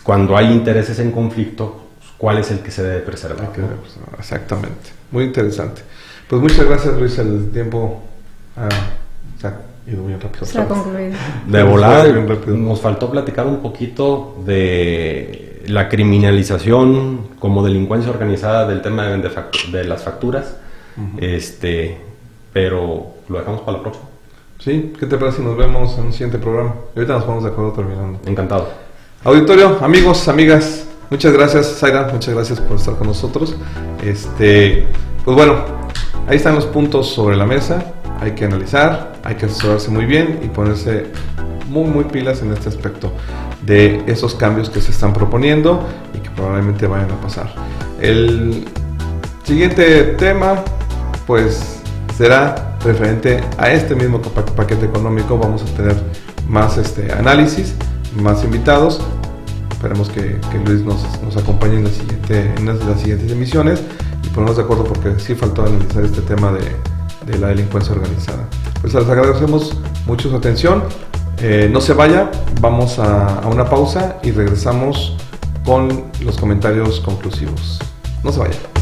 cuando 0.01 0.35
hay 0.35 0.51
intereses 0.51 0.99
en 0.99 1.11
conflicto, 1.11 1.87
cuál 2.17 2.39
es 2.39 2.51
el 2.51 2.59
que 2.59 2.71
se 2.71 2.83
debe 2.83 2.99
preservar? 3.01 3.49
Exactamente. 4.17 4.91
Muy 5.11 5.25
interesante. 5.25 5.81
Pues 6.27 6.41
muchas 6.41 6.65
gracias, 6.65 6.97
Luis. 6.97 7.17
El 7.19 7.51
tiempo 7.51 8.01
ha 8.55 8.69
ido 9.89 10.03
muy 10.03 10.13
rápido. 10.13 10.45
Se 10.45 10.59
ha 10.59 10.67
concluido. 10.67 11.15
De 11.47 11.63
volar, 11.63 12.07
nos 12.47 12.81
faltó 12.81 13.11
platicar 13.11 13.45
un 13.45 13.61
poquito 13.61 14.41
de 14.45 15.63
la 15.67 15.87
criminalización 15.87 17.29
como 17.39 17.63
delincuencia 17.63 18.11
organizada 18.11 18.67
del 18.67 18.81
tema 18.81 19.05
de, 19.05 19.31
de 19.71 19.83
las 19.83 20.03
facturas. 20.03 20.55
este, 21.17 21.97
pero 22.51 23.15
lo 23.29 23.39
dejamos 23.39 23.61
para 23.61 23.77
la 23.77 23.83
próxima. 23.83 24.12
Sí, 24.63 24.93
¿qué 24.97 25.07
te 25.07 25.17
parece 25.17 25.39
si 25.39 25.43
nos 25.43 25.57
vemos 25.57 25.97
en 25.97 26.05
un 26.05 26.13
siguiente 26.13 26.37
programa? 26.37 26.75
Y 26.95 26.99
ahorita 26.99 27.15
nos 27.15 27.23
ponemos 27.23 27.43
de 27.43 27.49
acuerdo 27.49 27.73
terminando. 27.73 28.19
Encantado. 28.25 28.69
Auditorio, 29.25 29.77
amigos, 29.81 30.25
amigas, 30.29 30.87
muchas 31.09 31.33
gracias, 31.33 31.79
Zaira, 31.79 32.07
muchas 32.13 32.33
gracias 32.33 32.61
por 32.61 32.77
estar 32.77 32.95
con 32.95 33.07
nosotros. 33.07 33.57
Este, 34.01 34.87
pues 35.25 35.35
bueno, 35.35 35.65
ahí 36.29 36.37
están 36.37 36.55
los 36.55 36.65
puntos 36.65 37.09
sobre 37.09 37.35
la 37.35 37.45
mesa. 37.45 37.93
Hay 38.21 38.35
que 38.35 38.45
analizar, 38.45 39.11
hay 39.25 39.35
que 39.35 39.47
asesorarse 39.47 39.91
muy 39.91 40.05
bien 40.05 40.39
y 40.41 40.47
ponerse 40.47 41.07
muy, 41.67 41.89
muy 41.89 42.05
pilas 42.05 42.41
en 42.41 42.53
este 42.53 42.69
aspecto 42.69 43.11
de 43.65 44.01
esos 44.07 44.33
cambios 44.33 44.69
que 44.69 44.79
se 44.79 44.91
están 44.91 45.11
proponiendo 45.11 45.85
y 46.13 46.19
que 46.19 46.29
probablemente 46.29 46.87
vayan 46.87 47.11
a 47.11 47.19
pasar. 47.19 47.53
El 47.99 48.63
siguiente 49.43 50.15
tema, 50.17 50.63
pues 51.27 51.82
será 52.17 52.77
referente 52.83 53.41
a 53.57 53.71
este 53.71 53.95
mismo 53.95 54.21
paquete 54.21 54.85
económico. 54.85 55.37
Vamos 55.37 55.63
a 55.63 55.65
tener 55.75 55.95
más 56.47 56.77
este 56.77 57.11
análisis, 57.11 57.73
más 58.15 58.43
invitados. 58.43 59.01
Esperemos 59.71 60.09
que, 60.09 60.39
Luis 60.65 60.81
nos, 60.81 61.37
acompañe 61.37 61.77
en, 61.77 61.83
la 61.85 61.89
siguiente, 61.89 62.53
en 62.55 62.65
las 62.65 62.99
siguientes 62.99 63.31
emisiones 63.31 63.81
y 64.23 64.29
ponernos 64.29 64.57
de 64.57 64.63
acuerdo 64.63 64.85
porque 64.85 65.19
sí 65.19 65.35
faltó 65.35 65.65
analizar 65.65 66.03
este 66.03 66.21
tema 66.21 66.51
de, 66.51 67.37
la 67.37 67.47
delincuencia 67.47 67.93
organizada. 67.93 68.47
Pues 68.81 68.93
les 68.93 69.07
agradecemos 69.07 69.77
mucho 70.05 70.29
su 70.29 70.35
atención. 70.35 70.83
Eh, 71.39 71.69
no 71.71 71.81
se 71.81 71.93
vaya, 71.93 72.29
vamos 72.61 72.99
a 72.99 73.41
una 73.51 73.65
pausa 73.65 74.17
y 74.23 74.31
regresamos 74.31 75.17
con 75.65 76.05
los 76.21 76.37
comentarios 76.37 76.99
conclusivos. 76.99 77.79
No 78.23 78.31
se 78.31 78.39
vaya. 78.39 78.72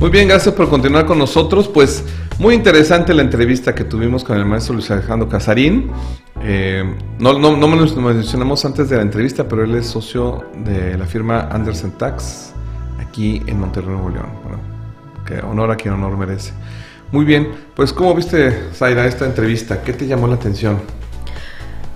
Muy 0.00 0.08
bien, 0.08 0.28
gracias 0.28 0.54
por 0.54 0.70
continuar 0.70 1.04
con 1.04 1.18
nosotros. 1.18 1.68
Pues 1.68 2.02
muy 2.38 2.54
interesante 2.54 3.12
la 3.12 3.20
entrevista 3.20 3.74
que 3.74 3.84
tuvimos 3.84 4.24
con 4.24 4.38
el 4.38 4.46
maestro 4.46 4.72
Luis 4.72 4.90
Alejandro 4.90 5.28
Casarín. 5.28 5.90
Eh, 6.42 6.82
no, 7.18 7.38
no, 7.38 7.54
no 7.54 7.68
mencionamos 7.68 8.64
antes 8.64 8.88
de 8.88 8.96
la 8.96 9.02
entrevista, 9.02 9.46
pero 9.46 9.62
él 9.62 9.74
es 9.74 9.88
socio 9.88 10.46
de 10.64 10.96
la 10.96 11.04
firma 11.04 11.50
Anderson 11.52 11.98
Tax 11.98 12.54
aquí 12.98 13.42
en 13.46 13.60
Monterrey, 13.60 13.90
Nuevo 13.90 14.08
León. 14.08 14.30
Que 15.26 15.34
honor 15.40 15.70
a 15.70 15.76
quien 15.76 15.92
honor 15.92 16.16
merece. 16.16 16.54
Muy 17.12 17.26
bien, 17.26 17.48
pues 17.76 17.92
¿cómo 17.92 18.14
viste, 18.14 18.70
Zaira, 18.72 19.06
esta 19.06 19.26
entrevista? 19.26 19.82
¿Qué 19.82 19.92
te 19.92 20.06
llamó 20.06 20.28
la 20.28 20.36
atención? 20.36 20.78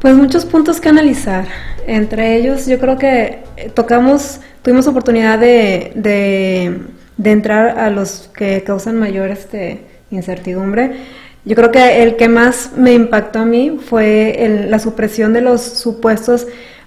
Pues 0.03 0.15
muchos 0.15 0.45
puntos 0.45 0.79
que 0.79 0.91
analizar. 0.91 1.47
Entre 1.87 2.37
ellos, 2.37 2.67
yo 2.67 2.79
creo 2.79 2.99
que 2.99 3.45
tocamos, 3.73 4.41
tuvimos 4.61 4.87
oportunidad 4.89 5.39
de 5.39 6.83
entrar 7.23 7.79
a 7.79 7.91
los 7.91 8.31
que 8.37 8.62
causan 8.65 8.99
mayor 8.99 9.31
este, 9.31 9.83
incertidumbre. 10.11 10.93
Yo 11.45 11.55
creo 11.57 11.71
que 11.71 12.03
el 12.03 12.17
que 12.17 12.29
más 12.29 12.73
me 12.77 12.93
impactó 12.95 13.41
a 13.41 13.45
mí 13.45 13.79
fue 13.85 14.67
la 14.69 14.79
supresión 14.79 15.33
de 15.33 15.43
los 15.43 15.61
supuestos 15.61 16.47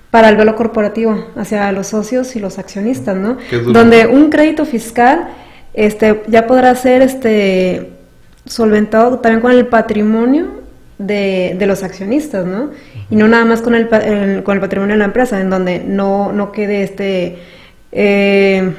para 0.10 0.30
el 0.30 0.38
velo 0.38 0.56
corporativo 0.56 1.28
hacia 1.36 1.72
los 1.72 1.88
socios 1.88 2.36
y 2.36 2.40
los 2.40 2.58
accionistas, 2.58 3.16
¿no? 3.16 3.38
Donde 3.72 4.08
un 4.08 4.30
crédito 4.30 4.66
fiscal 4.66 5.28
este, 5.74 6.24
ya 6.28 6.48
podrá 6.48 6.74
ser 6.74 7.04
este, 7.04 7.92
solventado 8.46 9.20
también 9.20 9.42
con 9.42 9.52
el 9.52 9.68
patrimonio 9.68 10.48
de, 10.98 11.56
de 11.60 11.68
los 11.68 11.84
accionistas, 11.84 12.46
¿no? 12.46 12.72
Y 13.12 13.16
no 13.16 13.28
nada 13.28 13.46
más 13.46 13.62
con 13.62 13.76
el, 13.76 13.88
con 14.44 14.56
el 14.56 14.62
patrimonio 14.62 14.96
de 14.96 15.00
la 15.00 15.06
empresa, 15.06 15.40
en 15.40 15.50
donde 15.50 15.80
no, 15.80 16.32
no 16.32 16.52
quede 16.52 16.84
este... 16.84 17.38
Eh, 17.92 18.74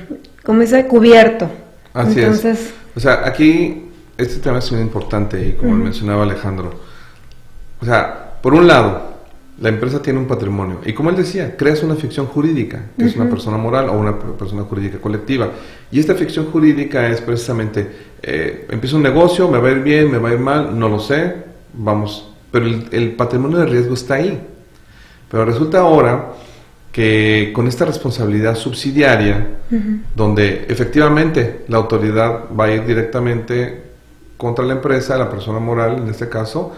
como 0.49 0.63
dice, 0.63 0.87
cubierto. 0.87 1.47
Así 1.93 2.23
es. 2.23 2.73
O 2.97 3.01
sea, 3.01 3.27
aquí 3.27 3.83
este 4.17 4.37
tema 4.37 4.61
es 4.61 4.73
muy 4.73 4.81
importante 4.81 5.47
y 5.47 5.53
como 5.53 5.75
mencionaba 5.75 6.23
Alejandro, 6.23 6.73
o 7.79 7.85
sea, 7.85 8.39
por 8.41 8.55
un 8.55 8.67
lado, 8.67 9.19
la 9.61 9.69
empresa 9.69 10.01
tiene 10.01 10.19
un 10.19 10.27
patrimonio 10.27 10.81
y 10.87 10.95
como 10.95 11.11
él 11.11 11.17
decía, 11.17 11.55
creas 11.55 11.83
una 11.83 11.97
ficción 11.97 12.25
jurídica, 12.25 12.87
que 12.97 13.05
es 13.05 13.17
una 13.17 13.29
persona 13.29 13.59
moral 13.59 13.91
o 13.91 13.99
una 13.99 14.19
persona 14.19 14.63
jurídica 14.63 14.97
colectiva. 14.97 15.51
Y 15.93 16.01
esta 16.01 16.15
ficción 16.15 16.47
jurídica 16.47 17.07
es 17.09 17.21
precisamente, 17.21 17.87
eh, 18.23 18.69
empiezo 18.71 18.97
un 18.97 19.03
negocio, 19.03 19.51
me 19.51 19.59
va 19.59 19.69
a 19.69 19.73
ir 19.73 19.83
bien, 19.83 20.11
me 20.11 20.17
va 20.17 20.31
a 20.31 20.33
ir 20.33 20.41
mal, 20.41 20.79
no 20.79 20.89
lo 20.89 20.99
sé, 20.99 21.45
vamos, 21.75 22.33
pero 22.51 22.65
el 22.65 23.13
patrimonio 23.17 23.59
de 23.59 23.67
riesgo 23.67 23.93
está 23.93 24.15
ahí. 24.15 24.41
Pero 25.31 25.45
resulta 25.45 25.81
ahora 25.81 26.33
que 26.93 27.53
con 27.55 27.69
esta 27.69 27.85
responsabilidad 27.85 28.55
subsidiaria, 28.55 29.47
donde 30.15 30.67
efectivamente 30.69 31.65
la 31.69 31.77
autoridad 31.79 32.45
va 32.59 32.65
a 32.65 32.73
ir 32.73 32.87
directamente 32.87 33.83
contra 34.37 34.65
la 34.65 34.75
empresa, 34.75 35.17
la 35.17 35.31
persona 35.31 35.59
moral 35.59 35.99
en 35.99 36.09
este 36.09 36.29
caso, 36.29 36.73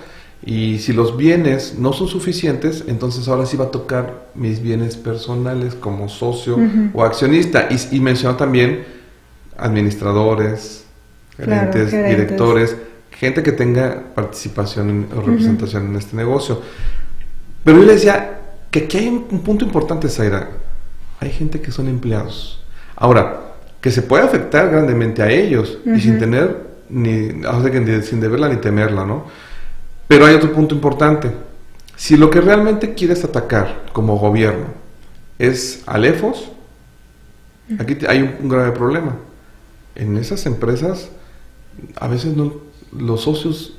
y 0.45 0.79
si 0.79 0.95
los 0.95 1.17
bienes 1.17 1.75
no 1.79 1.93
son 1.93 2.09
suficientes, 2.09 2.85
entonces 2.87 3.29
ahora 3.29 3.45
sí 3.45 3.59
va 3.59 3.67
a 3.67 3.71
tocar 3.71 4.29
mis 4.35 4.63
bienes 4.63 4.97
personales 4.97 5.75
como 5.75 6.09
socio 6.09 6.57
o 6.95 7.05
accionista. 7.05 7.69
Y, 7.71 7.97
y, 7.97 8.01
mencionó 8.01 8.37
también 8.37 8.85
administradores, 9.59 10.85
gerentes, 11.37 11.93
directores, 11.93 12.75
gente 13.11 13.43
que 13.43 13.53
tenga 13.53 14.03
participación 14.15 15.09
o 15.15 15.21
representación 15.21 15.89
en 15.89 15.97
este 15.97 16.17
negocio. 16.17 16.63
Pero 17.63 17.81
yo 17.81 17.85
le 17.85 17.93
decía, 17.93 18.40
que 18.71 18.81
aquí 18.81 18.99
hay 18.99 19.09
un 19.09 19.41
punto 19.41 19.65
importante, 19.65 20.09
Zaira. 20.09 20.51
Hay 21.19 21.31
gente 21.31 21.61
que 21.61 21.73
son 21.73 21.89
empleados. 21.89 22.65
Ahora, 22.97 23.51
que 23.81 23.91
se 23.91 24.03
puede 24.03 24.25
afectar 24.25 24.71
grandemente 24.71 25.23
a 25.23 25.31
ellos 25.31 25.79
y 25.85 26.01
sin 26.01 26.19
tener 26.19 26.71
ni, 26.89 27.31
sin 28.03 28.21
deberla 28.21 28.49
ni 28.49 28.57
temerla, 28.57 29.05
¿no? 29.05 29.25
Pero 30.07 30.27
hay 30.27 30.35
otro 30.35 30.53
punto 30.53 30.75
importante. 30.75 31.31
Si 31.97 32.17
lo 32.17 32.31
que 32.31 32.41
realmente 32.41 32.95
quieres 32.95 33.25
atacar 33.25 33.85
como 33.93 34.19
gobierno 34.19 34.67
es 35.39 35.83
a 35.87 35.99
Lefos, 35.99 36.51
aquí 37.79 37.97
hay 38.07 38.23
un, 38.23 38.49
grave 38.49 38.73
problema. 38.73 39.17
En 39.95 40.17
esas 40.17 40.47
empresas, 40.47 41.11
a 41.97 42.09
veces 42.09 42.37
no, 42.37 42.55
los 42.93 43.23
socios 43.23 43.77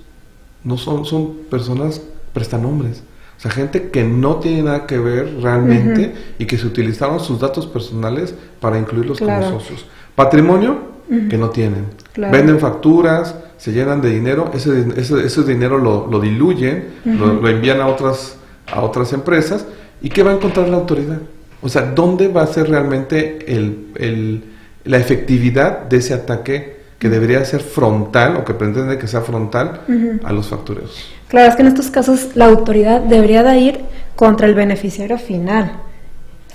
no 0.63 0.77
son, 0.77 1.05
son 1.05 1.35
personas 1.49 2.01
prestanombres. 2.33 3.03
O 3.41 3.43
sea, 3.43 3.49
gente 3.49 3.89
que 3.89 4.03
no 4.03 4.35
tiene 4.35 4.61
nada 4.61 4.85
que 4.85 4.99
ver 4.99 5.41
realmente 5.41 6.13
y 6.37 6.45
que 6.45 6.59
se 6.59 6.67
utilizaron 6.67 7.19
sus 7.19 7.39
datos 7.39 7.65
personales 7.65 8.35
para 8.59 8.77
incluirlos 8.77 9.17
como 9.17 9.41
socios. 9.41 9.87
Patrimonio 10.13 10.91
que 11.27 11.39
no 11.39 11.49
tienen. 11.49 11.87
Venden 12.15 12.59
facturas, 12.59 13.35
se 13.57 13.71
llenan 13.71 13.99
de 13.99 14.11
dinero, 14.11 14.51
ese, 14.53 14.85
ese, 14.95 15.43
dinero 15.43 15.79
lo, 15.79 16.19
diluyen, 16.19 16.89
lo, 17.03 17.47
envían 17.49 17.81
a 17.81 17.87
otras, 17.87 18.35
a 18.71 18.81
otras 18.81 19.11
empresas. 19.11 19.65
¿Y 20.03 20.09
qué 20.09 20.21
va 20.21 20.29
a 20.29 20.35
encontrar 20.35 20.69
la 20.69 20.77
autoridad? 20.77 21.17
O 21.63 21.69
sea, 21.69 21.81
¿dónde 21.81 22.27
va 22.27 22.43
a 22.43 22.47
ser 22.47 22.69
realmente 22.69 23.55
el, 23.55 24.43
la 24.83 24.97
efectividad 24.97 25.85
de 25.85 25.97
ese 25.97 26.13
ataque 26.13 26.80
que 27.01 27.09
debería 27.09 27.43
ser 27.45 27.61
frontal 27.61 28.37
o 28.37 28.45
que 28.45 28.53
pretende 28.53 28.99
que 28.99 29.07
sea 29.07 29.21
frontal 29.21 29.81
a 30.23 30.31
los 30.31 30.49
factureros? 30.49 31.11
Claro, 31.29 31.49
es 31.49 31.55
que 31.55 31.63
en 31.63 31.69
estos 31.69 31.89
casos 31.89 32.35
la 32.35 32.45
autoridad 32.45 33.01
debería 33.01 33.41
de 33.41 33.57
ir 33.57 33.79
contra 34.15 34.45
el 34.45 34.53
beneficiario 34.53 35.17
final. 35.17 35.71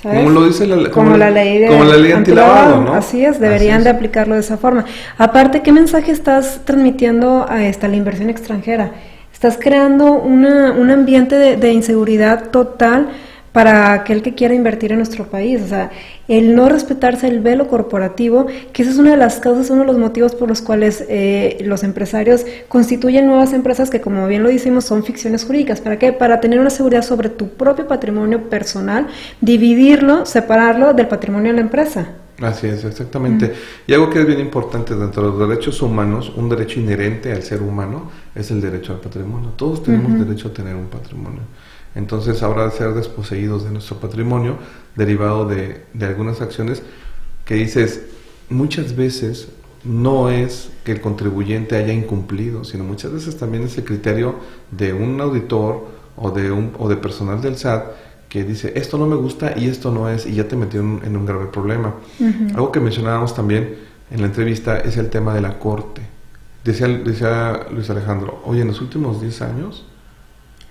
¿sabes? 0.01 0.19
Como 0.19 0.31
lo 0.31 0.47
dice 0.47 0.69
la, 0.69 0.89
como, 0.93 1.17
la 1.17 1.33
ley 1.33 1.59
de 1.59 1.67
como 1.67 1.83
la 1.83 1.97
ley 1.97 2.13
antilavado, 2.13 2.81
¿no? 2.81 2.95
Así 2.95 3.25
es, 3.25 3.41
deberían 3.41 3.83
de 3.83 3.91
aplicarlo 3.91 4.35
de 4.35 4.41
esa 4.41 4.57
forma. 4.57 4.85
Aparte, 5.19 5.63
¿qué 5.63 5.73
mensaje 5.73 6.13
estás 6.13 6.61
transmitiendo 6.65 7.45
a 7.49 7.65
esta 7.65 7.89
la 7.89 7.97
inversión 7.97 8.31
extranjera? 8.31 8.93
Estás 9.33 9.59
creando 9.61 10.13
una, 10.13 10.71
un 10.71 10.93
ambiente 10.93 11.57
de, 11.57 11.73
inseguridad 11.73 12.51
total 12.51 13.09
para 13.57 13.95
aquel 13.95 14.21
que 14.21 14.35
quiera 14.35 14.55
invertir 14.55 14.93
en 14.93 14.99
nuestro 14.99 15.29
país. 15.29 15.63
O 15.63 15.69
sea, 15.69 15.91
el 16.29 16.55
no 16.55 16.69
respetarse 16.69 17.27
el 17.27 17.41
velo 17.41 17.69
corporativo, 17.69 18.49
que 18.75 18.83
esa 18.83 18.91
es 18.91 18.99
una 18.99 19.13
de 19.13 19.17
las 19.17 19.37
causas, 19.41 19.71
uno 19.71 19.81
de 19.81 19.87
los 19.87 19.97
motivos 19.97 20.35
por 20.35 20.47
los 20.47 20.61
cuales 20.61 21.03
eh, 21.09 21.57
los 21.65 21.83
empresarios 21.83 22.45
constituyen 22.69 23.27
nuevas 23.27 23.55
empresas 23.55 23.89
que, 23.89 24.03
como 24.03 24.27
bien 24.27 24.43
lo 24.43 24.51
decimos, 24.51 24.85
son 24.85 25.05
ficciones 25.05 25.47
jurídicas. 25.47 25.81
¿Para 25.81 25.99
qué? 25.99 26.13
Para 26.13 26.39
tener 26.39 26.61
una 26.61 26.69
seguridad 26.69 27.01
sobre 27.01 27.31
tu 27.31 27.49
propio 27.49 27.89
patrimonio 27.89 28.51
personal, 28.51 29.07
dividirlo, 29.41 30.27
separarlo 30.27 30.93
del 30.93 31.09
patrimonio 31.09 31.53
de 31.53 31.55
la 31.55 31.63
empresa. 31.63 32.09
Así 32.43 32.67
es, 32.67 32.85
exactamente. 32.85 33.55
Y 33.87 33.95
algo 33.95 34.11
que 34.11 34.21
es 34.21 34.27
bien 34.27 34.41
importante 34.41 34.95
dentro 34.95 35.23
de 35.23 35.29
los 35.31 35.49
derechos 35.49 35.81
humanos, 35.81 36.31
un 36.37 36.51
derecho 36.51 36.79
inherente 36.79 37.33
al 37.33 37.43
ser 37.43 37.63
humano, 37.63 38.11
es 38.35 38.51
el 38.51 38.61
derecho 38.61 38.93
al 38.93 39.01
patrimonio. 39.01 39.55
Todos 39.57 39.83
tenemos 39.83 40.13
derecho 40.19 40.49
a 40.49 40.53
tener 40.53 40.77
un 40.77 40.89
patrimonio. 40.89 41.41
Entonces, 41.97 42.43
ahora 42.43 42.71
ser 42.71 42.95
desposeídos 42.95 43.65
de 43.65 43.71
nuestro 43.71 43.97
patrimonio, 43.97 44.59
derivado 44.95 45.47
de, 45.47 45.83
de 45.93 46.07
algunas 46.07 46.41
acciones 46.41 46.83
que 47.45 47.55
dices, 47.55 48.03
muchas 48.49 48.95
veces 48.95 49.49
no 49.83 50.31
es 50.31 50.71
que 50.85 50.93
el 50.93 51.01
contribuyente 51.01 51.77
haya 51.77 51.93
incumplido, 51.93 52.65
sino 52.65 52.85
muchas 52.85 53.13
veces 53.13 53.37
también 53.37 53.65
es 53.65 53.79
el 53.79 53.85
criterio 53.85 54.37
de 54.71 54.93
un 54.93 55.21
auditor 55.21 55.87
o 56.17 56.31
de, 56.31 56.51
un, 56.51 56.73
o 56.79 56.89
de 56.89 56.97
personal 56.97 57.41
del 57.41 57.57
SAT 57.57 57.85
que 58.29 58.45
dice, 58.45 58.73
esto 58.77 58.99
no 58.99 59.07
me 59.07 59.17
gusta 59.17 59.55
y 59.57 59.69
esto 59.69 59.91
no 59.91 60.09
es, 60.09 60.27
y 60.27 60.35
ya 60.35 60.49
te 60.49 60.57
metió 60.57 60.81
en, 60.81 61.17
un 61.17 61.25
grave 61.25 61.47
problema. 61.47 61.95
Algo 62.55 62.73
que 62.73 62.81
mencionábamos 62.81 63.35
también 63.35 63.77
en 64.11 64.21
la 64.21 64.27
entrevista 64.27 64.79
es 64.79 64.97
el 64.97 65.09
tema 65.09 65.35
de 65.35 65.41
la 65.41 65.59
corte. 65.59 66.03
Decía, 66.65 66.89
decía 66.89 67.67
Luis 67.71 67.89
Alejandro, 67.89 68.43
oye, 68.45 68.63
en 68.63 68.69
los 68.69 68.81
últimos 68.81 69.21
10 69.21 69.43
años 69.43 69.87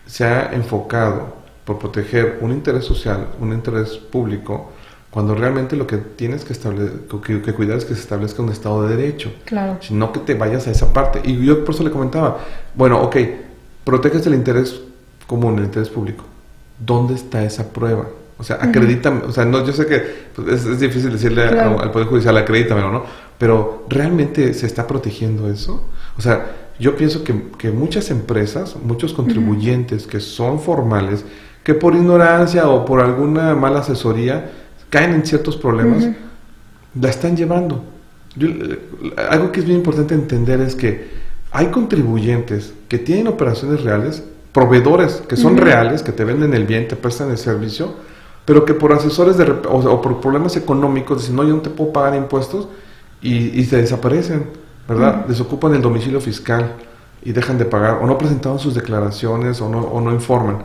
se 0.06 0.26
ha 0.26 0.54
enfocado 0.54 1.36
por 1.66 1.80
proteger 1.80 2.40
un 2.42 2.52
interés 2.52 2.86
social, 2.86 3.28
un 3.40 3.54
interés 3.54 3.98
público, 3.98 4.72
cuando 5.10 5.34
realmente 5.34 5.76
lo 5.76 5.88
que 5.88 5.98
tienes 5.98 6.44
que, 6.44 6.54
que, 7.24 7.42
que, 7.42 7.54
cuidar 7.54 7.78
es 7.78 7.86
que 7.86 7.96
se 7.96 8.02
establezca 8.02 8.42
un 8.42 8.50
Estado 8.50 8.88
de 8.88 8.96
Derecho. 8.98 9.34
Claro. 9.46 9.78
Sino 9.82 10.12
que 10.12 10.20
te 10.20 10.36
vayas 10.36 10.68
a 10.68 10.72
esa 10.72 10.92
parte. 10.92 11.22
Y 11.24 11.44
yo 11.46 11.64
por 11.64 11.74
eso 11.74 11.84
le 11.84 11.92
comentaba, 11.92 12.38
bueno, 12.76 13.02
ok, 13.02 13.16
proteges 13.86 14.28
el 14.28 14.34
interés 14.34 14.82
común, 15.26 15.58
el 15.58 15.66
interés 15.66 15.90
público 15.90 16.26
¿dónde 16.80 17.14
está 17.14 17.44
esa 17.44 17.72
prueba? 17.72 18.08
O 18.38 18.44
sea, 18.44 18.58
acredítame, 18.62 19.22
o 19.22 19.32
sea, 19.32 19.46
no, 19.46 19.66
yo 19.66 19.72
sé 19.72 19.86
que 19.86 20.04
pues, 20.36 20.66
es, 20.66 20.80
difícil 20.80 21.12
decirle 21.12 21.44
al, 21.44 21.92
Poder 21.92 22.08
Judicial, 22.08 22.36
acredítamelo, 22.36 22.92
¿no? 22.92 23.06
Pero 23.38 23.86
¿realmente 23.90 24.54
se 24.54 24.66
está 24.66 24.86
protegiendo 24.86 25.50
eso? 25.50 25.90
O 26.18 26.22
sea, 26.22 26.46
yo 26.80 26.96
pienso 26.96 27.24
que, 27.24 27.72
muchas 27.72 28.12
empresas, 28.12 28.76
muchos 28.84 29.14
contribuyentes 29.14 30.08
que 30.08 30.20
son 30.20 30.60
formales, 30.60 31.26
que 31.64 31.74
por 31.74 31.96
ignorancia 31.96 32.70
o 32.70 32.86
por 32.86 33.02
alguna 33.02 33.56
mala 33.56 33.80
asesoría 33.80 34.52
caen 34.90 35.14
en 35.14 35.26
ciertos 35.26 35.58
problemas, 35.58 36.08
la 37.00 37.10
están 37.10 37.36
llevando. 37.36 37.84
algo 39.30 39.52
que 39.52 39.62
es 39.62 39.66
bien 39.66 39.78
importante 39.78 40.14
entender 40.14 40.62
es 40.62 40.76
que 40.76 41.10
hay 41.52 41.68
contribuyentes 41.68 42.74
que 42.88 42.98
tienen 43.00 43.28
operaciones 43.28 43.84
reales 43.84 44.24
proveedores 44.56 45.22
que 45.28 45.36
son 45.36 45.58
reales, 45.58 46.02
que 46.02 46.14
te 46.14 46.24
venden 46.24 46.54
el 46.54 46.64
bien, 46.64 46.88
te 46.88 46.96
prestan 46.96 47.30
el 47.30 47.38
servicio, 47.38 47.94
pero 48.46 48.64
que 48.64 48.74
por 48.74 48.94
asesores 48.94 49.36
de, 49.36 49.44
o, 49.52 50.02
por 50.02 50.22
problemas 50.22 50.56
económicos 50.56 51.20
dicen, 51.20 51.36
no, 51.36 51.44
yo 51.44 51.56
no 51.56 51.62
te 51.62 51.70
puedo 51.70 51.92
pagar 51.92 52.16
impuestos 52.16 52.70
y, 53.22 53.62
se 53.66 53.76
desaparecen, 53.76 54.46
¿verdad? 54.88 55.26
Desocupan 55.26 55.74
el 55.74 55.82
domicilio 55.82 56.22
fiscal 56.22 56.74
y 57.24 57.32
dejan 57.32 57.58
de 57.58 57.66
pagar, 57.66 58.00
o 58.02 58.06
no 58.06 58.18
presentaron 58.18 58.60
sus 58.60 58.76
declaraciones 58.76 59.60
o 59.62 59.70
no, 59.70 59.80
o 59.82 60.00
no 60.02 60.12
informan. 60.12 60.64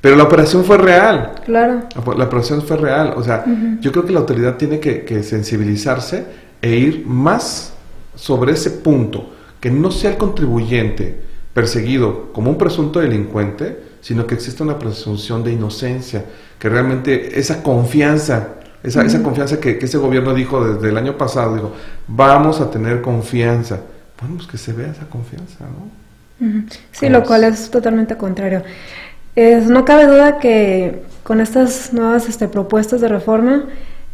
Pero 0.00 0.16
la 0.16 0.24
operación 0.24 0.64
fue 0.64 0.78
real. 0.78 1.34
Claro. 1.44 1.82
La, 2.16 2.24
operación 2.24 2.62
fue 2.62 2.76
real. 2.76 3.14
O 3.16 3.22
sea, 3.22 3.44
yo 3.80 3.92
creo 3.92 4.06
que 4.06 4.12
la 4.12 4.20
autoridad 4.20 4.56
tiene 4.56 4.80
que, 4.80 5.04
que 5.04 5.22
sensibilizarse 5.22 6.24
e 6.62 6.74
ir 6.76 7.04
más 7.06 7.74
sobre 8.14 8.52
ese 8.52 8.70
punto, 8.70 9.30
que 9.60 9.70
no 9.70 9.90
sea 9.90 10.12
el 10.12 10.16
contribuyente 10.16 11.20
perseguido 11.52 12.32
como 12.32 12.50
un 12.50 12.56
presunto 12.58 13.00
delincuente, 13.00 13.78
sino 14.00 14.26
que 14.26 14.34
existe 14.34 14.62
una 14.62 14.78
presunción 14.78 15.44
de 15.44 15.52
inocencia, 15.52 16.24
que 16.58 16.68
realmente 16.68 17.38
esa 17.38 17.62
confianza, 17.62 18.59
esa, 18.82 19.02
esa 19.02 19.22
confianza 19.22 19.60
que, 19.60 19.78
ese 19.80 19.98
gobierno 19.98 20.34
dijo 20.34 20.64
desde 20.64 20.88
el 20.88 20.96
año 20.96 21.18
pasado, 21.18 21.54
dijo, 21.54 21.72
vamos 22.08 22.60
a 22.60 22.70
tener 22.70 23.02
confianza. 23.02 23.80
Bueno, 24.20 24.36
pues 24.36 24.48
que 24.48 24.58
se 24.58 24.72
vea 24.72 24.90
esa 24.90 25.06
confianza, 25.06 25.64
¿no? 25.64 26.00
Sí, 26.92 27.08
lo 27.08 27.22
cual 27.22 27.44
es 27.44 27.70
totalmente 27.70 28.16
contrario. 28.16 28.62
Es, 29.36 29.66
no 29.66 29.84
cabe 29.84 30.06
duda 30.06 30.38
que 30.38 31.02
con 31.22 31.40
estas 31.40 31.92
nuevas 31.92 32.28
este, 32.28 32.48
propuestas 32.48 33.00
de 33.00 33.08
reforma, 33.08 33.64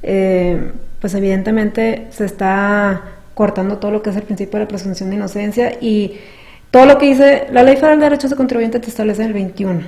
eh, 0.03 0.73
pues 1.01 1.15
evidentemente 1.15 2.09
se 2.11 2.25
está 2.25 3.03
cortando 3.35 3.79
todo 3.79 3.93
lo 3.93 4.03
que 4.03 4.11
es 4.11 4.17
el 4.17 4.23
principio 4.23 4.59
de 4.59 4.65
la 4.65 4.69
presunción 4.69 5.11
de 5.11 5.17
inocencia 5.17 5.79
y 5.81 6.19
todo 6.71 6.87
lo 6.87 6.99
que 6.99 7.07
dice 7.07 7.47
la 7.53 7.63
Ley 7.63 7.77
Federal 7.77 7.99
de 7.99 8.05
Derechos 8.05 8.31
de 8.31 8.37
Contribuyente 8.37 8.81
te 8.81 8.89
establece 8.89 9.23
en 9.23 9.29
el 9.29 9.35
21, 9.35 9.81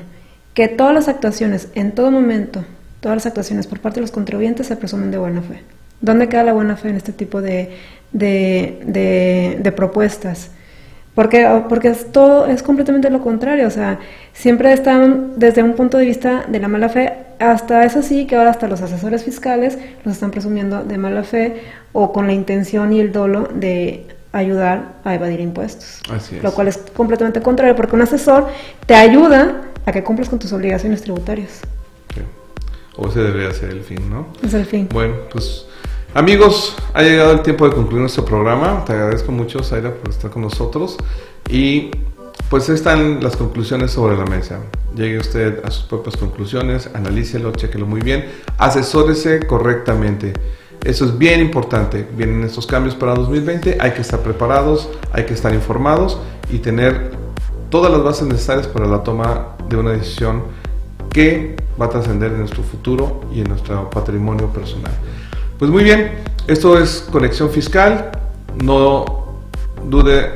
que 0.55 0.69
todas 0.69 0.95
las 0.95 1.09
actuaciones, 1.09 1.69
en 1.75 1.93
todo 1.93 2.11
momento, 2.11 2.65
todas 3.01 3.17
las 3.17 3.27
actuaciones 3.27 3.67
por 3.67 3.81
parte 3.81 3.97
de 3.97 4.03
los 4.03 4.11
contribuyentes 4.11 4.67
se 4.67 4.77
presumen 4.77 5.11
de 5.11 5.19
buena 5.19 5.43
fe. 5.43 5.63
¿Dónde 6.01 6.29
queda 6.29 6.45
la 6.45 6.53
buena 6.53 6.77
fe 6.77 6.91
en 6.91 6.97
este 6.97 7.13
tipo 7.13 7.43
de, 7.43 7.71
de, 8.13 9.73
propuestas? 9.77 10.51
Porque, 11.15 11.63
porque 11.69 11.89
es 11.89 12.13
todo 12.13 12.47
es 12.47 12.63
completamente 12.63 13.11
lo 13.11 13.21
contrario, 13.21 13.67
o 13.67 13.71
sea, 13.71 13.99
siempre 14.33 14.73
están 14.73 15.33
desde 15.37 15.65
un 15.65 15.75
punto 15.75 15.99
de 15.99 16.05
vista 16.05 16.45
de 16.47 16.61
la 16.61 16.69
mala 16.69 16.89
fe, 16.89 17.13
hasta 17.41 17.85
eso 17.85 18.03
sí 18.03 18.27
que 18.27 18.37
ahora 18.37 18.51
hasta 18.51 18.69
los 18.69 18.81
asesores 18.83 19.25
fiscales 19.25 19.79
los 20.05 20.15
están 20.15 20.31
presumiendo 20.31 20.85
de 20.85 20.97
mala 20.97 21.25
fe 21.25 21.61
o 21.93 22.13
con 22.13 22.29
la 22.29 22.33
intención 22.33 22.93
y 22.93 23.01
el 23.01 23.11
dolo 23.11 23.49
de 23.53 24.07
ayudar 24.31 24.93
a 25.05 25.15
evadir 25.15 25.41
impuestos. 25.41 26.01
Lo 26.43 26.53
cual 26.53 26.69
es 26.69 26.79
completamente 26.95 27.41
contrario, 27.43 27.75
porque 27.75 27.97
un 27.97 28.03
asesor 28.03 28.47
te 28.87 28.95
ayuda 28.95 29.63
a 29.87 29.93
que 29.93 30.05
cumplas 30.05 30.29
con 30.29 30.39
tus 30.39 30.53
obligaciones 30.53 31.03
tributarias. 31.03 31.63
O 32.99 33.09
ese 33.09 33.21
debería 33.21 33.55
ser 33.55 33.71
el 33.71 33.83
fin, 33.83 34.11
¿no? 34.11 34.27
Es 34.43 34.53
el 34.55 34.67
fin. 34.67 34.89
Bueno, 34.93 35.15
pues 35.31 35.67
amigos, 36.15 36.77
ha 36.93 37.03
llegado 37.03 37.31
el 37.33 37.43
tiempo 37.43 37.67
de 37.69 37.75
concluir 37.75 38.01
nuestro 38.01 38.25
programa. 38.25 38.85
Te 38.85 38.93
agradezco 38.93 39.31
mucho, 39.31 39.63
Zaira, 39.63 39.95
por 39.95 40.11
estar 40.11 40.31
con 40.31 40.43
nosotros. 40.43 40.97
Y 41.49 41.91
pues 42.51 42.69
están 42.69 43.23
las 43.23 43.37
conclusiones 43.37 43.93
sobre 43.93 44.17
la 44.17 44.25
mesa. 44.25 44.59
Llegue 44.97 45.19
usted 45.19 45.65
a 45.65 45.71
sus 45.71 45.85
propias 45.85 46.17
conclusiones, 46.17 46.91
analícelo, 46.93 47.53
chequelo 47.53 47.87
muy 47.87 48.01
bien, 48.01 48.27
asesórese 48.59 49.47
correctamente. 49.47 50.33
Eso 50.85 51.05
es 51.05 51.17
bien 51.17 51.41
importante. 51.41 52.07
Vienen 52.17 52.43
estos 52.43 52.67
cambios 52.67 52.97
para 52.97 53.15
2020, 53.15 53.79
hay 53.81 53.93
que 53.93 54.01
estar 54.01 54.21
preparados, 54.21 54.89
hay 55.13 55.25
que 55.25 55.35
estar 55.35 55.55
informados 55.55 56.19
y 56.51 56.59
tener 56.59 57.13
todas 57.71 57.93
las 57.93 58.03
bases 58.03 58.27
necesarias 58.27 58.67
para 58.67 58.87
la 58.87 59.03
toma 59.05 59.57
de 59.69 59.77
una 59.77 59.91
decisión 59.93 60.43
que 61.11 61.57
va 61.81 61.87
a 61.87 61.89
trascender 61.91 62.33
en 62.33 62.41
nuestro 62.41 62.63
futuro 62.63 63.23
y 63.33 63.41
en 63.41 63.49
nuestro 63.49 63.89
patrimonio 63.91 64.49
personal. 64.49 64.93
Pues 65.59 65.71
muy 65.71 65.85
bien, 65.85 66.13
esto 66.47 66.79
es 66.79 67.07
Conexión 67.11 67.51
Fiscal. 67.51 68.11
No 68.63 69.05
dude 69.89 70.33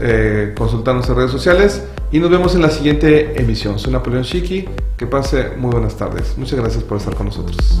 eh, 0.00 0.54
consultar 0.56 0.94
nuestras 0.94 1.16
redes 1.16 1.30
sociales 1.30 1.84
y 2.10 2.18
nos 2.18 2.30
vemos 2.30 2.54
en 2.54 2.62
la 2.62 2.70
siguiente 2.70 3.40
emisión. 3.40 3.78
Soy 3.78 3.92
Napoleón 3.92 4.24
Chiqui. 4.24 4.68
Que 4.96 5.06
pase 5.06 5.56
muy 5.56 5.72
buenas 5.72 5.96
tardes. 5.96 6.38
Muchas 6.38 6.60
gracias 6.60 6.84
por 6.84 6.98
estar 6.98 7.14
con 7.14 7.26
nosotros. 7.26 7.80